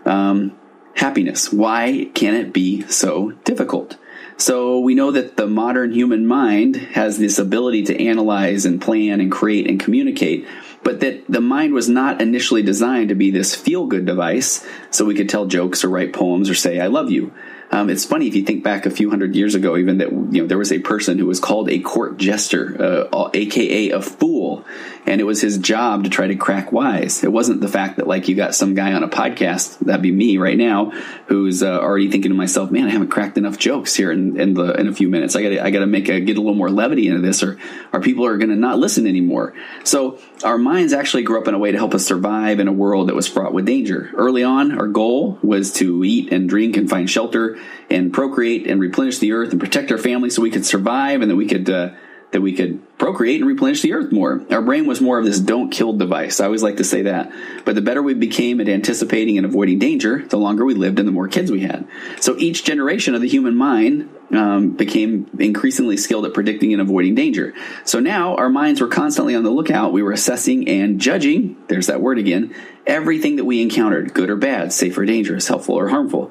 Um, 0.05 0.57
happiness. 0.95 1.53
Why 1.53 2.11
can 2.15 2.35
it 2.35 2.53
be 2.53 2.83
so 2.83 3.33
difficult? 3.45 3.97
So 4.37 4.81
we 4.81 4.95
know 4.95 5.11
that 5.11 5.37
the 5.37 5.47
modern 5.47 5.93
human 5.93 6.27
mind 6.27 6.77
has 6.77 7.19
this 7.19 7.39
ability 7.39 7.85
to 7.85 8.07
analyze 8.07 8.65
and 8.65 8.81
plan 8.81 9.21
and 9.21 9.31
create 9.31 9.69
and 9.69 9.79
communicate, 9.79 10.47
but 10.83 11.01
that 11.01 11.25
the 11.29 11.43
mind 11.43 11.75
was 11.75 11.91
not 11.91 12.23
initially 12.23 12.63
designed 12.63 13.11
to 13.11 13.15
be 13.15 13.31
this 13.31 13.55
feel 13.55 13.87
good 13.87 14.07
device 14.07 14.67
so 14.91 15.05
we 15.05 15.15
could 15.15 15.29
tell 15.29 15.45
jokes 15.47 15.85
or 15.85 15.91
write 15.91 16.15
poems 16.15 16.49
or 16.49 16.55
say, 16.55 16.81
I 16.81 16.87
love 16.87 17.11
you. 17.11 17.35
Um, 17.71 17.89
it's 17.89 18.05
funny 18.05 18.27
if 18.27 18.35
you 18.35 18.43
think 18.43 18.65
back 18.65 18.85
a 18.85 18.91
few 18.91 19.11
hundred 19.11 19.37
years 19.37 19.55
ago, 19.55 19.77
even 19.77 19.99
that 19.99 20.11
you 20.11 20.43
know 20.43 20.47
there 20.47 20.59
was 20.59 20.73
a 20.73 20.81
person 20.81 21.19
who 21.19 21.27
was 21.27 21.39
called 21.39 21.71
a 21.71 21.79
court 21.79 22.17
jester, 22.17 23.07
uh, 23.13 23.31
aka 23.33 23.91
a 23.91 24.03
fool, 24.03 24.65
and 25.07 25.21
it 25.21 25.25
was 25.25 25.41
his 25.41 25.59
job 25.59 26.05
to 26.05 26.11
try 26.11 26.27
to 26.27 26.37
crack 26.37 26.73
wise. 26.73 27.25
It 27.25 27.33
wasn't 27.33 27.61
the 27.61 27.69
fact 27.69 27.97
that 27.97 28.07
like 28.07 28.29
you 28.29 28.35
got 28.35 28.55
some 28.55 28.75
guy 28.75 28.93
on 28.93 29.03
a 29.03 29.09
podcast, 29.09 29.79
that'd 29.81 30.03
be 30.03 30.13
me 30.13 30.39
right 30.39 30.57
now, 30.57 30.91
who's 31.27 31.63
uh, 31.63 31.79
already 31.79 32.11
thinking 32.11 32.31
to 32.31 32.37
myself, 32.37 32.71
man, 32.71 32.87
I 32.87 32.91
haven't 32.91 33.09
cracked 33.09 33.39
enough 33.39 33.59
jokes 33.59 33.95
here 33.95 34.13
in, 34.13 34.39
in 34.41 34.55
the 34.55 34.73
in 34.75 34.89
a 34.89 34.93
few 34.93 35.09
minutes. 35.09 35.37
I 35.37 35.43
got 35.43 35.67
I 35.67 35.71
got 35.71 35.81
to 35.81 35.87
make 35.87 36.09
a, 36.09 36.21
get 36.21 36.37
a 36.37 36.41
little 36.41 36.55
more 36.55 36.71
levity 36.71 37.09
into 37.09 37.21
this, 37.21 37.43
or 37.43 37.59
our 37.93 38.01
people 38.01 38.27
are 38.27 38.37
going 38.37 38.51
to 38.51 38.57
not 38.57 38.79
listen 38.79 39.07
anymore. 39.07 39.55
So 39.85 40.19
our 40.45 40.59
minds 40.59 40.93
actually 40.93 41.23
grew 41.23 41.41
up 41.41 41.49
in 41.49 41.55
a 41.55 41.59
way 41.59 41.73
to 41.73 41.79
help 41.79 41.95
us 41.95 42.07
survive 42.07 42.61
in 42.61 42.69
a 42.69 42.73
world 42.73 43.09
that 43.09 43.15
was 43.15 43.27
fraught 43.27 43.53
with 43.53 43.67
danger. 43.67 44.11
Early 44.15 44.43
on, 44.43 44.79
our 44.79 44.89
goal 44.89 45.39
was 45.43 45.73
to 45.75 46.05
eat 46.05 46.33
and 46.33 46.49
drink 46.49 46.77
and 46.77 46.89
find 46.89 47.09
shelter 47.09 47.59
and 47.91 48.13
procreate 48.13 48.67
and 48.67 48.81
replenish 48.81 49.19
the 49.19 49.33
earth 49.33 49.51
and 49.51 49.61
protect 49.61 49.91
our 49.91 49.99
family 49.99 50.31
so 50.31 50.43
we 50.43 50.51
could 50.51 50.67
survive 50.67 51.23
and 51.23 51.31
that 51.31 51.37
we 51.37 51.47
could 51.47 51.69
uh, 51.69 51.91
that 52.33 52.41
we 52.41 52.53
could 52.53 52.81
procreate 52.99 53.41
and 53.41 53.49
replenish 53.49 53.83
the 53.83 53.93
earth 53.93 54.13
more. 54.13 54.45
Our 54.51 54.63
brain 54.63 54.87
was 54.87 55.01
more 55.01 55.19
of 55.19 55.25
this 55.25 55.41
don't 55.41 55.71
kill 55.71 55.95
device. 55.95 56.39
I 56.39 56.45
always 56.45 56.63
like 56.63 56.77
to 56.77 56.85
say 56.85 57.03
that. 57.03 57.33
But 57.65 57.75
the 57.75 57.81
better 57.81 58.03
we 58.03 58.15
became 58.15 58.61
at 58.61 58.69
anticipating 58.69 59.37
and 59.37 59.47
avoiding 59.47 59.79
danger, 59.79 60.25
the 60.27 60.37
longer 60.37 60.65
we 60.65 60.75
lived 60.75 60.99
and 60.99 61.09
the 61.09 61.13
more 61.13 61.27
kids 61.29 61.51
we 61.51 61.61
had. 61.61 61.89
So 62.21 62.37
each 62.39 62.65
generation 62.65 63.15
of 63.15 63.21
the 63.21 63.29
human 63.29 63.57
mind 63.57 64.09
um, 64.33 64.71
became 64.71 65.29
increasingly 65.39 65.97
skilled 65.97 66.25
at 66.25 66.35
predicting 66.35 66.73
and 66.73 66.81
avoiding 66.81 67.17
danger. 67.17 67.53
So 67.85 67.99
now 67.99 68.37
our 68.37 68.49
minds 68.49 68.81
were 68.81 68.89
constantly 68.89 69.35
on 69.35 69.43
the 69.43 69.51
lookout. 69.51 69.93
We 69.93 70.03
were 70.03 70.13
assessing 70.13 70.69
and 70.69 71.01
judging, 71.01 71.57
there's 71.67 71.89
that 71.89 72.01
word 72.01 72.19
again, 72.19 72.55
everything 72.87 73.37
that 73.37 73.45
we 73.45 73.61
encountered, 73.61 74.15
good 74.15 74.31
or 74.31 74.37
bad, 74.37 74.73
safe 74.73 74.97
or 74.97 75.05
dangerous, 75.05 75.49
helpful 75.49 75.75
or 75.75 75.89
harmful. 75.89 76.31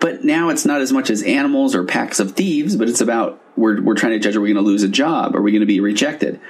But 0.00 0.24
now 0.24 0.50
it's 0.50 0.64
not 0.64 0.80
as 0.80 0.92
much 0.92 1.10
as 1.10 1.22
animals 1.22 1.74
or 1.74 1.84
packs 1.84 2.20
of 2.20 2.32
thieves, 2.32 2.76
but 2.76 2.88
it's 2.88 3.00
about 3.00 3.40
we're, 3.56 3.80
we're 3.80 3.94
trying 3.94 4.12
to 4.12 4.18
judge 4.18 4.36
are 4.36 4.40
we 4.40 4.52
going 4.52 4.62
to 4.62 4.68
lose 4.68 4.82
a 4.82 4.88
job? 4.88 5.36
Are 5.36 5.42
we 5.42 5.52
going 5.52 5.60
to 5.60 5.66
be 5.66 5.80
rejected? 5.80 6.40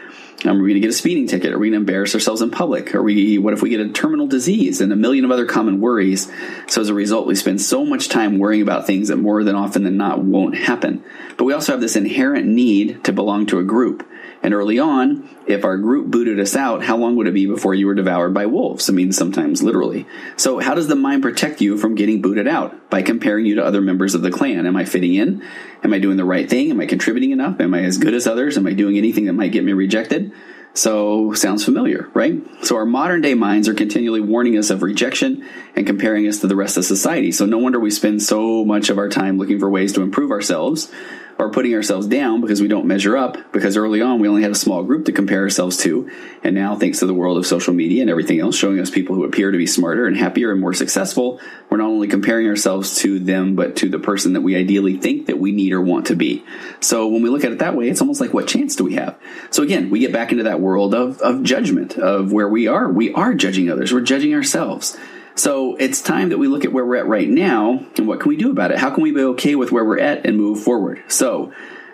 Um, 0.45 0.59
are 0.59 0.63
we 0.63 0.71
going 0.71 0.75
to 0.75 0.81
get 0.81 0.91
a 0.91 0.95
speeding 0.95 1.27
ticket? 1.27 1.53
Are 1.53 1.59
we 1.59 1.69
going 1.69 1.81
to 1.81 1.91
embarrass 1.91 2.15
ourselves 2.15 2.43
in 2.43 2.51
public? 2.51 2.95
Are 2.95 3.03
we, 3.03 3.39
what 3.39 3.55
if 3.55 3.63
we 3.63 3.71
get 3.71 3.81
a 3.81 3.89
terminal 3.91 4.27
disease 4.27 4.81
and 4.81 4.93
a 4.93 4.97
million 4.97 5.25
of 5.25 5.31
other 5.31 5.47
common 5.47 5.81
worries? 5.81 6.31
So 6.67 6.81
as 6.81 6.89
a 6.89 6.95
result, 6.95 7.27
we 7.27 7.35
spend 7.35 7.63
so 7.63 7.85
much 7.85 8.09
time 8.09 8.39
worrying 8.39 8.63
about 8.63 8.87
things 8.87 9.09
that 9.09 9.17
more 9.17 9.45
than 9.45 9.55
often 9.55 9.85
than 9.85 9.97
not 9.97 10.23
won't 10.23 10.57
happen. 10.57 11.05
But 11.37 11.45
we 11.45 11.53
also 11.53 11.73
have 11.73 11.81
this 11.81 11.97
inherent 11.97 12.47
need 12.47 13.05
to 13.05 13.13
belong 13.13 13.47
to 13.47 13.59
a 13.59 13.65
group. 13.65 14.07
And 14.45 14.53
early 14.53 14.79
on, 14.79 15.27
if 15.47 15.65
our 15.65 15.79
group 15.79 16.11
booted 16.11 16.39
us 16.39 16.55
out, 16.55 16.85
how 16.85 16.99
long 16.99 17.17
would 17.17 17.27
it 17.27 17.33
be 17.33 17.47
before 17.47 17.75
you 17.75 17.87
were 17.87 17.95
devoured 17.95 18.35
by 18.35 18.45
wolves? 18.45 18.91
I 18.91 18.93
mean, 18.93 19.11
sometimes 19.11 19.63
literally. 19.63 20.07
So, 20.37 20.59
how 20.59 20.75
does 20.75 20.87
the 20.87 20.95
mind 20.95 21.23
protect 21.23 21.63
you 21.63 21.79
from 21.79 21.95
getting 21.95 22.21
booted 22.21 22.47
out? 22.47 22.91
By 22.91 23.01
comparing 23.01 23.47
you 23.47 23.55
to 23.55 23.65
other 23.65 23.81
members 23.81 24.15
of 24.15 24.21
the 24.21 24.31
clan. 24.31 24.67
Am 24.67 24.77
I 24.77 24.85
fitting 24.85 25.15
in? 25.15 25.43
Am 25.83 25.95
I 25.95 25.99
doing 25.99 26.19
the 26.19 26.27
right 26.27 26.49
thing? 26.49 26.71
Am 26.71 26.79
I 26.79 26.85
contributing 26.85 27.31
enough? 27.31 27.59
Am 27.59 27.73
I 27.73 27.85
as 27.85 27.97
good 27.97 28.13
as 28.13 28.27
others? 28.27 28.59
Am 28.59 28.67
I 28.67 28.75
doing 28.75 28.99
anything 28.99 29.25
that 29.25 29.33
might 29.33 29.53
get 29.53 29.65
me 29.65 29.73
rejected? 29.73 30.31
So, 30.75 31.33
sounds 31.33 31.65
familiar, 31.65 32.11
right? 32.13 32.35
So, 32.67 32.77
our 32.77 32.85
modern 32.85 33.23
day 33.23 33.33
minds 33.33 33.67
are 33.67 33.75
continually 33.75 34.21
warning 34.21 34.59
us 34.59 34.69
of 34.69 34.83
rejection 34.83 35.49
and 35.75 35.87
comparing 35.87 36.29
us 36.29 36.41
to 36.41 36.49
the 36.49 36.57
rest 36.57 36.77
of 36.77 36.85
society. 36.85 37.33
So, 37.33 37.47
no 37.47 37.57
wonder 37.57 37.81
we 37.81 37.91
spend 37.91 38.23
so 38.23 38.63
much 38.63 38.91
of 38.91 38.99
our 38.99 39.09
time 39.09 39.39
looking 39.39 39.59
for 39.59 39.71
ways 39.71 39.95
to 39.95 40.03
improve 40.03 40.31
ourselves 40.31 40.93
or 41.39 41.51
putting 41.51 41.75
ourselves 41.75 42.07
down 42.07 42.41
because 42.41 42.61
we 42.61 42.69
don't 42.69 42.87
measure 42.87 43.17
up 43.17 43.53
because 43.53 43.77
early 43.77 44.01
on 44.01 44.21
we 44.21 44.29
only 44.29 44.43
had 44.43 44.51
a 44.51 44.57
small 44.57 44.83
group 44.83 45.07
to 45.07 45.13
compare 45.13 45.41
ourselves 45.41 45.77
to. 45.79 46.11
And 46.43 46.55
now 46.55 46.77
thanks 46.77 47.01
to 47.01 47.07
the 47.07 47.15
world 47.15 47.39
of 47.39 47.47
social 47.47 47.75
media 47.75 48.03
and 48.03 48.11
everything 48.11 48.41
else 48.41 48.57
showing 48.57 48.79
us 48.79 48.91
people 48.91 49.17
who 49.17 49.25
appear 49.25 49.51
to 49.51 49.59
be 49.59 49.67
smarter 49.67 50.07
and 50.07 50.17
happier 50.17 50.53
and 50.53 50.61
more 50.61 50.75
successful 50.75 51.41
we're 51.71 51.79
not 51.79 51.89
only 51.89 52.07
comparing 52.07 52.47
ourselves 52.47 52.97
to 53.01 53.19
them 53.19 53.57
but 53.57 53.77
to 53.77 53.89
the 53.89 53.99
person 53.99 54.35
that 54.35 54.43
we 54.43 54.57
ideally 54.57 54.97
think 54.97 55.27
that 55.27 55.39
we 55.39 55.53
need 55.53 55.73
or 55.73 55.81
want 55.81 56.07
to 56.07 56.17
be. 56.17 56.45
So 56.81 57.09
when 57.09 57.23
we 57.23 57.31
look 57.31 57.45
at 57.45 57.53
it 57.53 57.59
that 57.59 57.75
way 57.75 57.89
it's 57.89 58.01
almost 58.01 58.21
like 58.21 58.33
what 58.33 58.47
chance 58.47 58.77
do 58.77 58.85
we 58.85 58.95
have? 58.95 59.19
So 59.51 59.63
again 59.63 59.91
we 59.91 60.01
get 60.01 60.13
back 60.13 60.31
into 60.31 60.45
that 60.45 60.61
world 60.61 60.95
of, 60.95 61.21
of 61.21 61.43
judgment 61.43 61.97
of 61.99 62.33
where 62.33 62.49
we 62.49 62.69
are. 62.69 62.89
We 62.89 63.13
are 63.15 63.35
judging 63.35 63.71
others. 63.71 63.93
We're 63.93 64.01
judging 64.03 64.35
ourselves 64.35 64.97
so 65.37 65.75
it's 65.77 66.01
time 66.01 66.29
that 66.29 66.39
we 66.39 66.47
look 66.47 66.65
at 66.65 66.73
where 66.73 66.85
we're 66.85 66.97
at 66.97 67.07
right 67.07 67.29
now 67.29 67.85
and 67.97 68.07
what 68.07 68.21
can 68.21 68.29
we 68.29 68.37
do 68.37 68.51
about 68.51 68.71
it? 68.71 68.79
How 68.79 68.91
can 68.91 69.03
we 69.03 69.11
be 69.11 69.23
okay 69.23 69.57
with 69.57 69.73
where 69.73 69.85
we're 69.85 69.99
at 69.99 70.25
and 70.27 70.37
move 70.37 70.63
forward? 70.63 71.03
So, 71.09 71.53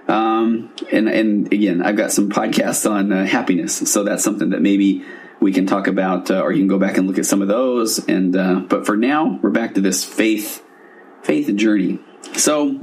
um, 0.08 0.72
and 0.92 1.08
and 1.08 1.52
again, 1.52 1.82
I've 1.82 1.96
got 1.96 2.12
some 2.12 2.30
podcasts 2.30 2.90
on 2.90 3.12
uh, 3.12 3.24
happiness, 3.24 3.90
so 3.90 4.04
that's 4.04 4.22
something 4.22 4.50
that 4.50 4.60
maybe 4.60 5.04
we 5.40 5.52
can 5.52 5.66
talk 5.66 5.86
about, 5.86 6.30
uh, 6.30 6.40
or 6.40 6.52
you 6.52 6.58
can 6.58 6.68
go 6.68 6.78
back 6.78 6.98
and 6.98 7.06
look 7.06 7.18
at 7.18 7.24
some 7.24 7.40
of 7.40 7.48
those. 7.48 8.06
And 8.08 8.36
uh, 8.36 8.60
but 8.68 8.84
for 8.84 8.96
now, 8.96 9.38
we're 9.40 9.50
back 9.50 9.74
to 9.74 9.80
this 9.80 10.04
faith 10.04 10.62
faith 11.22 11.54
journey. 11.56 11.98
So 12.34 12.78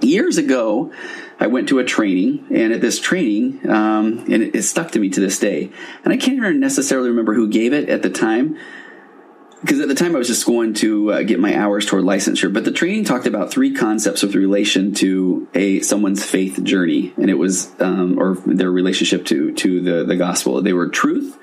years 0.00 0.38
ago, 0.38 0.92
I 1.40 1.48
went 1.48 1.68
to 1.70 1.80
a 1.80 1.84
training, 1.84 2.46
and 2.50 2.72
at 2.72 2.80
this 2.80 3.00
training, 3.00 3.68
um, 3.68 4.18
and 4.30 4.42
it, 4.42 4.54
it 4.54 4.62
stuck 4.62 4.92
to 4.92 5.00
me 5.00 5.10
to 5.10 5.20
this 5.20 5.38
day. 5.40 5.72
And 6.04 6.12
I 6.12 6.16
can't 6.16 6.36
even 6.36 6.60
necessarily 6.60 7.08
remember 7.08 7.34
who 7.34 7.48
gave 7.48 7.72
it 7.72 7.88
at 7.88 8.02
the 8.02 8.10
time 8.10 8.56
because 9.60 9.80
at 9.80 9.88
the 9.88 9.94
time 9.94 10.14
I 10.14 10.18
was 10.18 10.28
just 10.28 10.46
going 10.46 10.74
to 10.74 11.12
uh, 11.12 11.22
get 11.22 11.40
my 11.40 11.56
hours 11.56 11.86
toward 11.86 12.04
licensure, 12.04 12.52
but 12.52 12.64
the 12.64 12.72
training 12.72 13.04
talked 13.04 13.26
about 13.26 13.50
three 13.50 13.72
concepts 13.74 14.22
with 14.22 14.34
relation 14.34 14.94
to 14.94 15.48
a 15.54 15.80
someone's 15.80 16.24
faith 16.24 16.62
journey, 16.62 17.14
and 17.16 17.30
it 17.30 17.38
was 17.38 17.70
um, 17.80 18.18
or 18.18 18.34
their 18.46 18.70
relationship 18.70 19.24
to 19.26 19.52
to 19.54 19.80
the 19.80 20.04
the 20.04 20.16
gospel. 20.16 20.60
They 20.62 20.72
were 20.72 20.88
truth, 20.88 21.38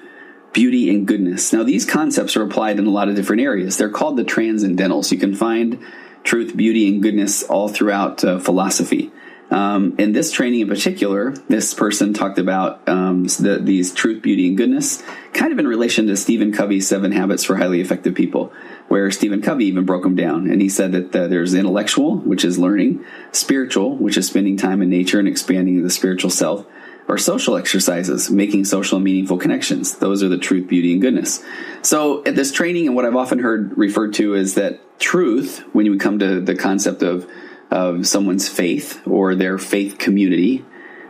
beauty, 0.53 0.89
and 0.89 1.07
goodness. 1.07 1.51
Now 1.51 1.63
these 1.63 1.85
concepts 1.85 2.37
are 2.37 2.43
applied 2.43 2.79
in 2.79 2.85
a 2.85 2.91
lot 2.91 3.09
of 3.09 3.15
different 3.15 3.41
areas. 3.41 3.77
They're 3.77 3.89
called 3.89 4.17
the 4.17 4.23
transcendentals. 4.23 5.11
You 5.11 5.17
can 5.17 5.35
find 5.35 5.79
truth, 6.23 6.55
beauty, 6.55 6.87
and 6.87 7.01
goodness 7.01 7.43
all 7.43 7.67
throughout 7.67 8.23
uh, 8.23 8.39
philosophy. 8.39 9.11
Um, 9.51 9.95
in 9.99 10.13
this 10.13 10.31
training 10.31 10.61
in 10.61 10.67
particular, 10.67 11.31
this 11.47 11.73
person 11.73 12.13
talked 12.13 12.39
about 12.39 12.87
um, 12.87 13.25
the, 13.25 13.59
these 13.61 13.93
truth, 13.93 14.23
beauty, 14.23 14.47
and 14.47 14.57
goodness, 14.57 15.03
kind 15.33 15.51
of 15.51 15.59
in 15.59 15.67
relation 15.67 16.07
to 16.07 16.17
Stephen 16.17 16.51
Covey's 16.51 16.87
Seven 16.87 17.11
Habits 17.11 17.43
for 17.43 17.57
Highly 17.57 17.79
Effective 17.79 18.15
People, 18.15 18.51
where 18.87 19.11
Stephen 19.11 19.41
Covey 19.41 19.65
even 19.65 19.85
broke 19.85 20.03
them 20.03 20.15
down. 20.15 20.49
And 20.49 20.61
he 20.61 20.69
said 20.69 20.91
that 20.93 21.11
there's 21.11 21.53
intellectual, 21.53 22.17
which 22.17 22.43
is 22.43 22.57
learning, 22.57 23.05
spiritual, 23.31 23.95
which 23.97 24.17
is 24.17 24.27
spending 24.27 24.57
time 24.57 24.81
in 24.81 24.89
nature 24.89 25.19
and 25.19 25.27
expanding 25.27 25.83
the 25.83 25.89
spiritual 25.89 26.31
self, 26.31 26.65
or 27.07 27.17
social 27.17 27.57
exercises, 27.57 28.31
making 28.31 28.65
social 28.65 28.95
and 28.95 29.03
meaningful 29.03 29.37
connections. 29.37 29.97
Those 29.97 30.23
are 30.23 30.29
the 30.29 30.37
truth, 30.37 30.67
beauty, 30.67 30.93
and 30.93 31.01
goodness. 31.01 31.43
So 31.81 32.23
at 32.23 32.35
this 32.35 32.51
training, 32.51 32.87
and 32.87 32.95
what 32.95 33.05
I've 33.05 33.15
often 33.15 33.39
heard 33.39 33.77
referred 33.77 34.13
to 34.15 34.35
is 34.35 34.55
that 34.55 34.79
truth, 34.99 35.59
when 35.73 35.85
you 35.85 35.97
come 35.97 36.19
to 36.19 36.39
the 36.39 36.55
concept 36.55 37.03
of 37.03 37.29
of 37.73 38.05
someone's 38.05 38.47
faith 38.47 39.01
or 39.07 39.33
their 39.33 39.57
faith 39.57 39.97
community, 39.97 40.63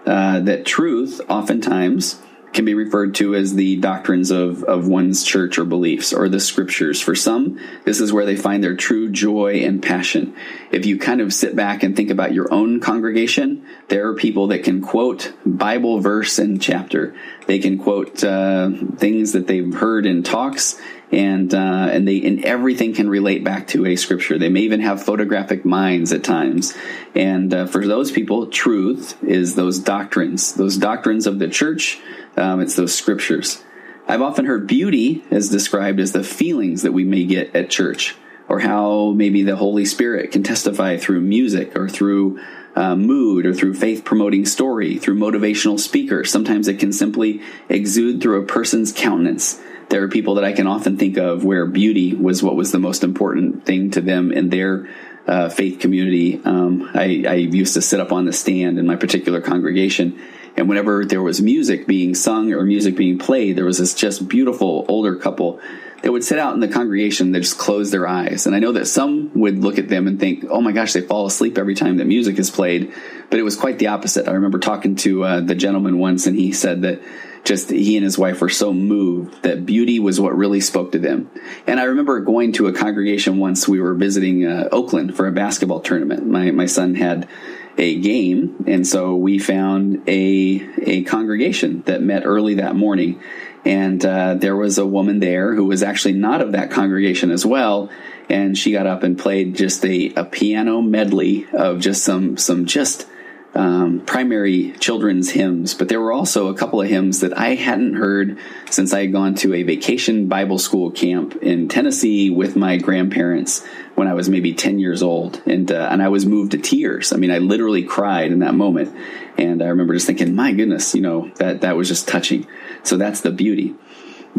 uh, 0.05 0.39
that 0.39 0.65
truth 0.65 1.19
oftentimes 1.29 2.21
can 2.53 2.65
be 2.65 2.73
referred 2.73 3.15
to 3.15 3.35
as 3.35 3.55
the 3.55 3.75
doctrines 3.77 4.31
of, 4.31 4.63
of 4.63 4.87
one's 4.87 5.23
church 5.23 5.57
or 5.57 5.65
beliefs 5.65 6.13
or 6.13 6.29
the 6.29 6.39
scriptures. 6.39 7.01
For 7.01 7.15
some, 7.15 7.59
this 7.83 7.99
is 7.99 8.13
where 8.13 8.25
they 8.25 8.35
find 8.35 8.63
their 8.63 8.75
true 8.75 9.09
joy 9.09 9.63
and 9.63 9.81
passion. 9.81 10.35
If 10.71 10.85
you 10.85 10.97
kind 10.97 11.21
of 11.21 11.33
sit 11.33 11.55
back 11.55 11.83
and 11.83 11.95
think 11.95 12.09
about 12.09 12.33
your 12.33 12.53
own 12.53 12.79
congregation, 12.79 13.65
there 13.87 14.07
are 14.07 14.15
people 14.15 14.47
that 14.47 14.63
can 14.63 14.81
quote 14.81 15.33
Bible 15.45 15.99
verse 15.99 16.39
and 16.39 16.61
chapter. 16.61 17.15
They 17.47 17.59
can 17.59 17.77
quote 17.77 18.23
uh, 18.23 18.71
things 18.97 19.33
that 19.33 19.47
they've 19.47 19.73
heard 19.73 20.05
in 20.05 20.23
talks 20.23 20.79
and 21.13 21.53
uh, 21.53 21.89
and 21.91 22.07
they 22.07 22.23
and 22.23 22.43
everything 22.43 22.93
can 22.93 23.07
relate 23.07 23.43
back 23.43 23.67
to 23.67 23.85
a 23.85 23.95
scripture. 23.95 24.39
They 24.39 24.49
may 24.49 24.61
even 24.61 24.81
have 24.81 25.03
photographic 25.03 25.63
minds 25.63 26.11
at 26.11 26.23
times. 26.23 26.75
And 27.13 27.53
uh, 27.53 27.67
for 27.67 27.85
those 27.85 28.11
people, 28.11 28.47
truth 28.47 29.23
is 29.23 29.53
those 29.55 29.79
doctrines, 29.79 30.53
those 30.53 30.77
doctrines 30.77 31.27
of 31.27 31.39
the 31.39 31.47
church. 31.47 32.01
Um, 32.37 32.61
it's 32.61 32.75
those 32.75 32.95
scriptures. 32.95 33.63
I've 34.07 34.21
often 34.21 34.45
heard 34.45 34.67
beauty 34.67 35.23
as 35.31 35.49
described 35.49 35.99
as 35.99 36.11
the 36.11 36.23
feelings 36.23 36.81
that 36.81 36.91
we 36.91 37.03
may 37.03 37.25
get 37.25 37.55
at 37.55 37.69
church, 37.69 38.15
or 38.47 38.59
how 38.59 39.11
maybe 39.11 39.43
the 39.43 39.55
Holy 39.55 39.85
Spirit 39.85 40.31
can 40.31 40.43
testify 40.43 40.97
through 40.97 41.21
music 41.21 41.77
or 41.77 41.87
through 41.87 42.39
uh, 42.75 42.95
mood 42.95 43.45
or 43.45 43.53
through 43.53 43.75
faith 43.75 44.03
promoting 44.03 44.45
story, 44.45 44.97
through 44.97 45.15
motivational 45.15 45.79
speakers. 45.79 46.31
Sometimes 46.31 46.67
it 46.67 46.79
can 46.79 46.91
simply 46.91 47.41
exude 47.69 48.21
through 48.21 48.41
a 48.41 48.45
person's 48.45 48.91
countenance 48.91 49.61
there 49.93 50.01
are 50.01 50.07
people 50.07 50.35
that 50.35 50.43
I 50.43 50.53
can 50.53 50.65
often 50.65 50.97
think 50.97 51.17
of 51.17 51.43
where 51.43 51.67
beauty 51.67 52.15
was 52.15 52.41
what 52.41 52.55
was 52.55 52.71
the 52.71 52.79
most 52.79 53.03
important 53.03 53.63
thing 53.63 53.91
to 53.91 54.01
them 54.01 54.31
in 54.31 54.49
their 54.49 54.89
uh, 55.27 55.49
faith 55.49 55.79
community. 55.79 56.41
Um, 56.43 56.89
I, 56.95 57.23
I 57.27 57.33
used 57.35 57.75
to 57.75 57.81
sit 57.81 57.99
up 57.99 58.11
on 58.11 58.25
the 58.25 58.33
stand 58.33 58.79
in 58.79 58.87
my 58.87 58.95
particular 58.95 59.39
congregation, 59.39 60.19
and 60.55 60.69
whenever 60.69 61.05
there 61.05 61.21
was 61.21 61.41
music 61.41 61.87
being 61.87 62.15
sung 62.15 62.53
or 62.53 62.63
music 62.63 62.95
being 62.95 63.17
played, 63.17 63.55
there 63.55 63.65
was 63.65 63.79
this 63.79 63.93
just 63.93 64.27
beautiful 64.27 64.85
older 64.87 65.15
couple 65.15 65.59
that 66.03 66.11
would 66.11 66.23
sit 66.23 66.37
out 66.37 66.53
in 66.53 66.59
the 66.59 66.67
congregation 66.67 67.31
that 67.31 67.39
just 67.39 67.57
close 67.57 67.89
their 67.89 68.05
eyes. 68.05 68.45
And 68.45 68.53
I 68.53 68.59
know 68.59 68.73
that 68.73 68.87
some 68.87 69.31
would 69.35 69.63
look 69.63 69.79
at 69.79 69.87
them 69.87 70.05
and 70.05 70.19
think, 70.19 70.45
oh 70.49 70.59
my 70.59 70.73
gosh, 70.73 70.91
they 70.93 71.01
fall 71.01 71.25
asleep 71.25 71.57
every 71.57 71.75
time 71.75 71.97
that 71.97 72.05
music 72.05 72.37
is 72.37 72.51
played. 72.51 72.93
But 73.29 73.39
it 73.39 73.43
was 73.43 73.55
quite 73.55 73.79
the 73.79 73.87
opposite. 73.87 74.27
I 74.27 74.33
remember 74.33 74.59
talking 74.59 74.97
to 74.97 75.23
uh, 75.23 75.39
the 75.39 75.55
gentleman 75.55 75.97
once, 75.97 76.27
and 76.27 76.37
he 76.37 76.51
said 76.51 76.81
that 76.81 77.01
just 77.45 77.69
he 77.69 77.95
and 77.95 78.03
his 78.03 78.17
wife 78.17 78.41
were 78.41 78.49
so 78.49 78.73
moved 78.73 79.43
that 79.43 79.65
beauty 79.65 79.99
was 79.99 80.19
what 80.19 80.35
really 80.35 80.61
spoke 80.61 80.91
to 80.91 80.99
them. 80.99 81.31
And 81.67 81.79
I 81.79 81.83
remember 81.83 82.19
going 82.19 82.51
to 82.53 82.67
a 82.67 82.73
congregation 82.73 83.37
once. 83.37 83.67
We 83.67 83.79
were 83.79 83.93
visiting 83.93 84.45
uh, 84.45 84.69
Oakland 84.71 85.15
for 85.15 85.27
a 85.27 85.31
basketball 85.31 85.79
tournament. 85.79 86.25
My 86.25 86.51
my 86.51 86.65
son 86.65 86.95
had 86.95 87.27
a 87.77 87.99
game, 87.99 88.65
and 88.67 88.85
so 88.85 89.15
we 89.15 89.39
found 89.39 90.07
a 90.07 90.69
a 90.81 91.03
congregation 91.03 91.83
that 91.85 92.01
met 92.01 92.23
early 92.25 92.55
that 92.55 92.75
morning. 92.75 93.21
And 93.65 94.05
uh, 94.05 94.35
there 94.35 94.55
was 94.55 94.77
a 94.77 94.85
woman 94.85 95.19
there 95.19 95.55
who 95.55 95.65
was 95.65 95.83
actually 95.83 96.15
not 96.15 96.41
of 96.41 96.51
that 96.51 96.69
congregation 96.71 97.31
as 97.31 97.45
well. 97.45 97.89
And 98.29 98.57
she 98.57 98.71
got 98.71 98.87
up 98.87 99.03
and 99.03 99.17
played 99.17 99.55
just 99.55 99.85
a, 99.85 100.13
a 100.15 100.25
piano 100.25 100.81
medley 100.81 101.47
of 101.53 101.79
just 101.79 102.03
some 102.03 102.37
some 102.37 102.65
just 102.65 103.07
um, 103.55 104.01
primary 104.01 104.71
children's 104.79 105.29
hymns, 105.29 105.73
but 105.75 105.87
there 105.87 105.99
were 105.99 106.11
also 106.11 106.47
a 106.47 106.55
couple 106.55 106.81
of 106.81 106.89
hymns 106.89 107.19
that 107.19 107.37
I 107.37 107.55
hadn't 107.55 107.95
heard 107.95 108.39
since 108.69 108.93
I 108.93 109.01
had 109.01 109.11
gone 109.11 109.35
to 109.35 109.53
a 109.53 109.63
vacation 109.63 110.27
Bible 110.27 110.57
school 110.57 110.89
camp 110.89 111.35
in 111.35 111.67
Tennessee 111.67 112.31
with 112.31 112.55
my 112.55 112.77
grandparents 112.77 113.63
when 113.95 114.07
I 114.07 114.13
was 114.13 114.27
maybe 114.27 114.53
10 114.53 114.79
years 114.79 115.03
old. 115.03 115.41
And, 115.45 115.71
uh, 115.71 115.87
and 115.91 116.01
I 116.01 116.09
was 116.09 116.25
moved 116.25 116.53
to 116.53 116.57
tears. 116.57 117.13
I 117.13 117.17
mean, 117.17 117.29
I 117.29 117.37
literally 117.37 117.83
cried 117.83 118.31
in 118.31 118.39
that 118.39 118.55
moment. 118.55 118.95
And 119.37 119.61
I 119.61 119.67
remember 119.67 119.93
just 119.93 120.07
thinking, 120.07 120.33
my 120.33 120.51
goodness, 120.53 120.95
you 120.95 121.01
know, 121.01 121.29
that, 121.35 121.61
that 121.61 121.75
was 121.75 121.87
just 121.87 122.07
touching. 122.07 122.47
So 122.81 122.97
that's 122.97 123.21
the 123.21 123.31
beauty. 123.31 123.75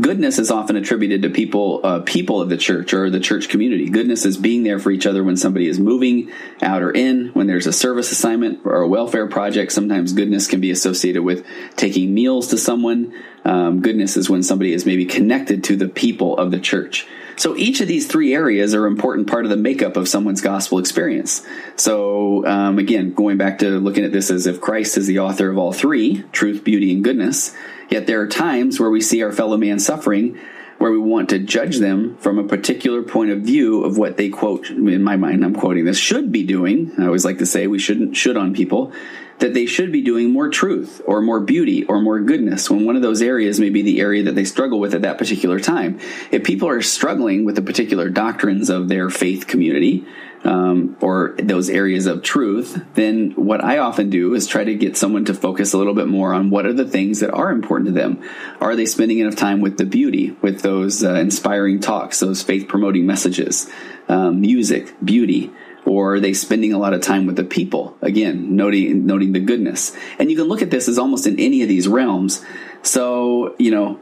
Goodness 0.00 0.40
is 0.40 0.50
often 0.50 0.74
attributed 0.74 1.22
to 1.22 1.30
people, 1.30 1.80
uh, 1.85 2.00
people 2.00 2.40
of 2.40 2.48
the 2.48 2.57
church 2.57 2.92
or 2.92 3.11
the 3.11 3.20
church 3.20 3.48
community. 3.48 3.88
Goodness 3.88 4.24
is 4.24 4.37
being 4.37 4.64
there 4.64 4.80
for 4.80 4.90
each 4.90 5.07
other 5.07 5.22
when 5.22 5.37
somebody 5.37 5.68
is 5.68 5.78
moving 5.78 6.33
out 6.61 6.83
or 6.83 6.90
in, 6.90 7.28
when 7.28 7.46
there's 7.46 7.68
a 7.68 7.72
service 7.72 8.11
assignment 8.11 8.61
or 8.64 8.83
a 8.83 8.88
welfare 8.88 9.28
project. 9.28 9.70
Sometimes 9.70 10.12
goodness 10.12 10.48
can 10.48 10.61
be 10.61 10.72
associated 10.72 11.22
with 11.22 11.46
taking 11.76 12.12
meals 12.12 12.48
to 12.48 12.59
someone. 12.59 13.14
Um, 13.44 13.83
goodness 13.83 14.16
is 14.16 14.28
when 14.28 14.42
somebody 14.42 14.72
is 14.72 14.85
maybe 14.85 15.04
connected 15.04 15.62
to 15.64 15.76
the 15.76 15.88
people 15.88 16.37
of 16.38 16.50
the 16.50 16.59
church. 16.59 17.07
So 17.37 17.57
each 17.57 17.80
of 17.80 17.88
these 17.88 18.07
three 18.07 18.35
areas 18.35 18.74
are 18.74 18.87
an 18.87 18.92
important 18.92 19.28
part 19.28 19.44
of 19.44 19.50
the 19.50 19.57
makeup 19.57 19.96
of 19.96 20.09
someone's 20.09 20.40
gospel 20.40 20.78
experience. 20.78 21.46
So 21.76 22.46
um, 22.46 22.78
again, 22.78 23.12
going 23.12 23.37
back 23.37 23.59
to 23.61 23.78
looking 23.78 24.04
at 24.04 24.12
this 24.12 24.30
as 24.30 24.46
if 24.46 24.61
Christ 24.61 24.96
is 24.96 25.07
the 25.07 25.20
author 25.20 25.50
of 25.50 25.59
all 25.59 25.72
three 25.72 26.24
truth, 26.33 26.64
beauty, 26.64 26.92
and 26.92 27.04
goodness. 27.04 27.54
Yet 27.94 28.09
there 28.09 28.20
are 28.22 28.26
times 28.26 28.80
where 28.80 28.90
we 28.90 29.00
see 29.00 29.22
our 29.22 29.30
fellow 29.30 29.57
man 29.57 29.78
suffering 29.78 30.37
where 30.78 30.90
we 30.90 30.98
want 30.98 31.28
to 31.28 31.38
judge 31.38 31.78
them 31.78 32.16
from 32.16 32.40
a 32.40 32.42
particular 32.42 33.04
point 33.04 33.30
of 33.30 33.42
view 33.42 33.85
of 33.85 33.96
what 33.96 34.16
they 34.16 34.30
quote 34.30 34.68
in 34.68 35.04
my 35.04 35.14
mind 35.14 35.44
I'm 35.44 35.54
quoting 35.54 35.85
this 35.85 35.96
should 35.96 36.33
be 36.33 36.42
doing. 36.42 36.90
I 36.98 37.07
always 37.07 37.24
like 37.24 37.38
to 37.38 37.46
say 37.46 37.68
we 37.68 37.78
shouldn't 37.78 38.16
should 38.16 38.37
on 38.37 38.52
people 38.52 38.92
that 39.38 39.54
they 39.54 39.66
should 39.66 39.92
be 39.92 40.02
doing 40.02 40.33
more 40.33 40.48
truth 40.48 41.02
or 41.07 41.20
more 41.20 41.38
beauty 41.38 41.85
or 41.85 42.00
more 42.00 42.18
goodness 42.18 42.68
when 42.68 42.85
one 42.85 42.96
of 42.96 43.02
those 43.02 43.22
areas 43.22 43.61
may 43.61 43.70
be 43.70 43.83
the 43.83 44.00
area 44.00 44.24
that 44.24 44.35
they 44.35 44.44
struggle 44.44 44.80
with 44.80 44.92
at 44.92 45.02
that 45.02 45.16
particular 45.16 45.61
time. 45.61 46.00
If 46.33 46.42
people 46.42 46.68
are 46.68 46.83
struggling 46.83 47.44
with 47.44 47.54
the 47.54 47.62
particular 47.62 48.11
doctrines 48.11 48.70
of 48.70 48.88
their 48.88 49.09
faith 49.09 49.46
community 49.46 50.04
um, 50.44 50.96
or 51.00 51.35
those 51.42 51.70
areas 51.70 52.07
of 52.07 52.22
truth, 52.22 52.85
then 52.94 53.33
what 53.33 53.64
I 53.64 53.78
often 53.78 54.11
do 54.11 54.35
is 54.35 54.46
try 54.46 54.62
to 54.64 54.74
get 54.74 54.96
someone 54.96 55.24
to 55.24 55.35
focus 55.35 55.72
a 55.72 55.78
little 55.78 55.94
bit 55.94 56.07
more 56.07 56.35
on 56.35 56.50
what 56.50 56.66
are 56.66 56.72
the 56.72 56.88
things 56.88 57.20
that 57.20 57.33
are 57.33 57.50
important 57.50 57.87
to 57.87 57.92
them. 57.92 58.22
Are 58.61 58.76
they 58.76 58.87
spending 58.87 59.18
enough 59.18 59.37
time 59.37 59.61
with 59.61 59.78
the 59.78 59.87
beauty, 59.87 60.33
with 60.42 60.61
those 60.61 61.02
uh, 61.02 61.14
inspiring 61.14 61.80
talks, 61.80 62.20
those 62.20 62.42
faith 62.42 62.68
promoting 62.68 63.07
messages, 63.07 63.70
um, 64.09 64.40
music, 64.40 64.94
beauty? 65.02 65.50
Or 65.87 66.14
are 66.14 66.20
they 66.20 66.33
spending 66.33 66.72
a 66.72 66.78
lot 66.78 66.94
of 66.94 67.02
time 67.02 67.26
with 67.26 67.37
the 67.37 67.44
people? 67.44 67.96
Again, 68.00 68.57
noting 68.57 69.04
noting 69.04 69.33
the 69.33 69.40
goodness. 69.40 69.94
And 70.18 70.30
you 70.30 70.37
can 70.37 70.46
look 70.46 70.62
at 70.62 70.70
this 70.70 70.88
as 70.88 70.98
almost 70.98 71.26
in 71.26 71.38
any 71.38 71.61
of 71.61 71.68
these 71.68 71.87
realms. 71.87 72.42
So, 72.83 73.54
you 73.59 73.70
know, 73.70 74.00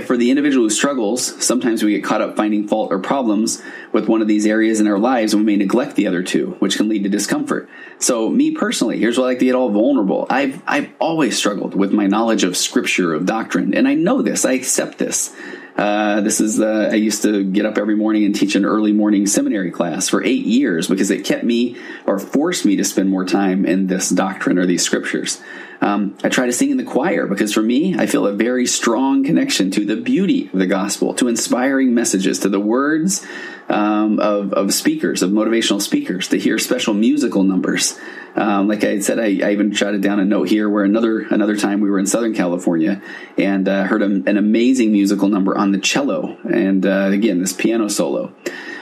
for 0.00 0.16
the 0.16 0.30
individual 0.30 0.64
who 0.64 0.70
struggles, 0.70 1.44
sometimes 1.44 1.82
we 1.82 1.92
get 1.92 2.04
caught 2.04 2.22
up 2.22 2.36
finding 2.36 2.66
fault 2.66 2.90
or 2.90 2.98
problems 2.98 3.62
with 3.92 4.08
one 4.08 4.22
of 4.22 4.28
these 4.28 4.46
areas 4.46 4.80
in 4.80 4.86
our 4.86 4.98
lives 4.98 5.34
and 5.34 5.42
we 5.42 5.52
may 5.52 5.56
neglect 5.56 5.96
the 5.96 6.06
other 6.06 6.22
two, 6.22 6.56
which 6.60 6.76
can 6.76 6.88
lead 6.88 7.02
to 7.02 7.10
discomfort. 7.10 7.68
So 7.98 8.30
me 8.30 8.52
personally, 8.52 8.98
here's 8.98 9.18
what 9.18 9.24
I 9.24 9.28
like 9.28 9.38
to 9.40 9.44
get 9.44 9.54
all 9.54 9.70
vulnerable. 9.70 10.26
I've, 10.30 10.62
I've 10.66 10.90
always 10.98 11.36
struggled 11.36 11.74
with 11.74 11.92
my 11.92 12.06
knowledge 12.06 12.42
of 12.42 12.56
scripture, 12.56 13.12
of 13.12 13.26
doctrine, 13.26 13.74
and 13.74 13.86
I 13.86 13.94
know 13.94 14.22
this, 14.22 14.44
I 14.44 14.52
accept 14.52 14.98
this. 14.98 15.34
Uh, 15.76 16.20
this 16.20 16.40
is 16.40 16.60
uh, 16.60 16.90
I 16.92 16.96
used 16.96 17.22
to 17.22 17.44
get 17.44 17.64
up 17.64 17.78
every 17.78 17.96
morning 17.96 18.24
and 18.24 18.34
teach 18.34 18.54
an 18.54 18.64
early 18.64 18.92
morning 18.92 19.26
seminary 19.26 19.70
class 19.70 20.08
for 20.08 20.22
eight 20.22 20.44
years 20.44 20.86
because 20.86 21.10
it 21.10 21.24
kept 21.24 21.44
me 21.44 21.78
or 22.06 22.18
forced 22.18 22.64
me 22.64 22.76
to 22.76 22.84
spend 22.84 23.08
more 23.08 23.24
time 23.24 23.64
in 23.64 23.86
this 23.86 24.10
doctrine 24.10 24.58
or 24.58 24.66
these 24.66 24.82
scriptures. 24.82 25.40
Um, 25.80 26.16
I 26.22 26.28
try 26.28 26.46
to 26.46 26.52
sing 26.52 26.70
in 26.70 26.76
the 26.76 26.84
choir 26.84 27.26
because 27.26 27.52
for 27.52 27.62
me, 27.62 27.96
I 27.98 28.06
feel 28.06 28.26
a 28.26 28.32
very 28.32 28.66
strong 28.66 29.24
connection 29.24 29.72
to 29.72 29.84
the 29.84 29.96
beauty 29.96 30.48
of 30.52 30.58
the 30.58 30.66
gospel, 30.66 31.14
to 31.14 31.26
inspiring 31.26 31.92
messages, 31.92 32.38
to 32.40 32.48
the 32.48 32.60
words 32.60 33.26
um, 33.68 34.20
of, 34.20 34.52
of 34.52 34.72
speakers, 34.72 35.22
of 35.22 35.30
motivational 35.30 35.82
speakers, 35.82 36.28
to 36.28 36.38
hear 36.38 36.58
special 36.58 36.94
musical 36.94 37.42
numbers. 37.42 37.98
Um, 38.34 38.68
like 38.68 38.82
I 38.82 39.00
said, 39.00 39.18
I, 39.18 39.24
I, 39.24 39.52
even 39.52 39.72
jotted 39.72 40.00
down 40.00 40.18
a 40.18 40.24
note 40.24 40.48
here 40.48 40.68
where 40.68 40.84
another 40.84 41.20
another 41.20 41.56
time 41.56 41.80
we 41.80 41.90
were 41.90 41.98
in 41.98 42.06
Southern 42.06 42.34
California 42.34 43.02
and 43.36 43.68
uh, 43.68 43.84
heard 43.84 44.02
a, 44.02 44.06
an 44.06 44.36
amazing 44.38 44.92
musical 44.92 45.28
number 45.28 45.56
on 45.56 45.72
the 45.72 45.78
cello, 45.78 46.38
and 46.44 46.86
uh, 46.86 47.10
again 47.12 47.40
this 47.40 47.52
piano 47.52 47.88
solo. 47.88 48.32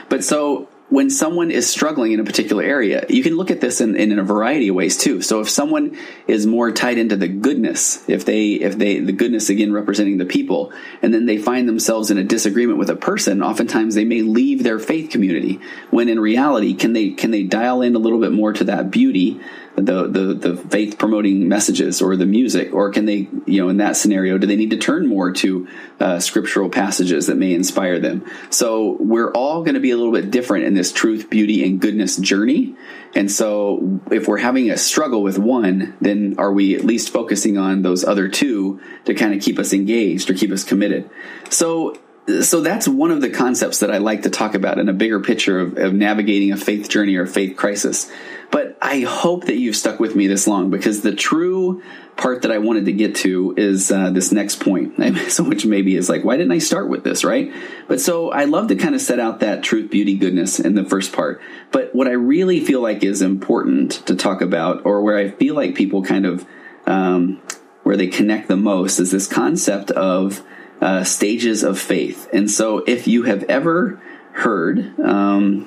But 0.07 0.23
so 0.23 0.69
when 0.91 1.09
someone 1.09 1.51
is 1.51 1.69
struggling 1.69 2.11
in 2.11 2.19
a 2.19 2.23
particular 2.25 2.61
area, 2.61 3.05
you 3.07 3.23
can 3.23 3.37
look 3.37 3.49
at 3.49 3.61
this 3.61 3.79
in, 3.79 3.95
in, 3.95 4.19
a 4.19 4.23
variety 4.23 4.67
of 4.67 4.75
ways 4.75 4.97
too. 4.97 5.21
So 5.21 5.39
if 5.39 5.49
someone 5.49 5.97
is 6.27 6.45
more 6.45 6.69
tied 6.73 6.97
into 6.97 7.15
the 7.15 7.29
goodness, 7.29 8.07
if 8.09 8.25
they, 8.25 8.55
if 8.55 8.77
they, 8.77 8.99
the 8.99 9.13
goodness 9.13 9.49
again 9.49 9.71
representing 9.71 10.17
the 10.17 10.25
people, 10.25 10.73
and 11.01 11.13
then 11.13 11.27
they 11.27 11.37
find 11.37 11.67
themselves 11.67 12.11
in 12.11 12.17
a 12.17 12.25
disagreement 12.25 12.77
with 12.77 12.89
a 12.89 12.97
person, 12.97 13.41
oftentimes 13.41 13.95
they 13.95 14.03
may 14.03 14.21
leave 14.21 14.63
their 14.63 14.79
faith 14.79 15.11
community. 15.11 15.61
When 15.91 16.09
in 16.09 16.19
reality, 16.19 16.73
can 16.73 16.91
they, 16.91 17.11
can 17.11 17.31
they 17.31 17.43
dial 17.43 17.81
in 17.81 17.95
a 17.95 17.99
little 17.99 18.19
bit 18.19 18.33
more 18.33 18.51
to 18.51 18.65
that 18.65 18.91
beauty 18.91 19.39
the, 19.75 20.07
the, 20.07 20.33
the 20.33 20.57
faith 20.57 20.97
promoting 20.97 21.47
messages 21.47 22.01
or 22.01 22.15
the 22.15 22.25
music, 22.25 22.73
or 22.73 22.91
can 22.91 23.05
they, 23.05 23.29
you 23.45 23.61
know, 23.61 23.69
in 23.69 23.77
that 23.77 23.95
scenario, 23.95 24.37
do 24.37 24.45
they 24.45 24.55
need 24.55 24.71
to 24.71 24.77
turn 24.77 25.07
more 25.07 25.31
to 25.31 25.67
uh, 25.99 26.19
scriptural 26.19 26.69
passages 26.69 27.27
that 27.27 27.37
may 27.37 27.53
inspire 27.53 27.99
them? 27.99 28.25
So 28.49 28.97
we're 28.99 29.31
all 29.31 29.63
going 29.63 29.75
to 29.75 29.79
be 29.79 29.91
a 29.91 29.97
little 29.97 30.11
bit 30.11 30.31
different 30.31 30.65
in 30.65 30.73
this 30.73 30.91
truth, 30.91 31.29
beauty, 31.29 31.63
and 31.63 31.79
goodness 31.79 32.17
journey. 32.17 32.75
And 33.15 33.31
so 33.31 34.01
if 34.11 34.27
we're 34.27 34.37
having 34.37 34.69
a 34.69 34.77
struggle 34.77 35.21
with 35.23 35.37
one, 35.37 35.95
then 36.01 36.35
are 36.37 36.51
we 36.51 36.75
at 36.75 36.83
least 36.83 37.11
focusing 37.11 37.57
on 37.57 37.81
those 37.81 38.03
other 38.03 38.27
two 38.27 38.81
to 39.05 39.13
kind 39.13 39.33
of 39.33 39.41
keep 39.41 39.59
us 39.59 39.73
engaged 39.73 40.29
or 40.29 40.33
keep 40.33 40.51
us 40.51 40.63
committed? 40.63 41.09
So 41.49 41.95
so 42.43 42.61
that's 42.61 42.87
one 42.87 43.09
of 43.09 43.19
the 43.21 43.29
concepts 43.29 43.79
that 43.79 43.91
I 43.91 43.97
like 43.97 44.23
to 44.23 44.29
talk 44.29 44.53
about 44.53 44.77
in 44.77 44.87
a 44.89 44.93
bigger 44.93 45.19
picture 45.19 45.59
of, 45.59 45.77
of 45.77 45.93
navigating 45.93 46.51
a 46.51 46.57
faith 46.57 46.87
journey 46.87 47.15
or 47.15 47.25
faith 47.25 47.57
crisis. 47.57 48.11
But 48.51 48.77
I 48.81 48.99
hope 48.99 49.45
that 49.45 49.55
you've 49.55 49.77
stuck 49.77 49.99
with 49.99 50.15
me 50.15 50.27
this 50.27 50.45
long 50.45 50.69
because 50.69 51.01
the 51.01 51.15
true 51.15 51.81
part 52.17 52.41
that 52.41 52.51
I 52.51 52.57
wanted 52.57 52.85
to 52.85 52.91
get 52.91 53.15
to 53.17 53.53
is 53.55 53.91
uh, 53.91 54.09
this 54.11 54.31
next 54.31 54.59
point. 54.59 54.93
So, 55.31 55.43
which 55.43 55.65
maybe 55.65 55.95
is 55.95 56.09
like, 56.09 56.25
why 56.25 56.35
didn't 56.35 56.51
I 56.51 56.57
start 56.57 56.89
with 56.89 57.03
this, 57.05 57.23
right? 57.23 57.53
But 57.87 58.01
so 58.01 58.31
I 58.31 58.45
love 58.45 58.67
to 58.67 58.75
kind 58.75 58.95
of 58.95 59.01
set 59.01 59.19
out 59.19 59.39
that 59.39 59.63
truth, 59.63 59.89
beauty, 59.89 60.17
goodness 60.17 60.59
in 60.59 60.75
the 60.75 60.83
first 60.83 61.13
part. 61.13 61.41
But 61.71 61.95
what 61.95 62.07
I 62.07 62.11
really 62.11 62.59
feel 62.59 62.81
like 62.81 63.03
is 63.03 63.21
important 63.21 64.05
to 64.07 64.15
talk 64.15 64.41
about, 64.41 64.85
or 64.85 65.01
where 65.01 65.17
I 65.17 65.29
feel 65.29 65.55
like 65.55 65.75
people 65.75 66.03
kind 66.03 66.25
of, 66.25 66.45
um, 66.85 67.41
where 67.83 67.95
they 67.95 68.07
connect 68.07 68.49
the 68.49 68.57
most, 68.57 68.99
is 68.99 69.11
this 69.11 69.27
concept 69.27 69.91
of 69.91 70.43
uh, 70.81 71.03
stages 71.03 71.63
of 71.63 71.79
faith. 71.79 72.27
And 72.33 72.51
so 72.51 72.79
if 72.79 73.07
you 73.07 73.23
have 73.23 73.43
ever 73.43 74.01
heard, 74.33 74.99
um, 74.99 75.65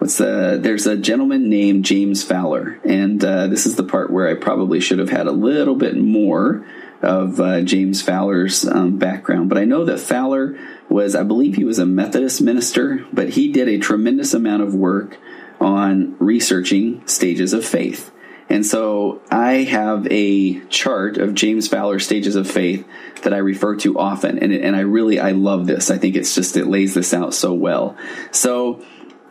what's 0.00 0.16
the 0.16 0.58
there's 0.60 0.86
a 0.86 0.96
gentleman 0.96 1.50
named 1.50 1.84
James 1.84 2.24
Fowler, 2.24 2.80
and 2.84 3.22
uh, 3.22 3.46
this 3.48 3.66
is 3.66 3.76
the 3.76 3.84
part 3.84 4.10
where 4.10 4.28
I 4.28 4.34
probably 4.34 4.80
should 4.80 4.98
have 4.98 5.10
had 5.10 5.26
a 5.26 5.32
little 5.32 5.76
bit 5.76 5.96
more 5.96 6.66
of 7.02 7.38
uh, 7.38 7.60
James 7.60 8.00
Fowler's 8.00 8.66
um, 8.66 8.98
background, 8.98 9.50
but 9.50 9.58
I 9.58 9.64
know 9.64 9.84
that 9.84 10.00
Fowler 10.00 10.58
was, 10.88 11.14
I 11.14 11.22
believe, 11.22 11.54
he 11.54 11.64
was 11.64 11.78
a 11.78 11.86
Methodist 11.86 12.40
minister, 12.40 13.06
but 13.12 13.30
he 13.30 13.52
did 13.52 13.68
a 13.68 13.78
tremendous 13.78 14.34
amount 14.34 14.62
of 14.62 14.74
work 14.74 15.18
on 15.60 16.16
researching 16.18 17.06
stages 17.06 17.52
of 17.52 17.64
faith. 17.64 18.10
And 18.48 18.66
so 18.66 19.22
I 19.30 19.62
have 19.62 20.08
a 20.10 20.58
chart 20.66 21.18
of 21.18 21.34
James 21.34 21.68
Fowler's 21.68 22.04
stages 22.04 22.34
of 22.34 22.50
faith 22.50 22.84
that 23.22 23.32
I 23.32 23.38
refer 23.38 23.76
to 23.76 23.96
often. 23.96 24.38
And, 24.40 24.52
and 24.52 24.74
I 24.74 24.80
really, 24.80 25.20
I 25.20 25.30
love 25.30 25.66
this. 25.66 25.88
I 25.90 25.98
think 25.98 26.16
it's 26.16 26.34
just, 26.34 26.56
it 26.56 26.66
lays 26.66 26.94
this 26.94 27.14
out 27.14 27.32
so 27.32 27.52
well. 27.52 27.96
So 28.32 28.84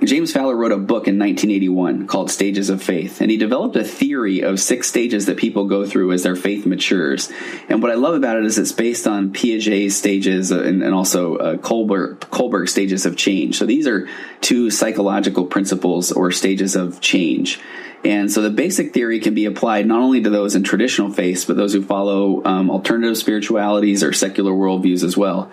James 0.04 0.32
Fowler 0.32 0.56
wrote 0.56 0.72
a 0.72 0.78
book 0.78 1.08
in 1.10 1.20
1981 1.20 2.08
called 2.08 2.32
Stages 2.32 2.70
of 2.70 2.82
Faith, 2.82 3.20
and 3.20 3.30
he 3.30 3.36
developed 3.36 3.76
a 3.76 3.84
theory 3.84 4.42
of 4.42 4.58
six 4.58 4.88
stages 4.88 5.26
that 5.26 5.36
people 5.36 5.66
go 5.66 5.86
through 5.86 6.14
as 6.14 6.24
their 6.24 6.38
faith 6.38 6.66
matures. 6.66 7.30
And 7.68 7.82
what 7.82 7.92
I 7.92 7.96
love 7.96 8.16
about 8.16 8.38
it 8.38 8.46
is 8.46 8.58
it's 8.58 8.72
based 8.72 9.08
on 9.08 9.34
Piaget's 9.34 9.98
stages 9.98 10.52
and, 10.52 10.82
and 10.82 10.94
also 10.94 11.36
uh, 11.36 11.58
Kohlberg, 11.58 12.20
Kohlberg 12.20 12.70
stages 12.70 13.06
of 13.06 13.18
change. 13.18 13.58
So 13.58 13.66
these 13.66 13.88
are 13.88 14.08
two 14.40 14.72
psychological 14.72 15.46
principles 15.46 16.14
or 16.14 16.32
stages 16.32 16.78
of 16.78 17.02
change. 17.02 17.60
And 18.04 18.32
so 18.32 18.42
the 18.42 18.50
basic 18.50 18.94
theory 18.94 19.20
can 19.20 19.34
be 19.34 19.46
applied 19.46 19.86
not 19.86 20.02
only 20.02 20.24
to 20.24 20.30
those 20.30 20.56
in 20.56 20.64
traditional 20.64 21.12
faiths, 21.12 21.44
but 21.44 21.58
those 21.58 21.74
who 21.74 21.82
follow 21.82 22.44
um, 22.46 22.70
alternative 22.72 23.18
spiritualities 23.18 24.04
or 24.04 24.14
secular 24.14 24.54
worldviews 24.54 25.04
as 25.04 25.18
well. 25.18 25.52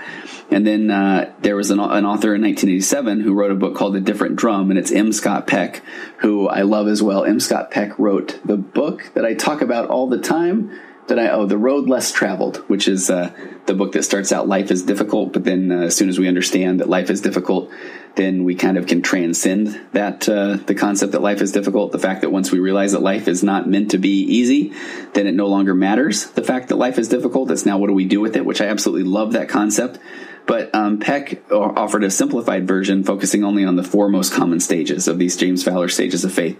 And 0.50 0.64
then 0.64 0.90
uh, 0.90 1.32
there 1.40 1.56
was 1.56 1.70
an, 1.70 1.80
an, 1.80 2.04
author 2.04 2.34
in 2.34 2.42
1987 2.42 3.20
who 3.20 3.34
wrote 3.34 3.50
a 3.50 3.56
book 3.56 3.74
called 3.74 3.96
A 3.96 4.00
Different 4.00 4.36
Drum, 4.36 4.70
and 4.70 4.78
it's 4.78 4.92
M. 4.92 5.12
Scott 5.12 5.48
Peck, 5.48 5.82
who 6.18 6.46
I 6.46 6.62
love 6.62 6.86
as 6.86 7.02
well. 7.02 7.24
M. 7.24 7.40
Scott 7.40 7.72
Peck 7.72 7.98
wrote 7.98 8.38
the 8.44 8.56
book 8.56 9.10
that 9.14 9.24
I 9.24 9.34
talk 9.34 9.60
about 9.60 9.88
all 9.88 10.08
the 10.08 10.20
time. 10.20 10.70
That 11.08 11.20
I 11.20 11.28
oh, 11.30 11.46
The 11.46 11.56
Road 11.56 11.88
Less 11.88 12.10
Traveled, 12.10 12.56
which 12.68 12.88
is 12.88 13.10
uh, 13.10 13.30
the 13.66 13.74
book 13.74 13.92
that 13.92 14.02
starts 14.02 14.32
out 14.32 14.48
life 14.48 14.72
is 14.72 14.82
difficult, 14.82 15.32
but 15.32 15.44
then 15.44 15.70
uh, 15.70 15.82
as 15.82 15.94
soon 15.94 16.08
as 16.08 16.18
we 16.18 16.26
understand 16.26 16.80
that 16.80 16.88
life 16.88 17.10
is 17.10 17.20
difficult, 17.20 17.70
then 18.16 18.44
we 18.44 18.54
kind 18.54 18.78
of 18.78 18.86
can 18.86 19.02
transcend 19.02 19.78
that 19.92 20.28
uh, 20.28 20.56
the 20.56 20.74
concept 20.74 21.12
that 21.12 21.22
life 21.22 21.40
is 21.40 21.52
difficult. 21.52 21.92
The 21.92 21.98
fact 21.98 22.22
that 22.22 22.32
once 22.32 22.50
we 22.50 22.58
realize 22.58 22.92
that 22.92 23.02
life 23.02 23.28
is 23.28 23.42
not 23.42 23.68
meant 23.68 23.90
to 23.92 23.98
be 23.98 24.22
easy, 24.22 24.72
then 25.12 25.26
it 25.26 25.34
no 25.34 25.46
longer 25.46 25.74
matters. 25.74 26.26
The 26.30 26.42
fact 26.42 26.68
that 26.68 26.76
life 26.76 26.98
is 26.98 27.08
difficult, 27.08 27.50
it's 27.50 27.66
now 27.66 27.78
what 27.78 27.88
do 27.88 27.92
we 27.92 28.06
do 28.06 28.20
with 28.20 28.34
it? 28.34 28.44
Which 28.44 28.60
I 28.60 28.66
absolutely 28.66 29.04
love 29.04 29.32
that 29.32 29.48
concept. 29.48 29.98
But 30.46 30.74
um, 30.74 30.98
Peck 30.98 31.50
offered 31.50 32.04
a 32.04 32.10
simplified 32.10 32.66
version, 32.66 33.04
focusing 33.04 33.44
only 33.44 33.64
on 33.64 33.76
the 33.76 33.82
four 33.82 34.08
most 34.08 34.32
common 34.32 34.60
stages 34.60 35.08
of 35.08 35.18
these 35.18 35.36
James 35.36 35.62
Fowler 35.62 35.88
stages 35.88 36.24
of 36.24 36.32
faith. 36.32 36.58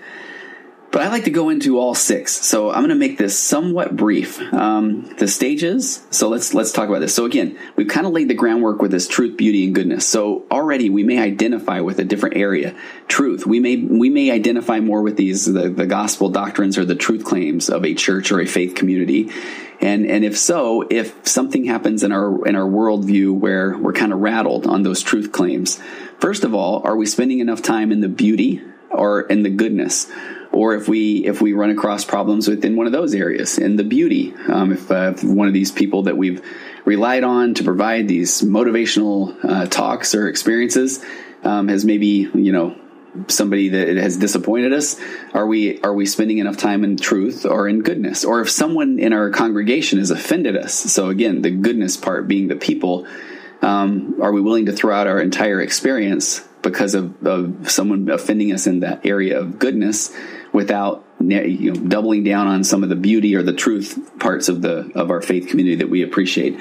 But 0.97 1.05
I 1.05 1.09
like 1.09 1.25
to 1.25 1.31
go 1.31 1.51
into 1.51 1.79
all 1.79 1.95
six, 1.95 2.33
so 2.33 2.71
I'm 2.71 2.79
going 2.79 2.89
to 2.89 2.95
make 2.95 3.19
this 3.19 3.39
somewhat 3.39 3.95
brief. 3.95 4.41
Um, 4.55 5.03
the 5.19 5.29
stages. 5.29 6.03
So 6.11 6.31
let's 6.31 6.55
let's 6.55 6.73
talk 6.73 6.89
about 6.89 7.01
this. 7.01 7.15
So 7.15 7.27
again, 7.27 7.59
we've 7.77 7.87
kind 7.87 8.07
of 8.07 8.15
laid 8.15 8.29
the 8.29 8.35
groundwork 8.35 8.81
with 8.81 8.93
this 8.93 9.07
truth, 9.07 9.37
beauty, 9.37 9.67
and 9.67 9.75
goodness. 9.75 10.09
So 10.09 10.47
already 10.51 10.89
we 10.89 11.05
may 11.05 11.19
identify 11.19 11.81
with 11.81 11.99
a 11.99 12.05
different 12.05 12.39
area. 12.39 12.75
Truth. 13.09 13.45
We 13.45 13.61
may 13.61 13.77
we 13.77 14.09
may 14.09 14.31
identify 14.31 14.81
more 14.81 15.03
with 15.03 15.19
these 15.19 15.45
the, 15.45 15.69
the 15.69 15.85
gospel 15.85 16.31
doctrines 16.31 16.79
or 16.79 16.87
the 16.87 16.95
truth 16.95 17.25
claims 17.25 17.69
of 17.69 17.85
a 17.85 17.93
church 17.93 18.33
or 18.33 18.41
a 18.41 18.47
faith 18.47 18.75
community. 18.75 19.31
And 19.83 20.07
and 20.07 20.25
if 20.25 20.39
so, 20.39 20.87
if 20.89 21.29
something 21.29 21.67
happens 21.67 22.05
in 22.05 22.13
our 22.13 22.49
in 22.49 22.57
our 22.57 22.67
worldview 22.67 23.39
where 23.39 23.77
we're 23.77 23.93
kind 23.93 24.15
of 24.15 24.21
rattled 24.21 24.67
on 24.67 24.83
those 24.83 25.03
truth 25.03 25.31
claims, 25.31 25.79
first 26.21 26.43
of 26.43 26.55
all, 26.55 26.81
are 26.87 26.97
we 26.97 27.05
spending 27.05 27.41
enough 27.41 27.61
time 27.61 27.93
in 27.93 28.01
the 28.01 28.09
beauty 28.09 28.63
or 28.91 29.23
in 29.23 29.43
the 29.43 29.51
goodness? 29.51 30.11
or 30.57 30.75
if 30.75 30.89
we 30.89 31.27
if 31.27 31.43
we 31.43 31.53
run 31.53 31.71
across 31.71 32.05
problems 32.05 32.49
within 32.49 32.77
one 32.77 32.87
of 32.87 32.93
those 32.93 33.15
areas 33.15 33.59
in 33.59 33.77
the 33.77 33.85
beauty 33.85 34.35
um, 34.49 34.73
if, 34.73 34.91
uh, 34.91 35.13
if, 35.15 35.23
one 35.23 35.47
of 35.49 35.55
these 35.55 35.71
people 35.71 36.05
that 36.05 36.17
we've 36.17 36.43
relied 36.85 37.25
on 37.25 37.55
to 37.55 37.63
provide 37.63 38.09
these 38.09 38.41
motivational 38.43 39.37
uh, 39.45 39.67
talks 39.67 40.15
or 40.15 40.29
experiences 40.29 41.05
um, 41.45 41.69
has 41.69 41.85
maybe 41.85 42.31
you 42.35 42.53
know 42.53 42.75
somebody 43.29 43.71
that 43.71 43.97
has 43.97 44.17
disappointed 44.17 44.73
us 44.73 45.01
are 45.33 45.47
we 45.47 45.81
are 45.83 45.95
we 45.95 46.07
spending 46.07 46.39
enough 46.39 46.57
time 46.57 46.85
in 46.85 46.97
truth 46.97 47.47
or 47.47 47.69
in 47.69 47.83
goodness 47.83 48.25
or 48.25 48.41
if 48.41 48.51
someone 48.51 48.99
in 48.99 49.13
our 49.13 49.31
congregation 49.31 49.99
has 49.99 50.11
offended 50.11 50.57
us 50.57 50.75
so 50.75 51.09
again 51.09 51.43
the 51.43 51.51
goodness 51.51 51.97
part 51.97 52.27
being 52.27 52.49
the 52.49 52.57
people 52.57 53.07
um, 53.63 54.17
are 54.21 54.33
we 54.33 54.41
willing 54.41 54.67
to 54.67 54.73
throw 54.73 54.95
out 54.95 55.07
our 55.07 55.21
entire 55.21 55.61
experience 55.61 56.47
because 56.63 56.95
of, 56.95 57.25
of 57.27 57.71
someone 57.71 58.09
offending 58.09 58.53
us 58.53 58.67
in 58.67 58.81
that 58.81 59.05
area 59.07 59.39
of 59.39 59.59
goodness 59.59 60.15
without 60.53 61.05
you 61.21 61.73
know, 61.73 61.81
doubling 61.89 62.25
down 62.25 62.47
on 62.47 62.65
some 62.65 62.83
of 62.83 62.89
the 62.89 62.97
beauty 62.97 63.35
or 63.37 63.43
the 63.43 63.53
truth 63.53 64.19
parts 64.19 64.49
of 64.49 64.63
the 64.63 64.91
of 64.95 65.11
our 65.11 65.23
faith 65.23 65.49
community 65.49 65.77
that 65.77 65.89
we 65.89 66.03
appreciate. 66.03 66.59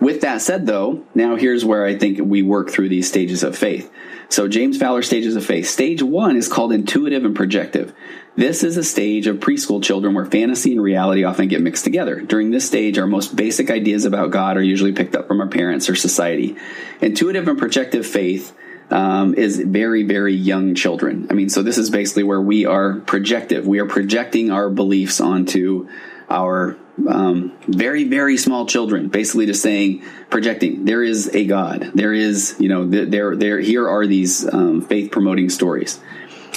With 0.00 0.20
that 0.20 0.40
said, 0.40 0.66
though, 0.66 1.04
now 1.14 1.34
here's 1.34 1.64
where 1.64 1.84
I 1.84 1.98
think 1.98 2.20
we 2.22 2.42
work 2.42 2.70
through 2.70 2.88
these 2.88 3.08
stages 3.08 3.42
of 3.42 3.58
faith. 3.58 3.90
So, 4.28 4.46
James 4.46 4.78
Fowler 4.78 5.02
stages 5.02 5.34
of 5.34 5.44
faith. 5.44 5.68
Stage 5.68 6.02
one 6.02 6.36
is 6.36 6.48
called 6.48 6.72
intuitive 6.72 7.24
and 7.24 7.34
projective. 7.34 7.92
This 8.36 8.62
is 8.62 8.76
a 8.76 8.84
stage 8.84 9.26
of 9.26 9.38
preschool 9.38 9.82
children 9.82 10.14
where 10.14 10.26
fantasy 10.26 10.70
and 10.70 10.80
reality 10.80 11.24
often 11.24 11.48
get 11.48 11.62
mixed 11.62 11.82
together. 11.82 12.20
During 12.20 12.52
this 12.52 12.64
stage, 12.64 12.98
our 12.98 13.06
most 13.06 13.34
basic 13.34 13.70
ideas 13.70 14.04
about 14.04 14.30
God 14.30 14.56
are 14.56 14.62
usually 14.62 14.92
picked 14.92 15.16
up 15.16 15.26
from 15.26 15.40
our 15.40 15.48
parents 15.48 15.88
or 15.88 15.96
society. 15.96 16.56
Intuitive 17.00 17.48
and 17.48 17.58
projective 17.58 18.06
faith 18.06 18.54
um, 18.90 19.34
is 19.34 19.58
very, 19.60 20.02
very 20.02 20.34
young 20.34 20.74
children. 20.74 21.26
I 21.30 21.34
mean, 21.34 21.48
so 21.48 21.62
this 21.62 21.78
is 21.78 21.90
basically 21.90 22.22
where 22.22 22.40
we 22.40 22.66
are 22.66 22.94
projective. 23.00 23.66
We 23.66 23.80
are 23.80 23.86
projecting 23.86 24.50
our 24.50 24.70
beliefs 24.70 25.20
onto 25.20 25.88
our 26.30 26.76
um, 27.08 27.56
very, 27.66 28.04
very 28.04 28.36
small 28.36 28.66
children, 28.66 29.08
basically 29.08 29.46
just 29.46 29.62
saying, 29.62 30.02
projecting, 30.30 30.84
there 30.84 31.02
is 31.02 31.34
a 31.34 31.44
God. 31.46 31.92
There 31.94 32.12
is, 32.12 32.56
you 32.58 32.68
know, 32.68 32.86
there, 32.86 33.36
there, 33.36 33.60
here 33.60 33.88
are 33.88 34.06
these 34.06 34.46
um, 34.52 34.82
faith 34.82 35.10
promoting 35.10 35.48
stories. 35.48 36.00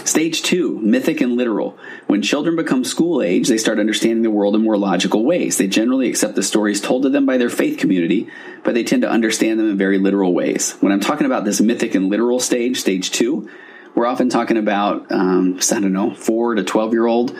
Stage 0.04 0.42
two, 0.42 0.80
mythic 0.80 1.22
and 1.22 1.38
literal. 1.38 1.78
When 2.08 2.22
children 2.22 2.56
become 2.56 2.84
school 2.84 3.22
age, 3.22 3.48
they 3.48 3.58
start 3.58 3.80
understanding 3.80 4.24
the 4.24 4.32
world 4.32 4.56
in 4.56 4.64
more 4.64 4.78
logical 4.78 5.24
ways. 5.24 5.58
They 5.58 5.68
generally 5.68 6.10
accept 6.10 6.36
the 6.36 6.44
stories 6.44 6.82
told 6.82 7.04
to 7.04 7.10
them 7.10 7.26
by 7.26 7.38
their 7.38 7.50
faith 7.50 7.78
community, 7.78 8.30
but 8.64 8.74
they 8.74 8.84
tend 8.84 9.04
to 9.04 9.10
understand 9.10 9.60
them 9.60 9.70
in 9.70 9.78
very 9.78 9.98
literal 9.98 10.34
ways. 10.34 10.74
When 10.80 10.92
I'm 10.92 11.00
talking 11.00 11.26
about 11.26 11.46
this 11.46 11.62
mythic 11.62 11.96
and 11.96 12.10
literal 12.10 12.40
stage, 12.40 12.80
stage 12.80 13.12
two, 13.12 13.50
we're 13.94 14.08
often 14.08 14.30
talking 14.30 14.58
about, 14.58 15.12
um, 15.12 15.60
I 15.72 15.80
don't 15.80 15.94
know, 15.94 16.14
four 16.14 16.56
to 16.56 16.64
12 16.64 16.94
year 16.94 17.06
old 17.06 17.38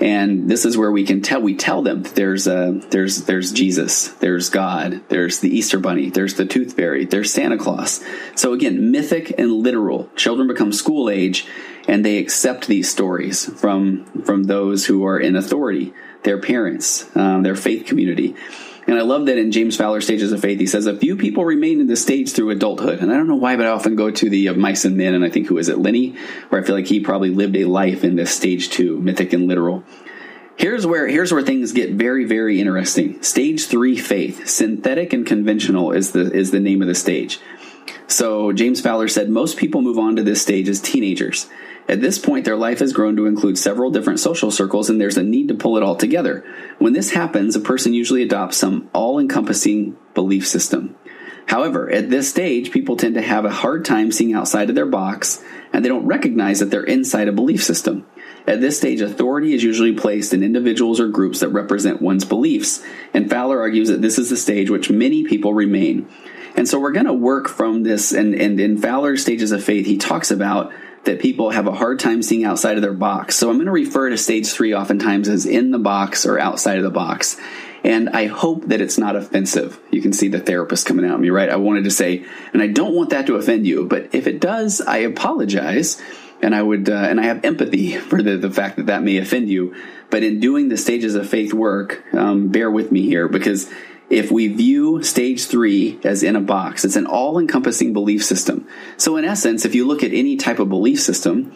and 0.00 0.48
this 0.48 0.64
is 0.64 0.78
where 0.78 0.90
we 0.90 1.04
can 1.04 1.20
tell 1.20 1.42
we 1.42 1.54
tell 1.54 1.82
them 1.82 2.02
there's 2.02 2.46
a 2.46 2.80
there's 2.90 3.24
there's 3.24 3.52
Jesus, 3.52 4.08
there's 4.14 4.48
God, 4.48 5.02
there's 5.08 5.40
the 5.40 5.54
Easter 5.54 5.78
Bunny, 5.78 6.08
there's 6.10 6.34
the 6.34 6.46
Tooth 6.46 6.72
Fairy, 6.74 7.04
there's 7.04 7.32
Santa 7.32 7.58
Claus. 7.58 8.02
So 8.34 8.52
again, 8.54 8.90
mythic 8.90 9.34
and 9.38 9.52
literal. 9.52 10.08
Children 10.16 10.48
become 10.48 10.72
school 10.72 11.10
age, 11.10 11.46
and 11.88 12.04
they 12.04 12.18
accept 12.18 12.66
these 12.66 12.90
stories 12.90 13.46
from 13.60 14.04
from 14.22 14.44
those 14.44 14.86
who 14.86 15.04
are 15.04 15.18
in 15.18 15.36
authority, 15.36 15.92
their 16.22 16.38
parents, 16.38 17.14
um, 17.16 17.42
their 17.42 17.56
faith 17.56 17.86
community. 17.86 18.36
And 18.86 18.98
I 18.98 19.02
love 19.02 19.26
that 19.26 19.38
in 19.38 19.52
James 19.52 19.76
Fowler's 19.76 20.04
Stages 20.04 20.32
of 20.32 20.40
Faith, 20.40 20.58
he 20.58 20.66
says, 20.66 20.86
A 20.86 20.96
few 20.96 21.16
people 21.16 21.44
remain 21.44 21.80
in 21.80 21.86
the 21.86 21.96
stage 21.96 22.32
through 22.32 22.50
adulthood. 22.50 23.00
And 23.00 23.12
I 23.12 23.16
don't 23.16 23.28
know 23.28 23.36
why, 23.36 23.56
but 23.56 23.66
I 23.66 23.70
often 23.70 23.94
go 23.94 24.10
to 24.10 24.30
the 24.30 24.48
of 24.48 24.56
Mice 24.56 24.84
and 24.84 24.96
Men, 24.96 25.14
and 25.14 25.24
I 25.24 25.30
think 25.30 25.46
who 25.46 25.58
is 25.58 25.68
it, 25.68 25.78
Lennie, 25.78 26.16
where 26.48 26.60
I 26.60 26.64
feel 26.64 26.74
like 26.74 26.88
he 26.88 26.98
probably 26.98 27.30
lived 27.30 27.56
a 27.56 27.66
life 27.66 28.02
in 28.02 28.16
this 28.16 28.34
stage 28.34 28.70
two, 28.70 28.98
mythic 28.98 29.32
and 29.32 29.46
literal. 29.46 29.84
Here's 30.56 30.86
where 30.86 31.06
here's 31.06 31.32
where 31.32 31.42
things 31.42 31.72
get 31.72 31.92
very 31.92 32.24
very 32.24 32.60
interesting. 32.60 33.22
Stage 33.22 33.66
3 33.66 33.96
faith, 33.96 34.46
synthetic 34.46 35.14
and 35.14 35.26
conventional 35.26 35.92
is 35.92 36.12
the 36.12 36.30
is 36.32 36.50
the 36.50 36.60
name 36.60 36.82
of 36.82 36.88
the 36.88 36.94
stage. 36.94 37.40
So 38.08 38.52
James 38.52 38.80
Fowler 38.80 39.08
said 39.08 39.30
most 39.30 39.56
people 39.56 39.80
move 39.80 39.98
on 39.98 40.16
to 40.16 40.22
this 40.22 40.42
stage 40.42 40.68
as 40.68 40.80
teenagers. 40.80 41.48
At 41.90 42.00
this 42.00 42.20
point, 42.20 42.44
their 42.44 42.56
life 42.56 42.78
has 42.78 42.92
grown 42.92 43.16
to 43.16 43.26
include 43.26 43.58
several 43.58 43.90
different 43.90 44.20
social 44.20 44.52
circles, 44.52 44.88
and 44.88 45.00
there's 45.00 45.16
a 45.16 45.24
need 45.24 45.48
to 45.48 45.56
pull 45.56 45.76
it 45.76 45.82
all 45.82 45.96
together. 45.96 46.44
When 46.78 46.92
this 46.92 47.10
happens, 47.10 47.56
a 47.56 47.60
person 47.60 47.92
usually 47.94 48.22
adopts 48.22 48.58
some 48.58 48.88
all 48.92 49.18
encompassing 49.18 49.96
belief 50.14 50.46
system. 50.46 50.94
However, 51.46 51.90
at 51.90 52.08
this 52.08 52.30
stage, 52.30 52.70
people 52.70 52.96
tend 52.96 53.16
to 53.16 53.20
have 53.20 53.44
a 53.44 53.50
hard 53.50 53.84
time 53.84 54.12
seeing 54.12 54.32
outside 54.34 54.68
of 54.68 54.76
their 54.76 54.86
box, 54.86 55.42
and 55.72 55.84
they 55.84 55.88
don't 55.88 56.06
recognize 56.06 56.60
that 56.60 56.66
they're 56.66 56.84
inside 56.84 57.26
a 57.26 57.32
belief 57.32 57.64
system. 57.64 58.06
At 58.46 58.60
this 58.60 58.76
stage, 58.76 59.00
authority 59.00 59.52
is 59.52 59.64
usually 59.64 59.92
placed 59.92 60.32
in 60.32 60.44
individuals 60.44 61.00
or 61.00 61.08
groups 61.08 61.40
that 61.40 61.48
represent 61.48 62.00
one's 62.00 62.24
beliefs, 62.24 62.84
and 63.12 63.28
Fowler 63.28 63.58
argues 63.58 63.88
that 63.88 64.00
this 64.00 64.16
is 64.16 64.30
the 64.30 64.36
stage 64.36 64.70
which 64.70 64.90
many 64.90 65.24
people 65.24 65.52
remain. 65.52 66.08
And 66.54 66.68
so 66.68 66.78
we're 66.78 66.92
going 66.92 67.06
to 67.06 67.12
work 67.12 67.48
from 67.48 67.82
this, 67.82 68.12
and, 68.12 68.32
and 68.32 68.60
in 68.60 68.78
Fowler's 68.78 69.22
stages 69.22 69.50
of 69.50 69.64
faith, 69.64 69.86
he 69.86 69.98
talks 69.98 70.30
about 70.30 70.72
that 71.04 71.20
people 71.20 71.50
have 71.50 71.66
a 71.66 71.72
hard 71.72 71.98
time 71.98 72.22
seeing 72.22 72.44
outside 72.44 72.76
of 72.76 72.82
their 72.82 72.92
box. 72.92 73.36
So 73.36 73.48
I'm 73.48 73.56
going 73.56 73.66
to 73.66 73.72
refer 73.72 74.10
to 74.10 74.18
stage 74.18 74.48
three 74.48 74.74
oftentimes 74.74 75.28
as 75.28 75.46
in 75.46 75.70
the 75.70 75.78
box 75.78 76.26
or 76.26 76.38
outside 76.38 76.78
of 76.78 76.84
the 76.84 76.90
box. 76.90 77.36
And 77.82 78.10
I 78.10 78.26
hope 78.26 78.66
that 78.66 78.82
it's 78.82 78.98
not 78.98 79.16
offensive. 79.16 79.80
You 79.90 80.02
can 80.02 80.12
see 80.12 80.28
the 80.28 80.40
therapist 80.40 80.86
coming 80.86 81.06
out 81.06 81.14
at 81.14 81.20
me, 81.20 81.30
right? 81.30 81.48
I 81.48 81.56
wanted 81.56 81.84
to 81.84 81.90
say, 81.90 82.26
and 82.52 82.62
I 82.62 82.66
don't 82.66 82.94
want 82.94 83.10
that 83.10 83.26
to 83.28 83.36
offend 83.36 83.66
you, 83.66 83.86
but 83.86 84.14
if 84.14 84.26
it 84.26 84.40
does, 84.40 84.82
I 84.82 84.98
apologize. 84.98 86.00
And 86.42 86.54
I 86.54 86.62
would, 86.62 86.88
uh, 86.88 86.94
and 86.94 87.20
I 87.20 87.24
have 87.24 87.44
empathy 87.44 87.96
for 87.96 88.22
the, 88.22 88.36
the 88.36 88.50
fact 88.50 88.76
that 88.76 88.86
that 88.86 89.02
may 89.02 89.18
offend 89.18 89.50
you. 89.50 89.74
But 90.10 90.22
in 90.22 90.40
doing 90.40 90.68
the 90.68 90.76
stages 90.76 91.14
of 91.14 91.28
faith 91.28 91.52
work, 91.52 92.02
um, 92.14 92.48
bear 92.48 92.70
with 92.70 92.90
me 92.90 93.02
here 93.02 93.28
because 93.28 93.70
if 94.10 94.30
we 94.32 94.48
view 94.48 95.02
stage 95.02 95.46
three 95.46 95.98
as 96.04 96.22
in 96.22 96.34
a 96.34 96.40
box, 96.40 96.84
it's 96.84 96.96
an 96.96 97.06
all 97.06 97.38
encompassing 97.38 97.92
belief 97.92 98.24
system. 98.24 98.66
So, 98.96 99.16
in 99.16 99.24
essence, 99.24 99.64
if 99.64 99.74
you 99.74 99.86
look 99.86 100.02
at 100.02 100.12
any 100.12 100.36
type 100.36 100.58
of 100.58 100.68
belief 100.68 101.00
system, 101.00 101.52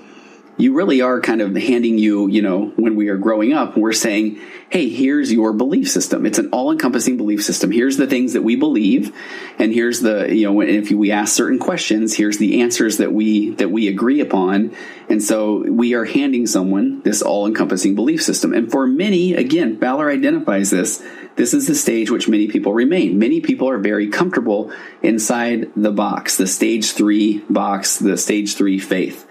you 0.57 0.73
really 0.73 1.01
are 1.01 1.21
kind 1.21 1.41
of 1.41 1.57
handing 1.57 1.99
you, 1.99 2.29
you 2.29 2.41
know, 2.41 2.67
when 2.77 2.95
we 2.95 3.09
are 3.09 3.17
growing 3.17 3.53
up, 3.53 3.77
we're 3.77 3.93
saying, 3.93 4.41
hey, 4.71 4.89
here's 4.89 5.33
your 5.33 5.53
belief 5.53 5.91
system. 5.91 6.25
It's 6.25 6.39
an 6.39 6.51
all 6.53 6.71
encompassing 6.71 7.17
belief 7.17 7.43
system. 7.43 7.73
Here's 7.73 7.97
the 7.97 8.07
things 8.07 8.35
that 8.35 8.43
we 8.43 8.55
believe. 8.55 9.13
And 9.59 9.73
here's 9.73 10.01
the, 10.01 10.33
you 10.33 10.47
know, 10.47 10.61
if 10.61 10.91
we 10.91 11.11
ask 11.11 11.35
certain 11.35 11.59
questions, 11.59 12.15
here's 12.15 12.39
the 12.39 12.61
answers 12.61 12.99
that 12.99 13.13
we, 13.13 13.51
that 13.57 13.71
we 13.71 13.89
agree 13.89 14.21
upon. 14.21 14.77
And 15.09 15.21
so 15.21 15.65
we 15.69 15.95
are 15.95 16.05
handing 16.05 16.47
someone 16.47 17.03
this 17.03 17.21
all 17.21 17.49
encompassing 17.49 17.97
belief 17.97 18.23
system. 18.23 18.53
And 18.53 18.71
for 18.71 18.87
many, 18.87 19.35
again, 19.35 19.79
Fowler 19.81 20.09
identifies 20.09 20.71
this 20.71 21.03
this 21.37 21.53
is 21.53 21.67
the 21.67 21.75
stage 21.75 22.11
which 22.11 22.29
many 22.29 22.47
people 22.47 22.73
remain. 22.73 23.19
Many 23.19 23.41
people 23.41 23.69
are 23.69 23.79
very 23.79 24.09
comfortable 24.09 24.73
inside 25.03 25.71
the 25.75 25.91
box, 25.91 26.37
the 26.37 26.47
stage 26.47 26.93
three 26.93 27.39
box, 27.51 27.99
the 27.99 28.17
stage 28.17 28.55
three 28.55 28.79
faith. 28.79 29.27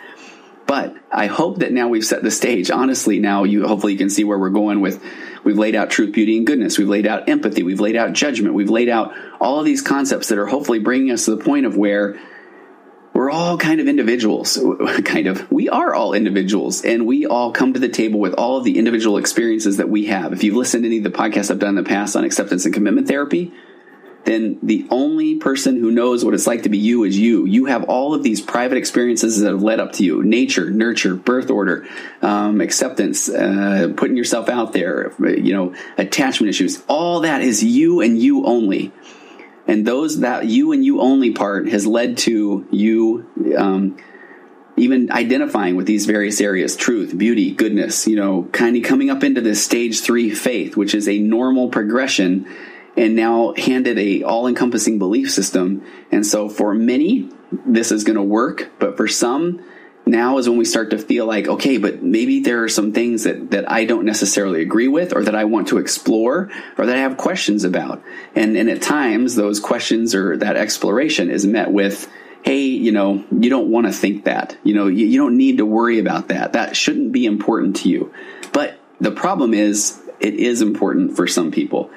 But 0.66 0.96
I 1.12 1.28
hope 1.28 1.60
that 1.60 1.72
now 1.72 1.88
we've 1.88 2.06
set 2.06 2.24
the 2.24 2.32
stage. 2.32 2.72
Honestly, 2.72 3.20
now 3.20 3.44
you 3.44 3.68
hopefully 3.68 3.94
you 3.94 4.00
can 4.00 4.10
see 4.10 4.24
where 4.24 4.40
we're 4.40 4.50
going 4.50 4.82
with 4.82 5.04
we've 5.44 5.58
laid 5.58 5.76
out 5.76 5.90
truth, 5.90 6.14
beauty, 6.14 6.38
and 6.38 6.48
goodness. 6.48 6.78
We've 6.78 6.88
laid 6.88 7.06
out 7.06 7.28
empathy. 7.30 7.64
We've 7.64 7.80
laid 7.80 7.96
out 7.96 8.14
judgment. 8.14 8.56
We've 8.56 8.70
laid 8.70 8.90
out 8.90 9.14
all 9.40 9.60
of 9.60 9.66
these 9.66 9.82
concepts 9.82 10.30
that 10.30 10.38
are 10.38 10.48
hopefully 10.48 10.80
bringing 10.80 11.12
us 11.12 11.26
to 11.26 11.36
the 11.36 11.44
point 11.44 11.66
of 11.66 11.76
where 11.76 12.20
we're 13.14 13.30
all 13.30 13.58
kind 13.58 13.80
of 13.80 13.88
individuals. 13.88 14.60
Kind 15.06 15.28
of. 15.28 15.52
We 15.52 15.70
are 15.70 15.94
all 15.94 16.14
individuals, 16.14 16.84
and 16.84 17.06
we 17.06 17.26
all 17.26 17.52
come 17.52 17.74
to 17.74 17.80
the 17.80 17.90
table 17.90 18.20
with 18.20 18.34
all 18.34 18.58
of 18.58 18.64
the 18.64 18.78
individual 18.78 19.18
experiences 19.18 19.78
that 19.78 19.90
we 19.90 20.06
have. 20.06 20.34
If 20.34 20.44
you've 20.44 20.56
listened 20.56 20.84
to 20.84 20.88
any 20.88 20.98
of 20.98 21.04
the 21.04 21.12
podcasts 21.12 21.52
I've 21.52 21.60
done 21.60 21.78
in 21.78 21.84
the 21.84 21.84
past 21.84 22.16
on 22.16 22.24
acceptance 22.24 22.66
and 22.66 22.74
commitment 22.74 23.08
therapy, 23.08 23.54
then 24.26 24.58
the 24.64 24.88
only 24.90 25.36
person 25.36 25.78
who 25.78 25.92
knows 25.92 26.24
what 26.24 26.34
it's 26.34 26.48
like 26.48 26.64
to 26.64 26.70
be 26.70 26.78
you 26.78 27.04
is 27.04 27.18
you. 27.18 27.46
You 27.46 27.66
have 27.66 27.84
all 27.84 28.14
of 28.14 28.24
these 28.24 28.42
private 28.42 28.78
experiences 28.78 29.40
that 29.42 29.52
have 29.52 29.62
led 29.62 29.80
up 29.80 29.94
to 29.94 30.04
you 30.04 30.24
nature, 30.24 30.70
nurture, 30.70 31.16
birth 31.16 31.50
order, 31.50 31.86
um, 32.22 32.62
acceptance, 32.62 33.30
uh, 33.30 33.94
putting 33.96 34.16
yourself 34.16 34.50
out 34.50 34.74
there, 34.74 35.14
you 35.20 35.54
know, 35.54 35.76
attachment 35.98 36.50
issues. 36.50 36.82
All 36.88 37.22
that 37.22 37.42
is 37.42 37.64
you 37.64 38.02
and 38.02 38.18
you 38.18 38.46
only. 38.46 38.92
And 39.68 39.88
those 39.88 40.20
that 40.20 40.46
you 40.46 40.72
and 40.72 40.84
you 40.84 41.00
only 41.00 41.32
part 41.32 41.70
has 41.70 41.88
led 41.88 42.18
to 42.20 42.68
you 42.72 43.56
um, 43.58 43.98
even 44.76 45.12
identifying 45.12 45.76
with 45.76 45.86
these 45.86 46.06
various 46.06 46.42
areas 46.42 46.76
truth, 46.76 47.18
beauty, 47.18 47.52
goodness, 47.52 48.08
you 48.08 48.16
know, 48.16 48.44
kind 48.52 48.76
of 48.76 48.84
coming 48.84 49.10
up 49.10 49.24
into 49.24 49.42
this 49.42 49.64
stage 49.64 50.02
three 50.02 50.32
faith, 50.32 50.76
which 50.76 50.96
is 50.96 51.08
a 51.08 51.20
normal 51.20 51.70
progression 51.70 52.48
and 52.98 53.16
now 53.16 53.54
handed 53.58 53.98
a 53.98 54.24
all-encompassing 54.24 55.00
belief 55.00 55.32
system. 55.32 55.84
And 56.12 56.26
so 56.26 56.50
for 56.50 56.74
many, 56.74 57.30
this 57.66 57.92
is 57.92 58.04
going 58.04 58.18
to 58.18 58.24
work, 58.24 58.72
but 58.80 58.98
for 58.98 59.08
some, 59.08 59.64
now 60.06 60.38
is 60.38 60.50
when 60.50 60.58
we 60.58 60.66
start 60.66 60.90
to 60.90 60.98
feel 60.98 61.26
like, 61.26 61.48
okay, 61.48 61.78
but 61.78 62.04
maybe 62.04 62.42
there 62.42 62.64
are 62.64 62.70
some 62.70 62.92
things 62.92 63.24
that, 63.24 63.52
that 63.52 63.72
I 63.72 63.86
don't 63.86 64.06
necessarily 64.06 64.62
agree 64.62 64.88
with 64.88 65.16
or 65.16 65.24
that 65.24 65.36
I 65.36 65.46
want 65.46 65.70
to 65.70 65.78
explore 65.78 66.52
or 66.78 66.86
that 66.86 66.96
I 66.96 67.00
have 67.00 67.18
questions 67.18 67.64
about. 67.64 68.04
And, 68.36 68.58
and 68.58 68.70
at 68.70 68.82
times 68.82 69.36
those 69.36 69.60
questions 69.60 70.14
or 70.14 70.36
that 70.38 70.58
exploration 70.58 71.30
is 71.30 71.46
met 71.46 71.72
with, 71.72 72.10
Hey, 72.44 72.64
you 72.64 72.92
know, 72.92 73.24
you 73.32 73.50
don't 73.50 73.70
want 73.70 73.88
to 73.88 73.94
think 73.94 74.26
that, 74.26 74.58
you 74.64 74.74
know, 74.74 74.88
you, 74.88 75.06
you 75.06 75.18
don't 75.18 75.38
need 75.38 75.60
to 75.60 75.66
worry 75.66 76.00
about 76.00 76.28
that. 76.28 76.54
That 76.54 76.76
shouldn't 76.76 77.14
be 77.14 77.26
important 77.26 77.78
to 77.78 77.90
you. 77.90 78.14
But 78.52 78.78
the 79.00 79.12
problem 79.12 79.54
is 79.54 80.03
it 80.20 80.36
is 80.36 80.62
important 80.62 81.16
for 81.16 81.28
some 81.28 81.52
people. 81.52 81.90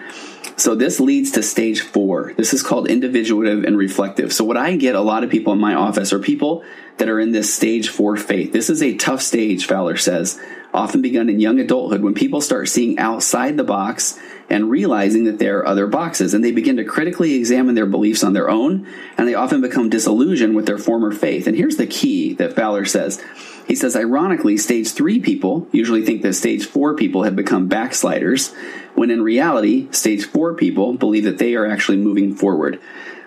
So 0.57 0.75
this 0.75 1.01
leads 1.01 1.33
to 1.33 1.43
stage 1.43 1.83
four. 1.83 2.33
This 2.37 2.55
is 2.55 2.63
called 2.63 2.89
individuative 2.89 3.65
and 3.65 3.77
reflective. 3.77 4.33
So 4.33 4.45
what 4.45 4.57
I 4.57 4.77
get 4.77 4.95
a 4.95 5.01
lot 5.03 5.23
of 5.23 5.31
people 5.31 5.53
in 5.53 5.59
my 5.61 5.75
office 5.75 6.15
are 6.15 6.19
people 6.19 6.65
that 6.97 7.11
are 7.11 7.21
in 7.21 7.33
this 7.33 7.55
stage 7.55 7.91
four 7.91 8.17
faith. 8.17 8.53
This 8.53 8.71
is 8.71 8.83
a 8.83 8.97
tough 8.97 9.21
stage, 9.21 9.67
Fowler 9.67 9.99
says. 9.99 10.41
often 10.73 11.03
begun 11.03 11.29
in 11.29 11.41
young 11.41 11.61
adulthood 11.61 12.03
when 12.03 12.15
people 12.15 12.41
start 12.41 12.69
seeing 12.69 12.99
outside 12.99 13.57
the 13.57 13.65
box 13.65 14.19
and 14.49 14.71
realizing 14.71 15.25
that 15.25 15.39
there 15.39 15.59
are 15.59 15.67
other 15.67 15.87
boxes 15.87 16.33
and 16.33 16.45
they 16.45 16.53
begin 16.53 16.77
to 16.77 16.85
critically 16.85 17.35
examine 17.35 17.75
their 17.75 17.87
beliefs 17.87 18.25
on 18.25 18.33
their 18.33 18.49
own 18.49 18.87
and 19.19 19.29
they 19.29 19.35
often 19.35 19.61
become 19.61 19.91
disillusioned 19.91 20.55
with 20.55 20.67
their 20.67 20.79
former 20.79 21.13
faith. 21.13 21.47
And 21.47 21.57
here's 21.57 21.77
the 21.77 21.87
key 21.87 22.35
that 22.35 22.55
Fowler 22.55 22.85
says. 22.87 23.23
He 23.67 23.75
says, 23.75 23.97
ironically, 23.97 24.57
stage 24.57 24.93
three 24.93 25.19
people 25.19 25.67
usually 25.73 26.05
think 26.05 26.23
that 26.23 26.35
stage 26.35 26.67
four 26.67 26.95
people 26.95 27.25
have 27.25 27.35
become 27.35 27.67
backsliders, 27.67 28.55
when 28.95 29.11
in 29.11 29.23
reality, 29.23 29.89
stage 29.91 30.25
four 30.25 30.55
people 30.55 30.95
believe 30.95 31.25
that 31.25 31.39
they 31.39 31.57
are 31.57 31.67
actually 31.67 31.99
moving 31.99 32.35
forward. 32.35 32.81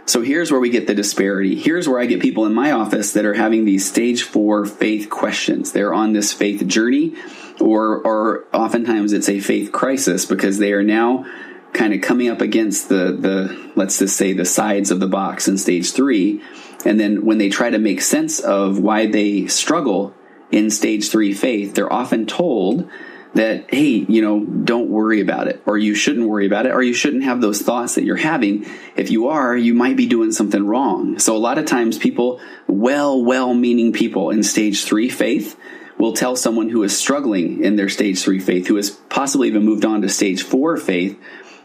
So 0.05 0.21
here's 0.21 0.49
where 0.49 0.61
we 0.61 0.69
get 0.69 0.87
the 0.87 0.95
disparity. 0.95 1.55
Here's 1.55 1.87
where 1.87 1.99
I 1.99 2.07
get 2.07 2.21
people 2.21 2.45
in 2.45 2.53
my 2.53 2.71
office 2.71 3.13
that 3.13 3.25
are 3.25 3.35
having 3.35 3.65
these 3.65 3.87
stage 3.87 4.23
four 4.23 4.65
faith 4.65 5.09
questions. 5.09 5.71
They're 5.71 5.93
on 5.93 6.13
this 6.13 6.33
faith 6.33 6.65
journey, 6.65 7.15
or, 7.59 7.97
or 8.07 8.45
oftentimes 8.53 9.13
it's 9.13 9.29
a 9.29 9.39
faith 9.39 9.71
crisis 9.71 10.25
because 10.25 10.57
they 10.57 10.71
are 10.71 10.81
now 10.81 11.25
kind 11.73 11.93
of 11.93 12.01
coming 12.01 12.29
up 12.29 12.41
against 12.41 12.89
the, 12.89 13.11
the, 13.11 13.71
let's 13.75 13.99
just 13.99 14.17
say 14.17 14.33
the 14.33 14.45
sides 14.45 14.89
of 14.89 14.99
the 14.99 15.07
box 15.07 15.47
in 15.47 15.57
stage 15.57 15.91
three. 15.91 16.41
And 16.85 16.99
then 16.99 17.25
when 17.25 17.37
they 17.37 17.49
try 17.49 17.69
to 17.69 17.77
make 17.77 18.01
sense 18.01 18.39
of 18.39 18.79
why 18.79 19.05
they 19.05 19.45
struggle 19.45 20.15
in 20.51 20.69
stage 20.69 21.09
three 21.09 21.33
faith, 21.33 21.75
they're 21.75 21.91
often 21.91 22.25
told 22.25 22.89
that, 23.35 23.71
hey, 23.73 24.05
you 24.09 24.21
know, 24.21 24.43
don't 24.43 24.89
worry 24.89 25.21
about 25.21 25.47
it, 25.47 25.61
or 25.65 25.77
you 25.77 25.93
shouldn't 25.93 26.27
worry 26.27 26.47
about 26.47 26.65
it, 26.65 26.71
or 26.71 26.81
you 26.81 26.93
shouldn't 26.93 27.23
have 27.23 27.41
those 27.41 27.61
thoughts 27.61 27.95
that 27.95 28.03
you're 28.03 28.15
having. 28.15 28.65
If 28.95 29.11
you 29.11 29.27
are, 29.27 29.55
you 29.55 29.75
might 29.75 29.95
be 29.95 30.07
doing 30.07 30.31
something 30.31 30.65
wrong. 30.65 31.19
So 31.19 31.35
a 31.35 31.37
lot 31.37 31.59
of 31.59 31.65
times 31.65 31.99
people, 31.99 32.41
well, 32.65 33.23
well 33.23 33.53
meaning 33.53 33.93
people 33.93 34.31
in 34.31 34.41
stage 34.41 34.83
three 34.83 35.09
faith, 35.09 35.55
will 35.99 36.13
tell 36.13 36.35
someone 36.35 36.69
who 36.69 36.81
is 36.81 36.97
struggling 36.97 37.63
in 37.63 37.75
their 37.75 37.89
stage 37.89 38.23
three 38.23 38.39
faith, 38.39 38.67
who 38.67 38.77
has 38.77 38.89
possibly 38.89 39.49
even 39.49 39.65
moved 39.65 39.85
on 39.85 40.01
to 40.01 40.09
stage 40.09 40.41
four 40.41 40.77
faith, 40.77 41.19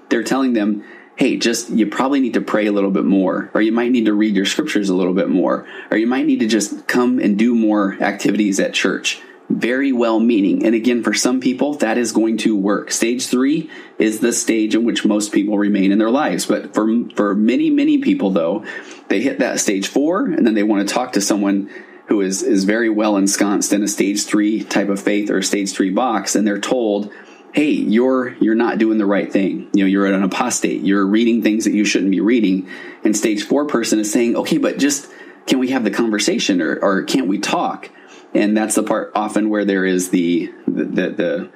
they're 0.09 0.25
telling 0.25 0.53
them, 0.53 0.85
hey, 1.17 1.37
just 1.37 1.71
you 1.71 1.87
probably 1.87 2.21
need 2.21 2.35
to 2.35 2.41
pray 2.41 2.67
a 2.67 2.73
little 2.73 2.91
bit 2.91 3.05
more, 3.05 3.51
or 3.55 3.61
you 3.61 3.73
might 3.73 3.91
need 3.91 4.07
to 4.07 4.15
read 4.15 4.35
your 4.35 4.47
scriptures 4.47 4.89
a 4.89 4.95
little 4.95 5.15
bit 5.15 5.29
more, 5.29 5.67
or 5.91 5.97
you 5.97 6.07
might 6.07 6.27
need 6.27 6.41
to 6.41 6.47
just 6.47 6.87
come 6.87 7.19
and 7.19 7.39
do 7.39 7.55
more 7.55 7.95
activities 8.03 8.59
at 8.59 8.75
church 8.75 9.23
very 9.51 9.93
well 9.93 10.21
meaning. 10.21 10.65
And 10.65 10.75
again, 10.75 11.03
for 11.03 11.13
some 11.13 11.41
people, 11.41 11.75
that 11.75 11.99
is 11.99 12.13
going 12.13 12.39
to 12.39 12.57
work. 12.57 12.91
Stage 12.91 13.27
three 13.27 13.71
is 13.99 14.21
the 14.21 14.33
stage 14.33 14.75
in 14.75 14.85
which 14.85 15.05
most 15.05 15.33
people 15.33 15.59
remain 15.59 15.93
in 15.93 15.99
their 15.99 16.11
lives. 16.11 16.47
But 16.47 16.75
for, 16.75 16.89
for 17.15 17.35
many, 17.35 17.71
many 17.71 17.99
people, 17.99 18.31
though, 18.31 18.65
they 19.09 19.21
hit 19.21 19.39
that 19.41 19.61
stage 19.61 19.87
four 19.87 20.27
and 20.27 20.47
then 20.47 20.55
they 20.55 20.63
want 20.63 20.87
to 20.87 20.95
talk 20.95 21.13
to 21.13 21.21
someone 21.21 21.71
who 22.07 22.21
is, 22.21 22.43
is 22.43 22.65
very 22.65 22.91
well 22.91 23.17
ensconced 23.17 23.73
in 23.73 23.83
a 23.83 23.89
stage 23.89 24.25
three 24.25 24.63
type 24.63 24.89
of 24.89 25.01
faith 25.01 25.31
or 25.31 25.39
a 25.39 25.43
stage 25.43 25.73
three 25.73 25.91
box. 25.91 26.35
And 26.35 26.47
they're 26.47 26.61
told, 26.61 27.13
Hey, 27.55 27.71
you're, 27.71 28.35
you're 28.35 28.55
not 28.55 28.79
doing 28.79 28.99
the 28.99 29.07
right 29.07 29.33
thing. 29.33 29.71
You 29.73 29.85
know, 29.85 29.89
you're 29.89 30.07
an 30.07 30.23
apostate. 30.23 30.83
You're 30.83 31.07
reading 31.07 31.43
things 31.43 31.65
that 31.65 31.73
you 31.73 31.85
shouldn't 31.85 32.11
be 32.11 32.21
reading. 32.21 32.69
And 33.05 33.17
stage 33.17 33.45
four 33.45 33.67
person 33.67 33.99
is 34.01 34.13
saying, 34.13 34.37
okay, 34.37 34.59
but 34.59 34.79
just, 34.79 35.09
can 35.47 35.59
we 35.59 35.71
have 35.71 35.85
the 35.85 35.91
conversation 35.91 36.61
or, 36.61 36.77
or 36.77 37.05
can't 37.05 37.29
we 37.29 37.39
talk? 37.39 37.91
and 38.35 38.57
that's 38.57 38.75
the 38.75 38.83
part 38.83 39.13
often 39.15 39.49
where 39.49 39.65
there 39.65 39.87
is 39.87 40.11
the 40.11 40.53
the, 40.67 40.85
the, 40.85 41.11
the 41.11 41.51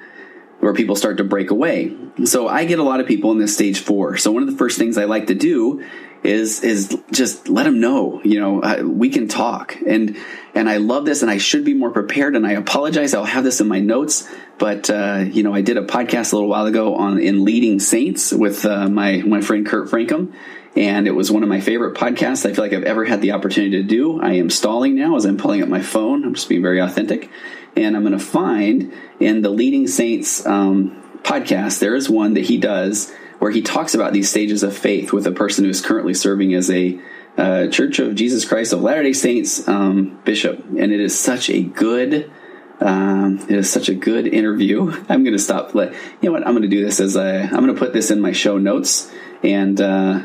where 0.59 0.73
people 0.73 0.95
start 0.95 1.17
to 1.17 1.23
break 1.23 1.51
away. 1.51 1.95
So 2.25 2.47
I 2.47 2.65
get 2.65 2.79
a 2.79 2.83
lot 2.83 2.99
of 2.99 3.07
people 3.07 3.31
in 3.31 3.37
this 3.37 3.53
stage 3.53 3.79
four. 3.79 4.17
So 4.17 4.31
one 4.31 4.43
of 4.43 4.51
the 4.51 4.57
first 4.57 4.77
things 4.77 4.97
I 4.97 5.05
like 5.05 5.27
to 5.27 5.35
do 5.35 5.85
is 6.23 6.63
is 6.63 6.97
just 7.11 7.47
let 7.47 7.63
them 7.63 7.79
know, 7.79 8.21
you 8.23 8.39
know, 8.39 8.83
we 8.83 9.09
can 9.09 9.27
talk. 9.27 9.77
And 9.85 10.17
and 10.53 10.69
I 10.69 10.77
love 10.77 11.05
this, 11.05 11.21
and 11.21 11.31
I 11.31 11.37
should 11.37 11.63
be 11.63 11.73
more 11.73 11.91
prepared. 11.91 12.35
And 12.35 12.45
I 12.45 12.53
apologize. 12.53 13.13
I'll 13.13 13.23
have 13.23 13.43
this 13.43 13.61
in 13.61 13.67
my 13.67 13.79
notes. 13.79 14.27
But 14.57 14.89
uh, 14.89 15.25
you 15.31 15.43
know, 15.43 15.53
I 15.53 15.61
did 15.61 15.77
a 15.77 15.85
podcast 15.85 16.33
a 16.33 16.35
little 16.35 16.49
while 16.49 16.65
ago 16.65 16.95
on 16.95 17.19
in 17.19 17.45
leading 17.45 17.79
saints 17.79 18.31
with 18.31 18.65
uh, 18.65 18.89
my 18.89 19.17
my 19.17 19.41
friend 19.41 19.65
Kurt 19.65 19.89
Francom, 19.89 20.33
and 20.75 21.07
it 21.07 21.11
was 21.11 21.31
one 21.31 21.43
of 21.43 21.49
my 21.49 21.61
favorite 21.61 21.95
podcasts 21.95 22.45
I 22.45 22.53
feel 22.53 22.63
like 22.63 22.73
I've 22.73 22.83
ever 22.83 23.05
had 23.05 23.21
the 23.21 23.31
opportunity 23.31 23.81
to 23.81 23.83
do. 23.83 24.21
I 24.21 24.33
am 24.33 24.49
stalling 24.49 24.95
now 24.95 25.15
as 25.15 25.25
I'm 25.25 25.37
pulling 25.37 25.63
up 25.63 25.69
my 25.69 25.81
phone. 25.81 26.25
I'm 26.25 26.33
just 26.33 26.49
being 26.49 26.61
very 26.61 26.79
authentic. 26.79 27.29
And 27.75 27.95
I'm 27.95 28.03
going 28.03 28.17
to 28.17 28.23
find 28.23 28.93
in 29.19 29.41
the 29.41 29.49
Leading 29.49 29.87
Saints 29.87 30.45
um, 30.45 31.01
podcast, 31.23 31.79
there 31.79 31.95
is 31.95 32.09
one 32.09 32.33
that 32.33 32.45
he 32.45 32.57
does 32.57 33.13
where 33.39 33.51
he 33.51 33.61
talks 33.61 33.95
about 33.95 34.13
these 34.13 34.29
stages 34.29 34.63
of 34.63 34.77
faith 34.77 35.11
with 35.11 35.25
a 35.25 35.31
person 35.31 35.63
who 35.63 35.69
is 35.69 35.81
currently 35.81 36.13
serving 36.13 36.53
as 36.53 36.69
a 36.69 36.99
uh, 37.37 37.67
Church 37.67 37.99
of 37.99 38.15
Jesus 38.15 38.45
Christ 38.45 38.73
of 38.73 38.81
Latter 38.81 39.03
day 39.03 39.13
Saints 39.13 39.67
um, 39.67 40.19
bishop. 40.25 40.59
And 40.59 40.91
it 40.91 40.99
is 40.99 41.17
such 41.17 41.49
a 41.49 41.61
good. 41.63 42.31
Um, 42.81 43.39
it 43.49 43.57
is 43.57 43.69
such 43.69 43.89
a 43.89 43.93
good 43.93 44.27
interview. 44.27 44.91
I'm 45.09 45.23
going 45.23 45.35
to 45.35 45.39
stop. 45.39 45.73
Let, 45.75 45.93
you 45.93 45.99
know 46.23 46.31
what? 46.31 46.45
I'm 46.45 46.53
going 46.53 46.63
to 46.63 46.69
do 46.69 46.83
this 46.83 46.99
as 46.99 47.17
i 47.17 47.39
I'm 47.41 47.49
going 47.49 47.73
to 47.73 47.79
put 47.79 47.93
this 47.93 48.11
in 48.11 48.21
my 48.21 48.31
show 48.31 48.57
notes, 48.57 49.11
and 49.43 49.79
uh, 49.81 50.23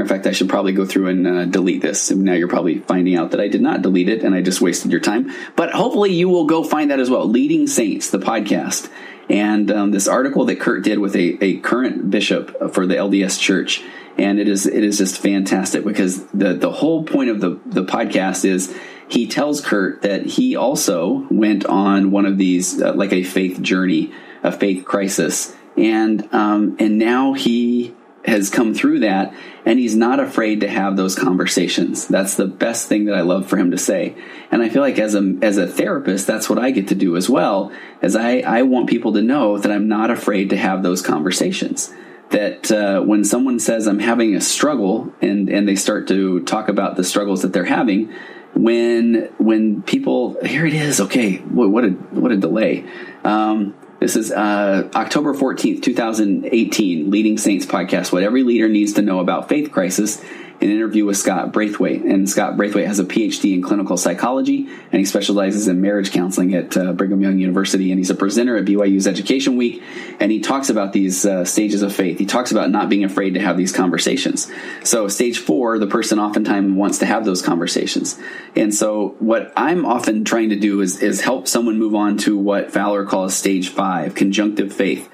Matter 0.00 0.02
of 0.02 0.08
fact, 0.08 0.26
I 0.26 0.32
should 0.32 0.48
probably 0.48 0.72
go 0.72 0.86
through 0.86 1.08
and 1.08 1.26
uh, 1.26 1.44
delete 1.44 1.82
this. 1.82 2.10
Now 2.10 2.32
you're 2.32 2.48
probably 2.48 2.78
finding 2.78 3.16
out 3.16 3.32
that 3.32 3.40
I 3.40 3.48
did 3.48 3.60
not 3.60 3.82
delete 3.82 4.08
it 4.08 4.22
and 4.22 4.34
I 4.34 4.40
just 4.40 4.62
wasted 4.62 4.92
your 4.92 5.00
time. 5.00 5.30
But 5.56 5.72
hopefully 5.72 6.14
you 6.14 6.28
will 6.30 6.46
go 6.46 6.64
find 6.64 6.90
that 6.90 7.00
as 7.00 7.10
well. 7.10 7.28
Leading 7.28 7.66
Saints, 7.66 8.08
the 8.08 8.18
podcast. 8.18 8.88
And 9.30 9.70
um, 9.70 9.90
this 9.92 10.08
article 10.08 10.44
that 10.46 10.58
Kurt 10.58 10.82
did 10.82 10.98
with 10.98 11.14
a, 11.14 11.42
a 11.42 11.58
current 11.58 12.10
bishop 12.10 12.74
for 12.74 12.84
the 12.84 12.96
LDS 12.96 13.38
Church. 13.38 13.82
And 14.18 14.40
it 14.40 14.48
is 14.48 14.66
it 14.66 14.82
is 14.82 14.98
just 14.98 15.18
fantastic 15.18 15.84
because 15.84 16.26
the, 16.26 16.54
the 16.54 16.70
whole 16.70 17.04
point 17.04 17.30
of 17.30 17.40
the, 17.40 17.60
the 17.64 17.84
podcast 17.84 18.44
is 18.44 18.76
he 19.08 19.28
tells 19.28 19.60
Kurt 19.60 20.02
that 20.02 20.26
he 20.26 20.56
also 20.56 21.26
went 21.30 21.64
on 21.64 22.10
one 22.10 22.26
of 22.26 22.38
these, 22.38 22.82
uh, 22.82 22.92
like 22.92 23.12
a 23.12 23.22
faith 23.22 23.62
journey, 23.62 24.12
a 24.42 24.50
faith 24.50 24.84
crisis. 24.84 25.54
And, 25.76 26.28
um, 26.34 26.76
and 26.80 26.98
now 26.98 27.32
he 27.32 27.94
has 28.24 28.50
come 28.50 28.74
through 28.74 29.00
that 29.00 29.34
and 29.64 29.78
he's 29.78 29.96
not 29.96 30.20
afraid 30.20 30.60
to 30.60 30.68
have 30.68 30.96
those 30.96 31.14
conversations. 31.14 32.06
That's 32.06 32.34
the 32.34 32.46
best 32.46 32.88
thing 32.88 33.06
that 33.06 33.14
i 33.14 33.22
love 33.22 33.46
for 33.46 33.56
him 33.56 33.70
to 33.70 33.78
say. 33.78 34.14
And 34.50 34.62
i 34.62 34.68
feel 34.68 34.82
like 34.82 34.98
as 34.98 35.14
a 35.14 35.36
as 35.42 35.56
a 35.56 35.66
therapist 35.66 36.26
that's 36.26 36.48
what 36.48 36.58
i 36.58 36.70
get 36.70 36.88
to 36.88 36.94
do 36.94 37.16
as 37.16 37.30
well 37.30 37.72
as 38.02 38.16
i 38.16 38.38
i 38.40 38.62
want 38.62 38.88
people 38.88 39.14
to 39.14 39.22
know 39.22 39.58
that 39.58 39.72
i'm 39.72 39.88
not 39.88 40.10
afraid 40.10 40.50
to 40.50 40.56
have 40.56 40.82
those 40.82 41.02
conversations. 41.02 41.92
That 42.30 42.70
uh, 42.70 43.00
when 43.00 43.24
someone 43.24 43.58
says 43.58 43.86
i'm 43.86 43.98
having 43.98 44.36
a 44.36 44.40
struggle 44.40 45.12
and 45.20 45.48
and 45.48 45.66
they 45.66 45.76
start 45.76 46.08
to 46.08 46.40
talk 46.44 46.68
about 46.68 46.96
the 46.96 47.04
struggles 47.04 47.42
that 47.42 47.52
they're 47.52 47.64
having 47.64 48.12
when 48.54 49.30
when 49.38 49.82
people 49.82 50.42
here 50.44 50.66
it 50.66 50.74
is. 50.74 51.00
Okay. 51.00 51.36
What, 51.36 51.70
what 51.70 51.84
a 51.84 51.90
what 51.90 52.32
a 52.32 52.36
delay. 52.36 52.84
Um, 53.24 53.74
this 54.00 54.16
is 54.16 54.32
uh, 54.32 54.88
October 54.94 55.34
14th, 55.34 55.82
2018, 55.82 57.10
Leading 57.10 57.36
Saints 57.36 57.66
podcast. 57.66 58.12
What 58.12 58.22
every 58.22 58.42
leader 58.42 58.68
needs 58.68 58.94
to 58.94 59.02
know 59.02 59.20
about 59.20 59.48
faith 59.48 59.70
crisis 59.70 60.22
an 60.60 60.70
interview 60.70 61.06
with 61.06 61.16
Scott 61.16 61.52
Braithwaite. 61.52 62.02
And 62.02 62.28
Scott 62.28 62.56
Braithwaite 62.56 62.86
has 62.86 62.98
a 62.98 63.04
PhD 63.04 63.54
in 63.54 63.62
clinical 63.62 63.96
psychology, 63.96 64.68
and 64.92 64.98
he 64.98 65.04
specializes 65.04 65.68
in 65.68 65.80
marriage 65.80 66.12
counseling 66.12 66.54
at 66.54 66.76
uh, 66.76 66.92
Brigham 66.92 67.22
Young 67.22 67.38
University. 67.38 67.90
And 67.90 67.98
he's 67.98 68.10
a 68.10 68.14
presenter 68.14 68.56
at 68.56 68.66
BYU's 68.66 69.06
Education 69.06 69.56
Week, 69.56 69.82
and 70.18 70.30
he 70.30 70.40
talks 70.40 70.68
about 70.68 70.92
these 70.92 71.24
uh, 71.24 71.44
stages 71.44 71.82
of 71.82 71.94
faith. 71.94 72.18
He 72.18 72.26
talks 72.26 72.52
about 72.52 72.70
not 72.70 72.90
being 72.90 73.04
afraid 73.04 73.34
to 73.34 73.40
have 73.40 73.56
these 73.56 73.72
conversations. 73.72 74.50
So, 74.84 75.08
stage 75.08 75.38
four, 75.38 75.78
the 75.78 75.86
person 75.86 76.18
oftentimes 76.18 76.72
wants 76.74 76.98
to 76.98 77.06
have 77.06 77.24
those 77.24 77.40
conversations. 77.40 78.18
And 78.54 78.74
so, 78.74 79.16
what 79.18 79.52
I'm 79.56 79.86
often 79.86 80.24
trying 80.24 80.50
to 80.50 80.56
do 80.56 80.82
is, 80.82 81.00
is 81.00 81.22
help 81.22 81.48
someone 81.48 81.78
move 81.78 81.94
on 81.94 82.18
to 82.18 82.36
what 82.36 82.70
Fowler 82.70 83.06
calls 83.06 83.34
stage 83.34 83.70
five, 83.70 84.14
conjunctive 84.14 84.72
faith 84.72 85.08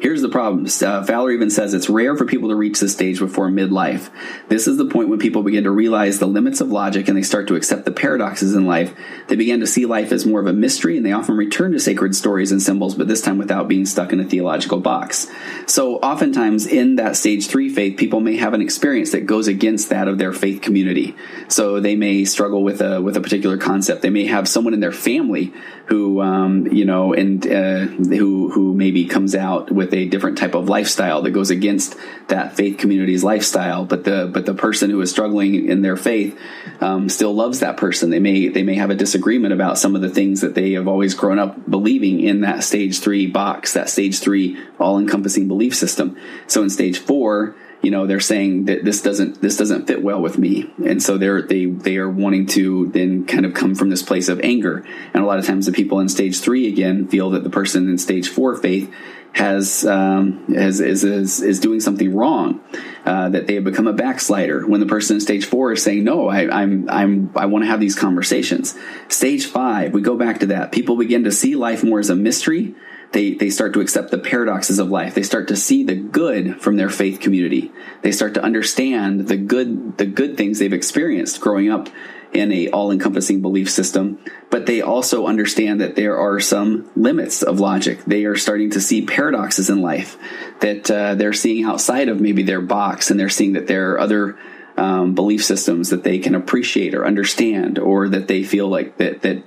Here's 0.00 0.22
the 0.22 0.30
problem. 0.30 0.64
Uh, 0.64 1.04
Fowler 1.04 1.30
even 1.30 1.50
says 1.50 1.74
it's 1.74 1.90
rare 1.90 2.16
for 2.16 2.24
people 2.24 2.48
to 2.48 2.54
reach 2.54 2.80
this 2.80 2.94
stage 2.94 3.18
before 3.18 3.50
midlife. 3.50 4.08
This 4.48 4.66
is 4.66 4.78
the 4.78 4.86
point 4.86 5.10
when 5.10 5.18
people 5.18 5.42
begin 5.42 5.64
to 5.64 5.70
realize 5.70 6.18
the 6.18 6.26
limits 6.26 6.62
of 6.62 6.70
logic 6.70 7.06
and 7.06 7.18
they 7.18 7.22
start 7.22 7.48
to 7.48 7.54
accept 7.54 7.84
the 7.84 7.92
paradoxes 7.92 8.54
in 8.54 8.64
life. 8.64 8.94
They 9.28 9.36
begin 9.36 9.60
to 9.60 9.66
see 9.66 9.84
life 9.84 10.10
as 10.10 10.24
more 10.24 10.40
of 10.40 10.46
a 10.46 10.54
mystery 10.54 10.96
and 10.96 11.04
they 11.04 11.12
often 11.12 11.36
return 11.36 11.72
to 11.72 11.80
sacred 11.80 12.16
stories 12.16 12.50
and 12.50 12.62
symbols, 12.62 12.94
but 12.94 13.08
this 13.08 13.20
time 13.20 13.36
without 13.36 13.68
being 13.68 13.84
stuck 13.84 14.10
in 14.10 14.20
a 14.20 14.24
theological 14.24 14.80
box. 14.80 15.30
So 15.66 15.96
oftentimes 15.96 16.66
in 16.66 16.96
that 16.96 17.14
stage 17.14 17.48
three 17.48 17.68
faith, 17.68 17.98
people 17.98 18.20
may 18.20 18.38
have 18.38 18.54
an 18.54 18.62
experience 18.62 19.12
that 19.12 19.26
goes 19.26 19.48
against 19.48 19.90
that 19.90 20.08
of 20.08 20.16
their 20.16 20.32
faith 20.32 20.62
community. 20.62 21.14
So 21.48 21.78
they 21.78 21.94
may 21.94 22.24
struggle 22.24 22.62
with 22.62 22.80
a, 22.80 23.02
with 23.02 23.18
a 23.18 23.20
particular 23.20 23.58
concept. 23.58 24.00
They 24.00 24.08
may 24.08 24.24
have 24.24 24.48
someone 24.48 24.72
in 24.72 24.80
their 24.80 24.92
family 24.92 25.52
who, 25.90 26.22
um, 26.22 26.68
you 26.68 26.84
know, 26.84 27.12
and, 27.12 27.44
uh, 27.46 27.80
who, 27.80 28.48
who 28.52 28.72
maybe 28.74 29.04
comes 29.06 29.34
out 29.34 29.72
with 29.72 29.92
a 29.92 30.06
different 30.06 30.38
type 30.38 30.54
of 30.54 30.68
lifestyle 30.68 31.20
that 31.22 31.32
goes 31.32 31.50
against 31.50 31.96
that 32.28 32.56
faith 32.56 32.78
community's 32.78 33.24
lifestyle. 33.24 33.84
But 33.84 34.04
the 34.04 34.30
but 34.32 34.46
the 34.46 34.54
person 34.54 34.88
who 34.88 35.00
is 35.00 35.10
struggling 35.10 35.68
in 35.68 35.82
their 35.82 35.96
faith 35.96 36.38
um, 36.80 37.08
still 37.08 37.34
loves 37.34 37.58
that 37.58 37.76
person. 37.76 38.10
They 38.10 38.20
may 38.20 38.46
they 38.46 38.62
may 38.62 38.76
have 38.76 38.90
a 38.90 38.94
disagreement 38.94 39.52
about 39.52 39.78
some 39.78 39.96
of 39.96 40.00
the 40.00 40.08
things 40.08 40.42
that 40.42 40.54
they 40.54 40.72
have 40.72 40.86
always 40.86 41.14
grown 41.14 41.40
up 41.40 41.68
believing 41.68 42.20
in 42.20 42.42
that 42.42 42.62
stage 42.62 43.00
three 43.00 43.26
box, 43.26 43.72
that 43.72 43.88
stage 43.90 44.20
three 44.20 44.56
all 44.78 44.96
encompassing 44.96 45.48
belief 45.48 45.74
system. 45.74 46.16
So 46.46 46.62
in 46.62 46.70
stage 46.70 46.98
four 46.98 47.56
you 47.82 47.90
know 47.90 48.06
they're 48.06 48.20
saying 48.20 48.66
that 48.66 48.84
this 48.84 49.02
doesn't 49.02 49.40
this 49.40 49.56
doesn't 49.56 49.86
fit 49.86 50.02
well 50.02 50.20
with 50.20 50.38
me. 50.38 50.70
And 50.84 51.02
so 51.02 51.16
they're 51.16 51.42
they 51.42 51.66
they 51.66 51.96
are 51.96 52.10
wanting 52.10 52.46
to 52.48 52.88
then 52.88 53.26
kind 53.26 53.46
of 53.46 53.54
come 53.54 53.74
from 53.74 53.90
this 53.90 54.02
place 54.02 54.28
of 54.28 54.40
anger. 54.40 54.84
And 55.14 55.22
a 55.22 55.26
lot 55.26 55.38
of 55.38 55.46
times 55.46 55.66
the 55.66 55.72
people 55.72 56.00
in 56.00 56.08
stage 56.08 56.40
three 56.40 56.68
again 56.68 57.08
feel 57.08 57.30
that 57.30 57.44
the 57.44 57.50
person 57.50 57.88
in 57.88 57.98
stage 57.98 58.28
four 58.28 58.56
faith 58.56 58.92
has 59.32 59.86
um, 59.86 60.44
has 60.54 60.80
is, 60.80 61.04
is 61.04 61.40
is 61.40 61.60
doing 61.60 61.80
something 61.80 62.14
wrong 62.14 62.60
uh, 63.06 63.28
that 63.28 63.46
they 63.46 63.54
have 63.54 63.64
become 63.64 63.86
a 63.86 63.92
backslider. 63.92 64.66
When 64.66 64.80
the 64.80 64.86
person 64.86 65.16
in 65.16 65.20
stage 65.20 65.46
four 65.46 65.72
is 65.72 65.82
saying 65.82 66.04
no 66.04 66.28
I, 66.28 66.62
I'm 66.62 66.88
I'm 66.90 67.32
I 67.36 67.46
want 67.46 67.64
to 67.64 67.70
have 67.70 67.80
these 67.80 67.94
conversations. 67.94 68.76
Stage 69.08 69.46
five 69.46 69.94
we 69.94 70.02
go 70.02 70.16
back 70.16 70.40
to 70.40 70.46
that. 70.46 70.72
People 70.72 70.96
begin 70.96 71.24
to 71.24 71.32
see 71.32 71.54
life 71.54 71.82
more 71.82 72.00
as 72.00 72.10
a 72.10 72.16
mystery 72.16 72.74
they, 73.12 73.34
they 73.34 73.50
start 73.50 73.72
to 73.74 73.80
accept 73.80 74.10
the 74.10 74.18
paradoxes 74.18 74.78
of 74.78 74.88
life. 74.88 75.14
They 75.14 75.22
start 75.22 75.48
to 75.48 75.56
see 75.56 75.82
the 75.84 75.96
good 75.96 76.60
from 76.60 76.76
their 76.76 76.90
faith 76.90 77.20
community. 77.20 77.72
They 78.02 78.12
start 78.12 78.34
to 78.34 78.42
understand 78.42 79.26
the 79.28 79.36
good, 79.36 79.98
the 79.98 80.06
good 80.06 80.36
things 80.36 80.58
they've 80.58 80.72
experienced 80.72 81.40
growing 81.40 81.70
up 81.70 81.88
in 82.32 82.52
a 82.52 82.68
all-encompassing 82.68 83.42
belief 83.42 83.68
system, 83.68 84.16
but 84.50 84.66
they 84.66 84.80
also 84.80 85.26
understand 85.26 85.80
that 85.80 85.96
there 85.96 86.16
are 86.16 86.38
some 86.38 86.88
limits 86.94 87.42
of 87.42 87.58
logic. 87.58 88.04
They 88.04 88.24
are 88.24 88.36
starting 88.36 88.70
to 88.70 88.80
see 88.80 89.04
paradoxes 89.04 89.68
in 89.68 89.82
life 89.82 90.16
that 90.60 90.88
uh, 90.88 91.16
they're 91.16 91.32
seeing 91.32 91.64
outside 91.64 92.08
of 92.08 92.20
maybe 92.20 92.44
their 92.44 92.60
box, 92.60 93.10
and 93.10 93.18
they're 93.18 93.28
seeing 93.28 93.54
that 93.54 93.66
there 93.66 93.92
are 93.92 94.00
other 94.00 94.38
um, 94.76 95.16
belief 95.16 95.44
systems 95.44 95.90
that 95.90 96.04
they 96.04 96.20
can 96.20 96.36
appreciate 96.36 96.94
or 96.94 97.04
understand, 97.04 97.80
or 97.80 98.08
that 98.08 98.28
they 98.28 98.44
feel 98.44 98.68
like 98.68 98.96
that 98.98 99.22
that 99.22 99.42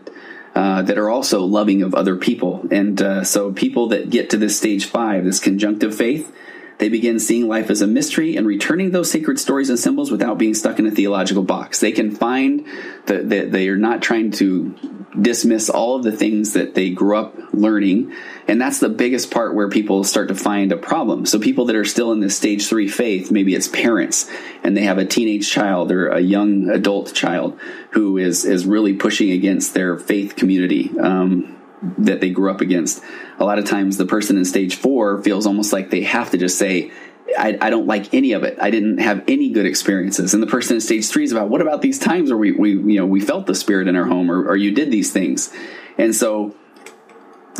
uh, 0.56 0.82
that 0.84 0.98
are 0.98 1.10
also 1.10 1.42
loving 1.42 1.82
of 1.82 1.96
other 1.96 2.16
people. 2.16 2.66
And 2.72 3.02
uh, 3.02 3.24
so, 3.24 3.52
people 3.52 3.88
that 3.90 4.10
get 4.10 4.30
to 4.32 4.38
this 4.38 4.58
stage 4.58 4.86
five, 4.86 5.24
this 5.24 5.40
conjunctive 5.40 5.96
faith, 5.96 6.34
they 6.80 6.90
begin 6.90 7.20
seeing 7.20 7.48
life 7.48 7.70
as 7.70 7.82
a 7.82 7.88
mystery 7.88 8.36
and 8.36 8.48
returning 8.48 8.92
those 8.92 9.12
sacred 9.12 9.40
stories 9.40 9.70
and 9.70 9.80
symbols 9.80 10.12
without 10.12 10.38
being 10.38 10.54
stuck 10.54 10.80
in 10.80 10.88
a 10.88 10.92
theological 10.92 11.44
box. 11.44 11.80
They 11.80 11.92
can 11.92 12.12
find 12.12 12.66
that 13.06 13.30
they 13.30 13.68
are 13.70 13.78
not 13.78 14.02
trying 14.02 14.32
to 14.32 14.76
dismiss 15.20 15.70
all 15.70 15.96
of 15.96 16.04
the 16.04 16.12
things 16.12 16.54
that 16.54 16.74
they 16.74 16.90
grew 16.90 17.18
up 17.18 17.36
learning. 17.54 18.14
And 18.48 18.60
that's 18.60 18.80
the 18.80 18.90
biggest 18.90 19.32
part 19.32 19.54
where 19.54 19.70
people 19.70 20.04
start 20.04 20.28
to 20.30 20.36
find 20.36 20.72
a 20.72 20.78
problem. 20.78 21.26
So 21.26 21.40
people 21.40 21.66
that 21.66 21.76
are 21.76 21.86
still 21.86 22.12
in 22.12 22.20
this 22.20 22.36
stage 22.36 22.68
three 22.68 22.88
faith, 22.88 23.32
maybe 23.32 23.54
it's 23.54 23.68
parents 23.68 24.30
and 24.64 24.76
they 24.76 24.84
have 24.84 24.98
a 24.98 25.06
teenage 25.06 25.50
child 25.50 25.92
or 25.92 26.10
a 26.10 26.20
young 26.20 26.70
adult 26.70 27.14
child 27.14 27.60
who 27.92 28.18
is, 28.18 28.44
is 28.46 28.66
really 28.66 28.94
pushing 28.94 29.32
against 29.32 29.74
their 29.74 29.98
faith 29.98 30.36
community. 30.36 30.92
Um, 31.00 31.60
that 31.98 32.22
they 32.22 32.30
grew 32.30 32.50
up 32.50 32.62
against. 32.62 33.04
A 33.40 33.46
lot 33.46 33.60
of 33.60 33.66
times 33.66 33.98
the 33.98 34.06
person 34.06 34.38
in 34.38 34.46
stage 34.46 34.76
four 34.76 35.22
feels 35.22 35.46
almost 35.46 35.74
like 35.74 35.90
they 35.90 36.02
have 36.04 36.32
to 36.32 36.38
just 36.38 36.58
say, 36.58 36.92
I, 37.38 37.58
I, 37.60 37.70
don't 37.70 37.88
like 37.88 38.14
any 38.14 38.34
of 38.34 38.44
it. 38.44 38.58
I 38.62 38.70
didn't 38.70 39.00
have 39.00 39.24
any 39.28 39.50
good 39.50 39.66
experiences. 39.66 40.34
And 40.34 40.44
the 40.44 40.48
person 40.48 40.76
in 40.76 40.82
stage 40.82 41.08
three 41.08 41.24
is 41.24 41.32
about 41.32 41.50
what 41.50 41.62
about 41.62 41.82
these 41.82 42.00
times 42.00 42.30
where 42.30 42.38
we, 42.38 42.52
we 42.52 42.72
you 42.72 43.00
know 43.00 43.06
we 43.06 43.22
felt 43.22 43.48
the 43.48 43.56
spirit 43.56 43.88
in 43.88 43.96
our 43.96 44.06
home 44.06 44.30
or, 44.30 44.46
or 44.48 44.56
you 44.56 44.72
did 44.72 44.92
these 44.92 45.12
things. 45.12 45.52
And 45.98 46.14
so 46.14 46.56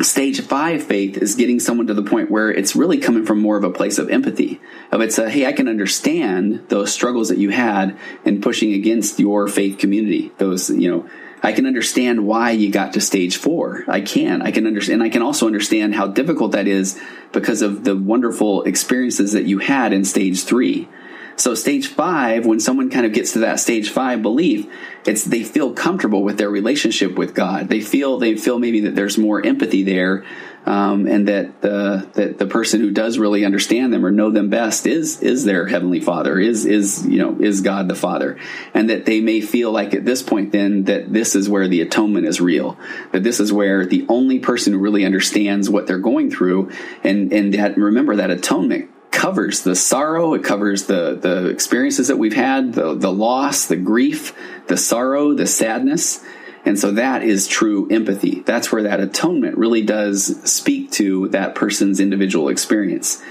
stage 0.02 0.42
five 0.42 0.84
faith 0.84 1.18
is 1.18 1.36
getting 1.36 1.60
someone 1.60 1.88
to 1.88 1.94
the 1.94 2.04
point 2.04 2.32
where 2.32 2.50
it's 2.50 2.76
really 2.76 2.98
coming 2.98 3.26
from 3.26 3.40
more 3.40 3.58
of 3.58 3.64
a 3.64 3.70
place 3.70 4.00
of 4.00 4.10
empathy 4.10 4.60
of 4.92 5.02
it's 5.02 5.20
a 5.20 5.30
hey 5.30 5.46
i 5.46 5.52
can 5.52 5.68
understand 5.68 6.68
those 6.70 6.92
struggles 6.92 7.30
that 7.30 7.38
you 7.38 7.52
had 7.52 7.96
in 8.26 8.42
pushing 8.42 8.74
against 8.74 9.20
your 9.20 9.48
faith 9.48 9.78
community 9.78 10.32
those 10.40 10.72
you 10.72 10.90
know 10.90 11.08
I 11.46 11.52
can 11.52 11.66
understand 11.66 12.26
why 12.26 12.52
you 12.52 12.72
got 12.72 12.94
to 12.94 13.02
stage 13.02 13.36
four. 13.36 13.84
I 13.90 14.00
can. 14.00 14.42
I 14.42 14.52
can 14.52 14.66
understand. 14.66 15.02
And 15.02 15.04
I 15.04 15.12
can 15.12 15.22
also 15.22 15.46
understand 15.46 15.94
how 15.94 16.08
difficult 16.08 16.54
that 16.54 16.68
is 16.68 16.98
because 17.34 17.62
of 17.62 17.84
the 17.84 17.98
wonderful 17.98 18.64
experiences 18.64 19.34
that 19.34 19.46
you 19.46 19.60
had 19.60 19.92
in 19.92 20.06
stage 20.06 20.46
three. 20.46 20.88
So 21.36 21.56
stage 21.56 21.88
five, 21.88 22.46
when 22.46 22.60
someone 22.60 22.90
kind 22.90 23.06
of 23.06 23.14
gets 23.14 23.34
to 23.34 23.40
that 23.40 23.60
stage 23.60 23.90
five 23.90 24.22
belief, 24.22 24.68
it's 25.06 25.24
they 25.24 25.44
feel 25.44 25.74
comfortable 25.74 26.24
with 26.24 26.38
their 26.38 26.50
relationship 26.50 27.18
with 27.18 27.34
God. 27.34 27.70
They 27.70 27.82
feel 27.82 28.18
they 28.18 28.38
feel 28.38 28.60
maybe 28.60 28.82
that 28.82 28.96
there's 28.96 29.18
more 29.18 29.46
empathy 29.46 29.84
there 29.84 30.24
um, 30.66 31.08
and 31.08 31.28
that 31.28 31.62
the 31.62 32.08
that 32.14 32.38
the 32.38 32.46
person 32.46 32.80
who 32.80 32.92
does 32.92 33.18
really 33.18 33.44
understand 33.44 33.92
them 33.92 34.06
or 34.06 34.12
know 34.12 34.32
them 34.32 34.50
best 34.50 34.88
is 34.88 35.22
is 35.22 35.44
their 35.44 35.68
heavenly 35.68 36.00
Father, 36.00 36.40
is 36.40 36.66
is 36.66 37.06
you 37.06 37.20
know 37.20 37.38
is 37.40 37.62
God 37.62 37.88
the 37.88 37.96
Father, 37.96 38.38
and 38.74 38.90
that 38.90 39.06
they 39.06 39.20
may 39.20 39.42
feel 39.42 39.72
like 39.72 39.94
at 39.94 40.06
this 40.06 40.24
point 40.24 40.52
then 40.52 40.86
that 40.86 41.12
this 41.12 41.36
is 41.36 41.50
where 41.50 41.68
the 41.68 41.82
atonement 41.82 42.28
is 42.28 42.40
real, 42.40 42.78
that 43.12 43.24
this 43.24 43.40
is 43.40 43.52
where 43.52 43.86
the 43.86 44.06
only 44.08 44.40
person 44.40 44.74
who 44.74 44.80
really 44.80 45.06
understands 45.06 45.70
what 45.70 45.88
they're 45.88 45.98
going 45.98 46.32
through, 46.32 46.72
and 47.04 47.34
and 47.34 47.54
that 47.54 47.78
remember 47.78 48.16
that 48.16 48.32
atonement 48.32 48.90
covers 49.24 49.62
the 49.62 49.76
sorrow, 49.76 50.34
it 50.34 50.44
covers 50.44 50.84
the 50.86 51.18
the 51.20 51.48
experiences 51.48 52.10
that 52.10 52.18
we've 52.18 52.36
had, 52.36 52.74
the 52.74 52.94
the 52.94 53.12
loss, 53.12 53.66
the 53.66 53.78
grief, 53.78 54.36
the 54.68 54.78
sorrow, 54.78 55.34
the 55.34 55.48
sadness 55.48 56.24
and 56.66 56.80
so 56.80 56.92
that 56.92 57.24
is 57.24 57.48
true 57.48 57.88
empathy. 57.90 58.42
That's 58.42 58.72
where 58.72 58.84
that 58.84 59.00
atonement 59.00 59.58
really 59.58 59.82
does 59.82 60.50
speak 60.50 60.92
to 60.94 61.28
that 61.30 61.56
person's 61.56 62.00
individual 62.00 62.48
experience. 62.50 63.22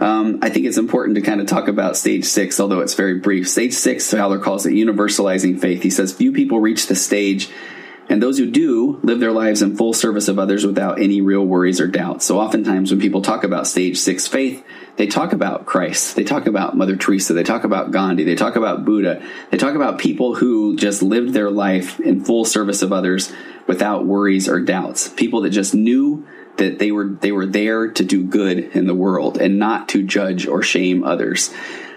Um, 0.00 0.38
I 0.42 0.48
think 0.48 0.66
it's 0.66 0.78
important 0.78 1.16
to 1.16 1.20
kind 1.20 1.40
of 1.40 1.46
talk 1.46 1.68
about 1.68 1.96
stage 1.96 2.24
six, 2.24 2.58
although 2.58 2.80
it's 2.80 2.94
very 2.94 3.18
brief. 3.18 3.48
Stage 3.48 3.74
six, 3.74 4.10
Fowler 4.10 4.38
calls 4.38 4.66
it 4.66 4.72
universalizing 4.72 5.60
faith. 5.60 5.82
He 5.82 5.90
says 5.90 6.12
few 6.12 6.32
people 6.32 6.58
reach 6.58 6.86
the 6.86 6.96
stage 6.96 7.50
and 8.10 8.20
those 8.20 8.36
who 8.36 8.50
do 8.50 8.98
live 9.04 9.20
their 9.20 9.32
lives 9.32 9.62
in 9.62 9.76
full 9.76 9.92
service 9.92 10.26
of 10.26 10.38
others 10.38 10.66
without 10.66 11.00
any 11.00 11.20
real 11.20 11.46
worries 11.46 11.80
or 11.80 11.86
doubts. 11.86 12.26
So 12.26 12.40
oftentimes 12.40 12.90
when 12.90 13.00
people 13.00 13.22
talk 13.22 13.44
about 13.44 13.68
stage 13.68 13.98
six 13.98 14.26
faith, 14.26 14.64
they 14.96 15.06
talk 15.06 15.32
about 15.32 15.64
Christ. 15.64 16.16
They 16.16 16.24
talk 16.24 16.46
about 16.46 16.76
Mother 16.76 16.96
Teresa. 16.96 17.32
They 17.32 17.44
talk 17.44 17.62
about 17.62 17.92
Gandhi. 17.92 18.24
They 18.24 18.34
talk 18.34 18.56
about 18.56 18.84
Buddha. 18.84 19.22
They 19.50 19.56
talk 19.56 19.76
about 19.76 19.98
people 19.98 20.34
who 20.34 20.76
just 20.76 21.02
lived 21.02 21.32
their 21.32 21.52
life 21.52 22.00
in 22.00 22.24
full 22.24 22.44
service 22.44 22.82
of 22.82 22.92
others 22.92 23.32
without 23.68 24.04
worries 24.04 24.48
or 24.48 24.60
doubts. 24.60 25.08
People 25.08 25.42
that 25.42 25.50
just 25.50 25.72
knew 25.72 26.26
that 26.56 26.80
they 26.80 26.90
were 26.90 27.08
they 27.08 27.30
were 27.30 27.46
there 27.46 27.92
to 27.92 28.04
do 28.04 28.24
good 28.24 28.58
in 28.58 28.86
the 28.86 28.94
world 28.94 29.38
and 29.38 29.58
not 29.58 29.88
to 29.90 30.02
judge 30.02 30.48
or 30.48 30.62
shame 30.62 31.04
others. 31.04 31.54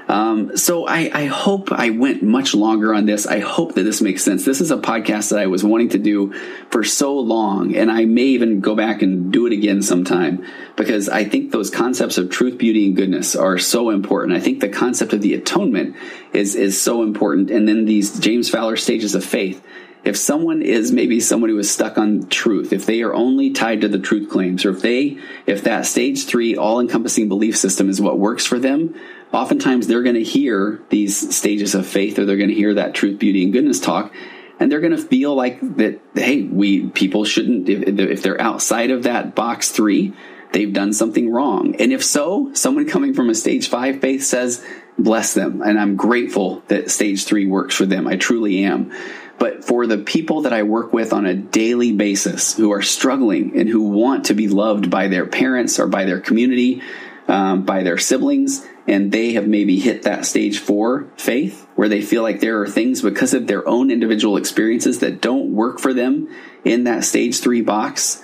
Um, 0.08 0.58
so 0.58 0.86
I, 0.86 1.10
I, 1.14 1.26
hope 1.26 1.72
I 1.72 1.92
went 1.92 2.24
much 2.24 2.54
longer 2.54 2.94
on 2.94 3.06
this. 3.06 3.26
I 3.26 3.40
hope 3.40 3.76
that 3.76 3.84
this 3.84 4.02
makes 4.02 4.24
sense. 4.24 4.44
This 4.44 4.60
is 4.60 4.70
a 4.70 4.78
podcast 4.78 5.30
that 5.30 5.40
I 5.40 5.48
was 5.48 5.64
wanting 5.64 5.90
to 5.90 5.98
do 5.98 6.34
for 6.72 6.84
so 6.84 7.18
long, 7.18 7.76
and 7.76 7.90
I 7.90 8.06
may 8.06 8.24
even 8.24 8.60
go 8.60 8.76
back 8.76 9.02
and 9.02 9.32
do 9.32 9.48
it 9.48 9.54
again 9.54 9.82
sometime 9.82 10.46
because 10.76 11.08
I 11.08 11.24
think 11.24 11.52
those 11.52 11.70
concepts 11.70 12.18
of 12.18 12.30
truth, 12.30 12.58
beauty, 12.58 12.88
and 12.88 12.96
goodness 12.96 13.36
are 13.36 13.58
so 13.58 13.92
important. 13.92 14.36
I 14.36 14.42
think 14.42 14.60
the 14.60 14.70
concept 14.70 15.14
of 15.14 15.22
the 15.22 15.36
atonement 15.36 15.96
is 16.34 16.56
is 16.56 16.82
so 16.82 17.04
important, 17.04 17.50
and 17.50 17.68
then 17.68 17.86
these 17.86 18.20
James 18.20 18.50
Fowler 18.50 18.76
stages 18.76 19.16
of 19.16 19.24
faith 19.24 19.64
if 20.04 20.18
someone 20.18 20.62
is 20.62 20.92
maybe 20.92 21.20
someone 21.20 21.50
who 21.50 21.58
is 21.58 21.72
stuck 21.72 21.98
on 21.98 22.28
truth, 22.28 22.74
if 22.74 22.86
they 22.86 23.02
are 23.04 23.14
only 23.14 23.52
tied 23.52 23.82
to 23.82 23.88
the 23.88 24.00
truth 24.00 24.30
claims, 24.30 24.66
or 24.66 24.72
if 24.72 24.82
they, 24.82 25.18
if 25.46 25.64
that 25.64 25.86
stage 25.86 26.26
three 26.26 26.58
all 26.58 26.82
encompassing 26.82 27.30
belief 27.30 27.56
system 27.58 27.90
is 27.90 28.02
what 28.02 28.20
works 28.20 28.46
for 28.46 28.60
them, 28.60 28.96
oftentimes 29.34 29.88
they're 29.88 30.04
going 30.04 30.16
to 30.16 30.24
hear 30.24 30.82
these 30.90 31.36
stages 31.36 31.76
of 31.76 31.88
faith 31.88 32.20
or 32.20 32.26
they're 32.26 32.38
going 32.38 32.50
to 32.50 32.56
hear 32.56 32.76
that 32.76 32.94
truth, 32.94 33.20
beauty, 33.20 33.44
and 33.44 33.52
goodness 33.52 33.80
talk. 33.80 34.14
And 34.60 34.72
they're 34.72 34.80
going 34.80 34.96
to 34.96 35.02
feel 35.02 35.36
like 35.36 35.60
that, 35.78 36.00
hey, 36.14 36.44
we 36.44 36.88
people 36.88 37.26
shouldn't, 37.26 37.68
if, 37.68 38.00
if 38.00 38.22
they're 38.22 38.40
outside 38.40 38.92
of 38.92 39.04
that 39.04 39.36
box 39.36 39.72
three, 39.72 40.14
they've 40.54 40.72
done 40.72 40.94
something 40.94 41.32
wrong. 41.32 41.76
And 41.80 41.92
if 41.92 42.04
so, 42.04 42.54
someone 42.54 42.88
coming 42.88 43.14
from 43.14 43.30
a 43.30 43.36
stage 43.36 43.68
five 43.68 44.00
faith 44.00 44.24
says, 44.24 44.64
bless 44.98 45.34
them. 45.34 45.62
And 45.64 45.80
I'm 45.80 45.96
grateful 45.96 46.64
that 46.68 46.92
stage 46.92 47.26
three 47.26 47.48
works 47.48 47.76
for 47.76 47.88
them. 47.88 48.08
I 48.08 48.16
truly 48.16 48.64
am. 48.64 48.94
But 49.40 49.66
for 49.66 49.88
the 49.88 49.98
people 49.98 50.44
that 50.44 50.54
I 50.54 50.64
work 50.64 50.94
with 50.94 51.12
on 51.12 51.26
a 51.26 51.34
daily 51.34 51.92
basis 51.92 52.56
who 52.56 52.72
are 52.72 52.84
struggling 52.84 53.60
and 53.60 53.68
who 53.68 53.82
want 53.90 54.26
to 54.26 54.36
be 54.36 54.48
loved 54.48 54.92
by 54.92 55.08
their 55.08 55.26
parents 55.26 55.80
or 55.80 55.88
by 55.88 56.06
their 56.06 56.22
community, 56.22 56.84
um, 57.28 57.64
by 57.64 57.82
their 57.84 57.98
siblings, 57.98 58.66
and 58.88 59.12
they 59.12 59.34
have 59.34 59.48
maybe 59.48 59.80
hit 59.80 60.04
that 60.04 60.26
stage 60.26 60.60
four 60.60 61.08
faith 61.16 61.68
where 61.76 61.90
they 61.90 62.02
feel 62.02 62.22
like 62.22 62.40
there 62.40 62.62
are 62.62 62.68
things 62.68 63.02
because 63.02 63.34
of 63.34 63.48
their 63.48 63.68
own 63.68 63.90
individual 63.90 64.38
experiences 64.38 65.00
that 65.00 65.22
don't 65.22 65.54
work 65.54 65.80
for 65.80 65.94
them 65.94 66.28
in 66.66 66.84
that 66.84 67.04
stage 67.04 67.40
three 67.40 67.62
box. 67.62 68.22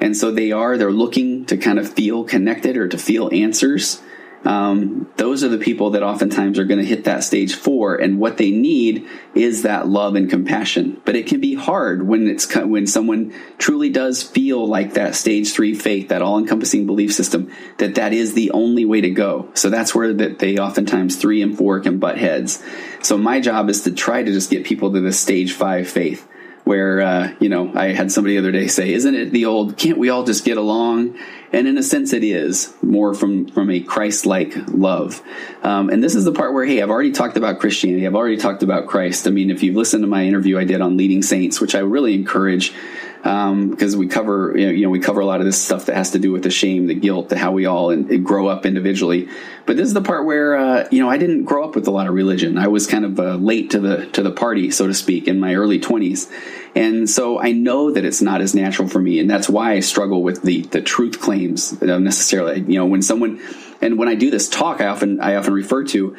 And 0.00 0.16
so 0.16 0.30
they 0.30 0.52
are, 0.52 0.76
they're 0.78 0.90
looking 0.90 1.44
to 1.46 1.56
kind 1.56 1.78
of 1.78 1.92
feel 1.92 2.24
connected 2.24 2.76
or 2.76 2.88
to 2.88 2.98
feel 2.98 3.28
answers 3.32 4.00
um, 4.44 5.08
those 5.16 5.42
are 5.42 5.48
the 5.48 5.58
people 5.58 5.90
that 5.90 6.02
oftentimes 6.02 6.58
are 6.58 6.64
going 6.64 6.80
to 6.80 6.86
hit 6.86 7.04
that 7.04 7.24
stage 7.24 7.54
four, 7.54 7.96
and 7.96 8.18
what 8.18 8.36
they 8.36 8.50
need 8.50 9.06
is 9.34 9.62
that 9.62 9.88
love 9.88 10.14
and 10.14 10.30
compassion. 10.30 11.00
But 11.04 11.16
it 11.16 11.26
can 11.26 11.40
be 11.40 11.54
hard 11.54 12.06
when 12.06 12.28
it's 12.28 12.54
when 12.54 12.86
someone 12.86 13.34
truly 13.58 13.90
does 13.90 14.22
feel 14.22 14.66
like 14.66 14.94
that 14.94 15.14
stage 15.14 15.52
three 15.52 15.74
faith, 15.74 16.08
that 16.08 16.22
all-encompassing 16.22 16.86
belief 16.86 17.12
system, 17.12 17.50
that 17.78 17.96
that 17.96 18.12
is 18.12 18.34
the 18.34 18.50
only 18.52 18.84
way 18.84 19.00
to 19.00 19.10
go. 19.10 19.48
So 19.54 19.70
that's 19.70 19.94
where 19.94 20.12
that 20.14 20.38
they 20.38 20.58
oftentimes 20.58 21.16
three 21.16 21.42
and 21.42 21.56
four 21.56 21.80
can 21.80 21.98
butt 21.98 22.18
heads. 22.18 22.62
So 23.02 23.18
my 23.18 23.40
job 23.40 23.68
is 23.68 23.82
to 23.82 23.92
try 23.92 24.22
to 24.22 24.32
just 24.32 24.50
get 24.50 24.64
people 24.64 24.92
to 24.92 25.00
the 25.00 25.12
stage 25.12 25.52
five 25.52 25.88
faith 25.88 26.26
where 26.64 27.00
uh, 27.00 27.34
you 27.40 27.48
know 27.48 27.72
I 27.74 27.92
had 27.92 28.12
somebody 28.12 28.34
the 28.34 28.40
other 28.40 28.52
day 28.52 28.66
say, 28.66 28.92
"Isn't 28.92 29.14
it 29.14 29.30
the 29.32 29.46
old? 29.46 29.76
Can't 29.76 29.98
we 29.98 30.10
all 30.10 30.24
just 30.24 30.44
get 30.44 30.56
along?" 30.56 31.18
And 31.50 31.66
in 31.66 31.78
a 31.78 31.82
sense, 31.82 32.12
it 32.12 32.24
is 32.24 32.74
more 32.82 33.14
from 33.14 33.46
from 33.46 33.70
a 33.70 33.80
Christ-like 33.80 34.54
love. 34.68 35.22
Um, 35.62 35.88
and 35.88 36.02
this 36.02 36.14
is 36.14 36.24
the 36.24 36.32
part 36.32 36.52
where, 36.52 36.66
hey, 36.66 36.82
I've 36.82 36.90
already 36.90 37.12
talked 37.12 37.36
about 37.36 37.58
Christianity. 37.58 38.06
I've 38.06 38.14
already 38.14 38.36
talked 38.36 38.62
about 38.62 38.86
Christ. 38.86 39.26
I 39.26 39.30
mean, 39.30 39.50
if 39.50 39.62
you've 39.62 39.76
listened 39.76 40.02
to 40.02 40.08
my 40.08 40.24
interview 40.24 40.58
I 40.58 40.64
did 40.64 40.80
on 40.80 40.96
leading 40.96 41.22
saints, 41.22 41.60
which 41.60 41.74
I 41.74 41.80
really 41.80 42.14
encourage 42.14 42.74
because 43.22 43.94
um, 43.94 43.98
we 43.98 44.06
cover 44.06 44.56
you 44.56 44.82
know 44.82 44.90
we 44.90 45.00
cover 45.00 45.20
a 45.20 45.26
lot 45.26 45.40
of 45.40 45.46
this 45.46 45.60
stuff 45.60 45.86
that 45.86 45.96
has 45.96 46.12
to 46.12 46.18
do 46.18 46.30
with 46.30 46.42
the 46.42 46.50
shame, 46.50 46.86
the 46.86 46.94
guilt, 46.94 47.28
the 47.28 47.38
how 47.38 47.52
we 47.52 47.66
all 47.66 47.90
and, 47.90 48.24
grow 48.24 48.46
up 48.46 48.64
individually. 48.64 49.28
But 49.66 49.76
this 49.76 49.88
is 49.88 49.94
the 49.94 50.02
part 50.02 50.24
where 50.24 50.56
uh, 50.56 50.88
you 50.90 51.02
know 51.02 51.10
I 51.10 51.18
didn't 51.18 51.44
grow 51.44 51.64
up 51.64 51.74
with 51.74 51.86
a 51.88 51.90
lot 51.90 52.06
of 52.06 52.14
religion. 52.14 52.56
I 52.58 52.68
was 52.68 52.86
kind 52.86 53.04
of 53.04 53.18
uh, 53.18 53.34
late 53.34 53.70
to 53.72 53.80
the 53.80 54.06
to 54.12 54.22
the 54.22 54.30
party, 54.30 54.70
so 54.70 54.86
to 54.86 54.94
speak, 54.94 55.26
in 55.26 55.40
my 55.40 55.54
early 55.54 55.80
twenties, 55.80 56.30
and 56.74 57.10
so 57.10 57.40
I 57.40 57.52
know 57.52 57.90
that 57.90 58.04
it's 58.04 58.22
not 58.22 58.40
as 58.40 58.54
natural 58.54 58.88
for 58.88 59.00
me, 59.00 59.18
and 59.18 59.28
that's 59.28 59.48
why 59.48 59.72
I 59.72 59.80
struggle 59.80 60.22
with 60.22 60.42
the 60.42 60.62
the 60.62 60.80
truth 60.80 61.20
claims 61.20 61.80
necessarily. 61.82 62.60
You 62.60 62.78
know, 62.78 62.86
when 62.86 63.02
someone 63.02 63.40
and 63.80 63.98
when 63.98 64.08
I 64.08 64.14
do 64.14 64.30
this 64.30 64.48
talk, 64.48 64.80
I 64.80 64.86
often 64.86 65.20
I 65.20 65.34
often 65.34 65.54
refer 65.54 65.84
to 65.84 66.16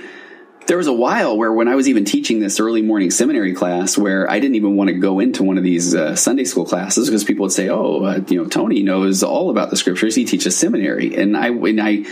there 0.70 0.78
was 0.78 0.88
a 0.88 0.94
while 0.94 1.36
where 1.36 1.52
when 1.52 1.68
I 1.68 1.74
was 1.74 1.90
even 1.90 2.06
teaching 2.06 2.40
this 2.40 2.60
early 2.60 2.84
morning 2.84 3.10
seminary 3.10 3.56
class 3.56 3.98
where 3.98 4.30
I 4.30 4.40
didn't 4.40 4.54
even 4.54 4.78
want 4.78 4.90
to 4.90 4.94
go 4.94 5.20
into 5.20 5.42
one 5.42 5.58
of 5.58 5.64
these 5.64 5.96
uh, 5.96 6.16
Sunday 6.16 6.46
school 6.46 6.64
classes 6.64 7.10
because 7.10 7.24
people 7.24 7.44
would 7.44 7.52
say, 7.52 7.70
"Oh, 7.70 8.04
uh, 8.04 8.22
you 8.28 8.38
know, 8.38 8.48
Tony 8.48 8.84
knows 8.84 9.24
all 9.24 9.50
about 9.50 9.72
the 9.72 9.78
scriptures. 9.78 10.14
He 10.14 10.26
teaches 10.26 10.56
seminary." 10.56 11.16
And 11.16 11.36
I 11.36 11.48
and 11.48 11.82
I 11.82 12.06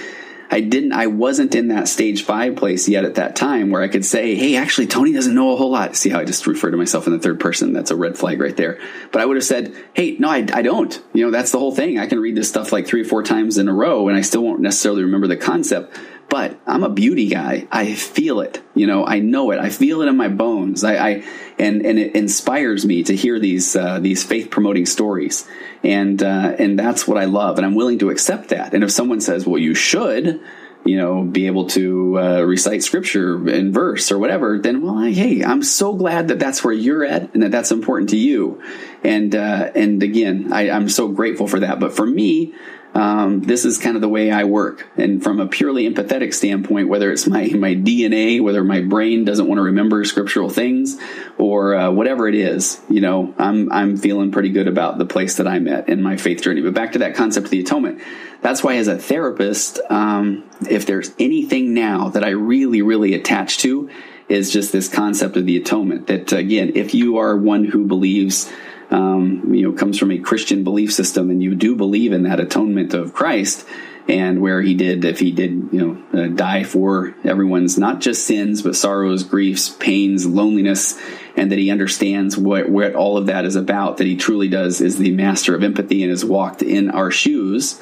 I 0.49 0.61
didn't 0.61 0.93
I 0.93 1.05
wasn't 1.05 1.53
in 1.53 1.67
that 1.67 1.87
stage 1.87 2.23
5 2.23 2.55
place 2.55 2.89
yet 2.89 3.05
at 3.05 3.15
that 3.15 3.35
time 3.35 3.69
where 3.69 3.83
I 3.83 3.89
could 3.89 4.03
say, 4.03 4.33
"Hey, 4.33 4.55
actually 4.55 4.87
Tony 4.87 5.13
doesn't 5.13 5.35
know 5.35 5.53
a 5.53 5.55
whole 5.55 5.69
lot." 5.69 5.95
See 5.95 6.09
how 6.09 6.19
I 6.19 6.25
just 6.25 6.47
refer 6.47 6.71
to 6.71 6.77
myself 6.77 7.05
in 7.05 7.13
the 7.13 7.19
third 7.19 7.39
person? 7.39 7.73
That's 7.73 7.91
a 7.91 7.95
red 7.95 8.17
flag 8.17 8.41
right 8.41 8.57
there. 8.57 8.79
But 9.11 9.21
I 9.21 9.25
would 9.27 9.37
have 9.37 9.45
said, 9.45 9.71
"Hey, 9.93 10.15
no, 10.17 10.29
I, 10.29 10.47
I 10.51 10.63
don't." 10.63 10.99
You 11.13 11.25
know, 11.25 11.31
that's 11.31 11.51
the 11.51 11.59
whole 11.59 11.75
thing. 11.75 11.99
I 11.99 12.07
can 12.07 12.19
read 12.19 12.35
this 12.35 12.49
stuff 12.49 12.71
like 12.71 12.87
3 12.87 13.01
or 13.01 13.05
4 13.05 13.21
times 13.21 13.59
in 13.59 13.67
a 13.67 13.73
row 13.73 14.07
and 14.07 14.17
I 14.17 14.21
still 14.21 14.43
won't 14.43 14.61
necessarily 14.61 15.03
remember 15.03 15.27
the 15.27 15.37
concept 15.37 15.95
but 16.29 16.59
I'm 16.67 16.83
a 16.83 16.89
beauty 16.89 17.27
guy. 17.27 17.67
I 17.71 17.93
feel 17.93 18.41
it. 18.41 18.61
You 18.75 18.87
know, 18.87 19.05
I 19.05 19.19
know 19.19 19.51
it. 19.51 19.59
I 19.59 19.69
feel 19.69 20.01
it 20.01 20.07
in 20.07 20.17
my 20.17 20.27
bones. 20.27 20.83
I, 20.83 20.95
I 20.95 21.23
and 21.57 21.85
and 21.85 21.97
it 21.97 22.15
inspires 22.15 22.85
me 22.85 23.03
to 23.03 23.15
hear 23.15 23.39
these 23.39 23.75
uh, 23.75 23.99
these 23.99 24.23
faith 24.23 24.49
promoting 24.49 24.85
stories, 24.85 25.47
and 25.83 26.21
uh, 26.21 26.55
and 26.59 26.77
that's 26.77 27.07
what 27.07 27.17
I 27.17 27.25
love, 27.25 27.57
and 27.57 27.65
I'm 27.65 27.75
willing 27.75 27.99
to 27.99 28.09
accept 28.09 28.49
that. 28.49 28.73
And 28.73 28.83
if 28.83 28.91
someone 28.91 29.21
says, 29.21 29.47
"Well, 29.47 29.61
you 29.61 29.73
should," 29.73 30.41
you 30.87 30.97
know, 30.97 31.23
be 31.23 31.47
able 31.47 31.67
to 31.67 32.19
uh, 32.19 32.41
recite 32.41 32.83
scripture 32.83 33.47
in 33.49 33.73
verse 33.73 34.11
or 34.11 34.17
whatever, 34.17 34.57
then 34.59 34.81
well, 34.81 34.97
I, 34.97 35.11
hey, 35.11 35.43
I'm 35.43 35.63
so 35.63 35.93
glad 35.93 36.29
that 36.29 36.39
that's 36.39 36.63
where 36.63 36.73
you're 36.73 37.05
at 37.05 37.33
and 37.33 37.43
that 37.43 37.51
that's 37.51 37.71
important 37.71 38.09
to 38.11 38.17
you. 38.17 38.61
And 39.03 39.35
uh, 39.35 39.71
and 39.75 40.01
again, 40.03 40.51
I, 40.53 40.69
I'm 40.69 40.89
so 40.89 41.07
grateful 41.07 41.47
for 41.47 41.59
that. 41.61 41.79
But 41.79 41.95
for 41.95 42.05
me, 42.05 42.53
um, 42.93 43.41
this 43.41 43.65
is 43.65 43.77
kind 43.77 43.95
of 43.95 44.01
the 44.01 44.09
way 44.09 44.31
I 44.31 44.45
work. 44.45 44.87
And 44.97 45.21
from 45.21 45.39
a 45.39 45.47
purely 45.47 45.87
empathetic 45.89 46.33
standpoint, 46.33 46.87
whether 46.87 47.11
it's 47.11 47.27
my, 47.27 47.47
my 47.55 47.75
DNA, 47.75 48.41
whether 48.41 48.63
my 48.63 48.81
brain 48.81 49.23
doesn't 49.25 49.47
want 49.47 49.59
to 49.59 49.63
remember 49.63 50.03
scriptural 50.03 50.49
things 50.49 50.97
or 51.37 51.75
uh, 51.75 51.91
whatever 51.91 52.27
it 52.27 52.35
is, 52.35 52.81
you 52.89 53.01
know, 53.01 53.33
I'm, 53.37 53.71
I'm 53.71 53.97
feeling 53.97 54.31
pretty 54.31 54.49
good 54.49 54.67
about 54.67 54.97
the 54.97 55.05
place 55.05 55.37
that 55.37 55.47
I'm 55.47 55.67
at 55.67 55.89
in 55.89 56.01
my 56.01 56.17
faith 56.17 56.41
journey. 56.41 56.61
But 56.61 56.73
back 56.73 56.93
to 56.93 56.99
that 56.99 57.15
concept 57.15 57.45
of 57.45 57.51
the 57.51 57.59
atonement. 57.59 58.01
That's 58.41 58.63
why 58.63 58.77
as 58.77 58.87
a 58.87 58.97
therapist, 58.97 59.79
um, 59.89 60.49
if 60.69 60.85
there's 60.85 61.11
anything 61.19 61.73
now 61.73 62.09
that 62.09 62.23
I 62.23 62.29
really, 62.29 62.81
really 62.81 63.13
attach 63.13 63.59
to 63.59 63.89
is 64.27 64.51
just 64.51 64.71
this 64.71 64.89
concept 64.89 65.37
of 65.37 65.45
the 65.45 65.57
atonement 65.57 66.07
that 66.07 66.31
again, 66.33 66.73
if 66.75 66.93
you 66.93 67.17
are 67.17 67.37
one 67.37 67.63
who 67.63 67.85
believes 67.85 68.51
um, 68.89 69.53
you 69.53 69.63
know, 69.63 69.77
comes 69.77 69.97
from 69.97 70.11
a 70.11 70.17
Christian 70.17 70.63
belief 70.63 70.93
system, 70.93 71.29
and 71.29 71.41
you 71.41 71.55
do 71.55 71.75
believe 71.75 72.13
in 72.13 72.23
that 72.23 72.39
atonement 72.39 72.93
of 72.93 73.13
Christ, 73.13 73.65
and 74.07 74.41
where 74.41 74.61
he 74.61 74.73
did, 74.73 75.03
if 75.03 75.19
he 75.19 75.31
did, 75.31 75.51
you 75.71 76.01
know, 76.13 76.23
uh, 76.23 76.27
die 76.27 76.63
for 76.63 77.13
everyone's 77.25 77.77
not 77.77 77.99
just 77.99 78.25
sins, 78.25 78.61
but 78.61 78.75
sorrows, 78.75 79.23
griefs, 79.23 79.69
pains, 79.69 80.25
loneliness, 80.25 80.99
and 81.35 81.51
that 81.51 81.59
he 81.59 81.69
understands 81.69 82.37
what, 82.37 82.69
what 82.69 82.95
all 82.95 83.17
of 83.17 83.25
that 83.25 83.43
is 83.43 83.57
about, 83.57 83.97
that 83.97 84.07
he 84.07 84.15
truly 84.15 84.47
does 84.47 84.79
is 84.79 84.97
the 84.97 85.11
master 85.11 85.53
of 85.53 85.63
empathy 85.63 86.03
and 86.03 86.09
has 86.09 86.23
walked 86.23 86.61
in 86.61 86.89
our 86.89 87.11
shoes. 87.11 87.81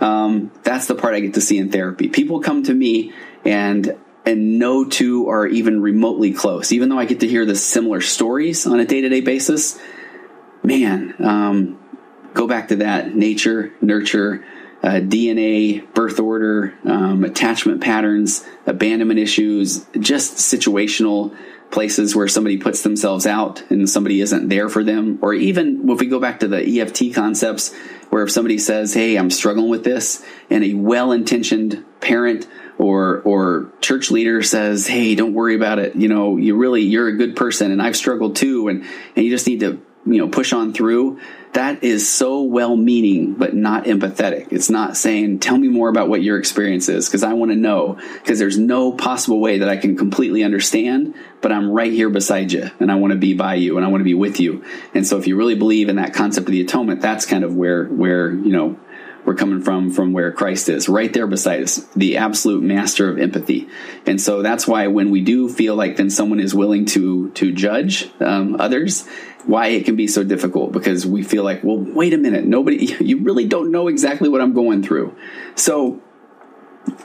Um, 0.00 0.52
that's 0.62 0.86
the 0.86 0.94
part 0.94 1.14
I 1.14 1.20
get 1.20 1.34
to 1.34 1.40
see 1.40 1.58
in 1.58 1.72
therapy. 1.72 2.08
People 2.08 2.40
come 2.40 2.62
to 2.64 2.74
me 2.74 3.12
and 3.44 3.96
and 4.24 4.58
no 4.58 4.84
two 4.84 5.28
are 5.28 5.46
even 5.46 5.80
remotely 5.80 6.32
close. 6.32 6.72
Even 6.72 6.88
though 6.88 6.98
I 6.98 7.04
get 7.04 7.20
to 7.20 7.28
hear 7.28 7.46
the 7.46 7.54
similar 7.54 8.00
stories 8.00 8.66
on 8.66 8.80
a 8.80 8.84
day 8.84 9.00
to 9.00 9.08
day 9.08 9.20
basis, 9.20 9.80
man, 10.66 11.14
um, 11.20 11.78
go 12.34 12.46
back 12.46 12.68
to 12.68 12.76
that 12.76 13.14
nature, 13.14 13.72
nurture, 13.80 14.44
uh, 14.82 15.00
DNA, 15.00 15.92
birth 15.94 16.20
order, 16.20 16.74
um, 16.84 17.24
attachment 17.24 17.80
patterns, 17.80 18.44
abandonment 18.66 19.18
issues, 19.18 19.86
just 19.98 20.34
situational 20.34 21.34
places 21.70 22.14
where 22.14 22.28
somebody 22.28 22.58
puts 22.58 22.82
themselves 22.82 23.26
out 23.26 23.62
and 23.70 23.88
somebody 23.88 24.20
isn't 24.20 24.48
there 24.48 24.68
for 24.68 24.84
them. 24.84 25.18
Or 25.22 25.34
even 25.34 25.88
if 25.88 26.00
we 26.00 26.06
go 26.06 26.20
back 26.20 26.40
to 26.40 26.48
the 26.48 26.80
EFT 26.80 27.14
concepts, 27.14 27.74
where 28.10 28.22
if 28.22 28.30
somebody 28.30 28.58
says, 28.58 28.94
Hey, 28.94 29.16
I'm 29.16 29.30
struggling 29.30 29.68
with 29.68 29.82
this, 29.82 30.24
and 30.50 30.62
a 30.62 30.74
well 30.74 31.10
intentioned 31.12 31.84
parent 32.00 32.46
or 32.78 33.20
or 33.22 33.72
church 33.80 34.10
leader 34.10 34.42
says, 34.42 34.86
"Hey, 34.86 35.14
don't 35.14 35.32
worry 35.32 35.54
about 35.54 35.78
it. 35.78 35.96
You 35.96 36.08
know, 36.08 36.36
you 36.36 36.56
really 36.56 36.82
you're 36.82 37.08
a 37.08 37.16
good 37.16 37.34
person, 37.34 37.72
and 37.72 37.80
I've 37.80 37.96
struggled 37.96 38.36
too, 38.36 38.68
and 38.68 38.84
and 39.16 39.24
you 39.24 39.30
just 39.30 39.46
need 39.46 39.60
to 39.60 39.80
you 40.06 40.18
know 40.18 40.28
push 40.28 40.52
on 40.52 40.72
through 40.72 41.18
that 41.52 41.82
is 41.82 42.10
so 42.10 42.42
well 42.42 42.76
meaning 42.76 43.34
but 43.34 43.54
not 43.54 43.84
empathetic 43.84 44.52
it's 44.52 44.70
not 44.70 44.96
saying 44.96 45.38
tell 45.38 45.58
me 45.58 45.68
more 45.68 45.88
about 45.88 46.08
what 46.08 46.22
your 46.22 46.38
experience 46.38 46.88
is 46.88 47.08
because 47.08 47.22
i 47.22 47.32
want 47.32 47.50
to 47.50 47.56
know 47.56 47.98
because 48.14 48.38
there's 48.38 48.58
no 48.58 48.92
possible 48.92 49.40
way 49.40 49.58
that 49.58 49.68
i 49.68 49.76
can 49.76 49.96
completely 49.96 50.44
understand 50.44 51.14
but 51.40 51.50
i'm 51.50 51.70
right 51.70 51.92
here 51.92 52.08
beside 52.10 52.52
you 52.52 52.70
and 52.78 52.90
i 52.90 52.94
want 52.94 53.12
to 53.12 53.18
be 53.18 53.34
by 53.34 53.54
you 53.54 53.76
and 53.76 53.84
i 53.84 53.88
want 53.88 54.00
to 54.00 54.04
be 54.04 54.14
with 54.14 54.38
you 54.38 54.64
and 54.94 55.06
so 55.06 55.18
if 55.18 55.26
you 55.26 55.36
really 55.36 55.56
believe 55.56 55.88
in 55.88 55.96
that 55.96 56.14
concept 56.14 56.46
of 56.46 56.52
the 56.52 56.60
atonement 56.60 57.00
that's 57.00 57.26
kind 57.26 57.44
of 57.44 57.54
where 57.54 57.84
where 57.84 58.30
you 58.30 58.52
know 58.52 58.78
we're 59.26 59.34
coming 59.34 59.60
from 59.60 59.90
from 59.90 60.12
where 60.12 60.30
Christ 60.30 60.68
is, 60.68 60.88
right 60.88 61.12
there 61.12 61.26
beside 61.26 61.62
us, 61.64 61.78
the 61.96 62.16
absolute 62.18 62.62
master 62.62 63.10
of 63.10 63.18
empathy. 63.18 63.68
And 64.06 64.20
so 64.20 64.40
that's 64.40 64.68
why 64.68 64.86
when 64.86 65.10
we 65.10 65.20
do 65.20 65.48
feel 65.48 65.74
like 65.74 65.96
then 65.96 66.10
someone 66.10 66.38
is 66.38 66.54
willing 66.54 66.86
to 66.86 67.30
to 67.32 67.52
judge 67.52 68.08
um, 68.20 68.56
others, 68.60 69.06
why 69.46 69.68
it 69.68 69.84
can 69.84 69.96
be 69.96 70.06
so 70.06 70.24
difficult 70.24 70.72
because 70.72 71.06
we 71.06 71.22
feel 71.22 71.44
like, 71.44 71.62
well, 71.62 71.78
wait 71.78 72.12
a 72.12 72.18
minute, 72.18 72.44
nobody, 72.44 72.96
you 73.00 73.18
really 73.18 73.46
don't 73.46 73.70
know 73.70 73.88
exactly 73.88 74.28
what 74.28 74.40
I'm 74.40 74.52
going 74.52 74.82
through. 74.82 75.16
So 75.54 76.02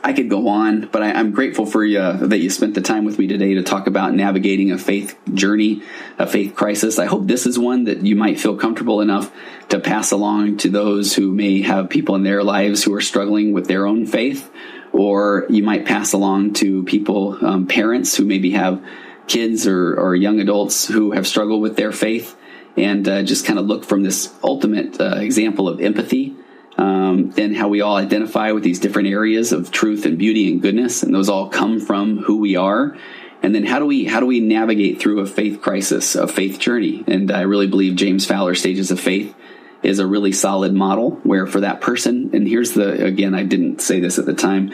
I 0.03 0.13
could 0.13 0.29
go 0.29 0.47
on, 0.47 0.87
but 0.91 1.01
I, 1.01 1.19
am 1.19 1.31
grateful 1.31 1.65
for 1.65 1.83
you 1.83 1.99
that 1.99 2.39
you 2.39 2.49
spent 2.49 2.75
the 2.75 2.81
time 2.81 3.05
with 3.05 3.17
me 3.17 3.27
today 3.27 3.55
to 3.55 3.63
talk 3.63 3.87
about 3.87 4.13
navigating 4.13 4.71
a 4.71 4.77
faith 4.77 5.17
journey, 5.33 5.83
a 6.17 6.27
faith 6.27 6.55
crisis. 6.55 6.99
I 6.99 7.05
hope 7.05 7.27
this 7.27 7.45
is 7.45 7.57
one 7.57 7.85
that 7.85 8.05
you 8.05 8.15
might 8.15 8.39
feel 8.39 8.55
comfortable 8.55 9.01
enough 9.01 9.31
to 9.69 9.79
pass 9.79 10.11
along 10.11 10.57
to 10.57 10.69
those 10.69 11.15
who 11.15 11.31
may 11.31 11.61
have 11.61 11.89
people 11.89 12.15
in 12.15 12.23
their 12.23 12.43
lives 12.43 12.83
who 12.83 12.93
are 12.93 13.01
struggling 13.01 13.53
with 13.53 13.67
their 13.67 13.87
own 13.87 14.05
faith, 14.05 14.51
or 14.91 15.45
you 15.49 15.63
might 15.63 15.85
pass 15.85 16.13
along 16.13 16.53
to 16.53 16.83
people, 16.83 17.43
um, 17.45 17.65
parents 17.67 18.15
who 18.15 18.25
maybe 18.25 18.51
have 18.51 18.83
kids 19.31 19.65
or, 19.65 19.97
or 19.97 20.13
young 20.13 20.41
adults 20.41 20.87
who 20.87 21.11
have 21.11 21.25
struggled 21.25 21.61
with 21.61 21.77
their 21.77 21.93
faith 21.93 22.35
and 22.75 23.07
uh, 23.07 23.23
just 23.23 23.45
kind 23.45 23.57
of 23.57 23.65
look 23.65 23.85
from 23.85 24.03
this 24.03 24.33
ultimate 24.43 24.99
uh, 24.99 25.15
example 25.15 25.69
of 25.69 25.79
empathy 25.79 26.35
um, 26.77 27.33
and 27.37 27.55
how 27.55 27.69
we 27.69 27.79
all 27.79 27.95
identify 27.95 28.51
with 28.51 28.63
these 28.63 28.79
different 28.79 29.07
areas 29.07 29.53
of 29.53 29.71
truth 29.71 30.05
and 30.05 30.17
beauty 30.17 30.51
and 30.51 30.61
goodness 30.61 31.01
and 31.01 31.15
those 31.15 31.29
all 31.29 31.47
come 31.47 31.79
from 31.79 32.17
who 32.17 32.39
we 32.39 32.57
are. 32.57 32.97
And 33.41 33.55
then 33.55 33.65
how 33.65 33.79
do 33.79 33.85
we 33.85 34.03
how 34.03 34.19
do 34.19 34.25
we 34.25 34.41
navigate 34.41 34.99
through 34.99 35.21
a 35.21 35.25
faith 35.25 35.61
crisis 35.61 36.15
a 36.15 36.27
faith 36.27 36.59
journey? 36.59 37.03
And 37.07 37.31
i 37.31 37.41
really 37.41 37.67
believe 37.67 37.95
james 37.95 38.25
fowler 38.25 38.53
stages 38.53 38.91
of 38.91 38.99
faith 38.99 39.33
is 39.81 39.97
a 39.97 40.05
really 40.05 40.31
solid 40.31 40.73
model 40.73 41.11
where 41.23 41.47
for 41.47 41.61
that 41.61 41.81
person 41.81 42.29
and 42.33 42.47
here's 42.47 42.73
the 42.73 43.03
again 43.03 43.33
i 43.33 43.43
didn't 43.43 43.81
say 43.81 43.99
this 43.99 44.19
at 44.19 44.27
the 44.27 44.33
time 44.35 44.71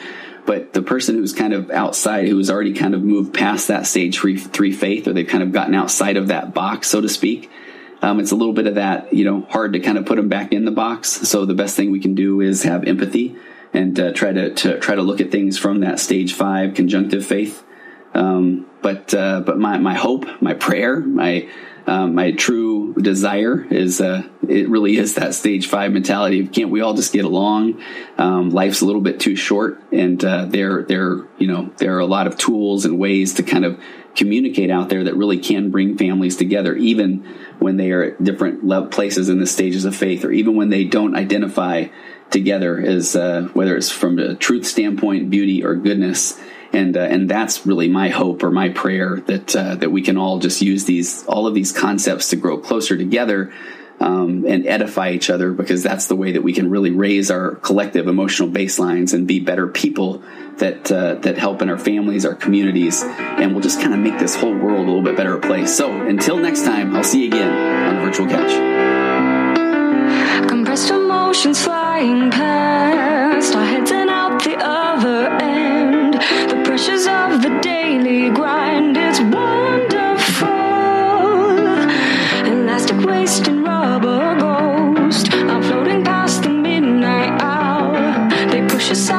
but 0.47 0.73
the 0.73 0.81
person 0.81 1.15
who's 1.15 1.33
kind 1.33 1.53
of 1.53 1.69
outside, 1.69 2.27
who's 2.29 2.49
already 2.49 2.73
kind 2.73 2.95
of 2.95 3.03
moved 3.03 3.33
past 3.33 3.67
that 3.67 3.85
stage 3.85 4.17
three, 4.17 4.37
three 4.37 4.71
faith, 4.71 5.07
or 5.07 5.13
they've 5.13 5.27
kind 5.27 5.43
of 5.43 5.51
gotten 5.51 5.75
outside 5.75 6.15
of 6.15 6.29
that 6.29 6.53
box, 6.53 6.87
so 6.87 7.01
to 7.01 7.09
speak, 7.09 7.51
um, 8.01 8.19
it's 8.19 8.31
a 8.31 8.35
little 8.35 8.53
bit 8.53 8.65
of 8.65 8.75
that, 8.75 9.13
you 9.13 9.25
know, 9.25 9.41
hard 9.49 9.73
to 9.73 9.79
kind 9.79 9.97
of 9.97 10.05
put 10.05 10.15
them 10.15 10.29
back 10.29 10.53
in 10.53 10.65
the 10.65 10.71
box. 10.71 11.09
So 11.09 11.45
the 11.45 11.53
best 11.53 11.75
thing 11.75 11.91
we 11.91 11.99
can 11.99 12.15
do 12.15 12.39
is 12.41 12.63
have 12.63 12.85
empathy 12.85 13.35
and 13.73 13.99
uh, 13.99 14.13
try 14.13 14.31
to, 14.31 14.53
to, 14.53 14.79
try 14.79 14.95
to 14.95 15.01
look 15.01 15.19
at 15.19 15.31
things 15.31 15.57
from 15.57 15.81
that 15.81 15.99
stage 15.99 16.33
five 16.33 16.75
conjunctive 16.75 17.25
faith. 17.25 17.63
Um, 18.13 18.65
but 18.81 19.13
uh, 19.13 19.41
but 19.41 19.59
my 19.59 19.77
my 19.77 19.93
hope, 19.95 20.25
my 20.41 20.53
prayer, 20.53 20.99
my 21.01 21.49
um, 21.87 22.15
my 22.15 22.31
true 22.31 22.93
desire 22.95 23.65
is 23.71 24.01
uh, 24.01 24.23
it 24.47 24.67
really 24.67 24.97
is 24.97 25.15
that 25.15 25.33
stage 25.33 25.67
five 25.67 25.93
mentality. 25.93 26.41
Of 26.41 26.51
can't 26.51 26.69
we 26.69 26.81
all 26.81 26.93
just 26.93 27.13
get 27.13 27.23
along? 27.23 27.81
Um, 28.17 28.49
life's 28.49 28.81
a 28.81 28.85
little 28.85 29.01
bit 29.01 29.21
too 29.21 29.37
short, 29.37 29.81
and 29.93 30.23
uh, 30.23 30.45
there 30.45 30.83
there 30.83 31.25
you 31.37 31.47
know 31.47 31.71
there 31.77 31.95
are 31.95 31.99
a 31.99 32.05
lot 32.05 32.27
of 32.27 32.37
tools 32.37 32.83
and 32.83 32.99
ways 32.99 33.35
to 33.35 33.43
kind 33.43 33.63
of 33.63 33.79
communicate 34.15 34.69
out 34.69 34.89
there 34.89 35.05
that 35.05 35.15
really 35.15 35.39
can 35.39 35.71
bring 35.71 35.97
families 35.97 36.35
together, 36.35 36.75
even 36.75 37.25
when 37.59 37.77
they 37.77 37.91
are 37.91 38.03
at 38.03 38.23
different 38.23 38.91
places 38.91 39.29
in 39.29 39.39
the 39.39 39.47
stages 39.47 39.85
of 39.85 39.95
faith, 39.95 40.25
or 40.25 40.31
even 40.31 40.57
when 40.57 40.69
they 40.69 40.83
don't 40.83 41.15
identify 41.15 41.85
together 42.31 42.77
as 42.79 43.15
uh, 43.15 43.47
whether 43.53 43.77
it's 43.77 43.89
from 43.89 44.19
a 44.19 44.35
truth 44.35 44.65
standpoint, 44.65 45.29
beauty, 45.29 45.63
or 45.63 45.75
goodness. 45.75 46.37
And 46.73 46.97
uh, 46.97 47.01
and 47.01 47.29
that's 47.29 47.65
really 47.65 47.87
my 47.87 48.09
hope 48.09 48.43
or 48.43 48.51
my 48.51 48.69
prayer 48.69 49.21
that 49.27 49.55
uh, 49.55 49.75
that 49.75 49.89
we 49.89 50.01
can 50.01 50.17
all 50.17 50.39
just 50.39 50.61
use 50.61 50.85
these 50.85 51.25
all 51.25 51.47
of 51.47 51.53
these 51.53 51.71
concepts 51.71 52.29
to 52.29 52.35
grow 52.35 52.57
closer 52.57 52.97
together 52.97 53.53
um, 53.99 54.45
and 54.45 54.67
edify 54.67 55.09
each 55.11 55.29
other 55.29 55.51
because 55.51 55.83
that's 55.83 56.07
the 56.07 56.15
way 56.15 56.33
that 56.33 56.43
we 56.43 56.53
can 56.53 56.69
really 56.69 56.91
raise 56.91 57.31
our 57.31 57.55
collective 57.55 58.07
emotional 58.07 58.49
baselines 58.49 59.13
and 59.13 59.27
be 59.27 59.39
better 59.39 59.67
people 59.67 60.23
that 60.57 60.91
uh, 60.91 61.15
that 61.15 61.37
help 61.37 61.61
in 61.61 61.69
our 61.69 61.77
families, 61.77 62.25
our 62.25 62.35
communities, 62.35 63.03
and 63.03 63.53
we'll 63.53 63.61
just 63.61 63.79
kind 63.79 63.93
of 63.93 63.99
make 63.99 64.19
this 64.19 64.35
whole 64.35 64.55
world 64.55 64.79
a 64.79 64.87
little 64.87 65.01
bit 65.01 65.15
better 65.15 65.37
place. 65.37 65.75
So 65.75 65.91
until 65.91 66.37
next 66.37 66.63
time, 66.63 66.95
I'll 66.95 67.03
see 67.03 67.21
you 67.23 67.27
again 67.27 67.51
on 67.51 67.95
the 67.95 68.01
virtual 68.01 68.27
couch. 68.27 68.51
Compressed 70.47 70.91
emotions 70.91 71.63
flying 71.63 72.31
past 72.31 73.55
our 73.55 73.65
heads 73.65 73.91
and 73.91 74.09
out 74.09 74.43
the 74.43 74.57
other 74.57 75.16
the 77.47 77.59
daily 77.61 78.29
grind, 78.29 78.97
it's 78.97 79.19
wonderful. 79.19 80.47
Elastic 82.51 82.99
waste 83.05 83.47
and 83.47 83.63
rubber 83.63 84.35
ghost. 84.39 85.31
I'm 85.33 85.61
floating 85.63 86.03
past 86.03 86.43
the 86.43 86.49
midnight 86.49 87.41
hour. 87.41 88.29
They 88.51 88.67
push 88.67 88.91
aside 88.91 89.16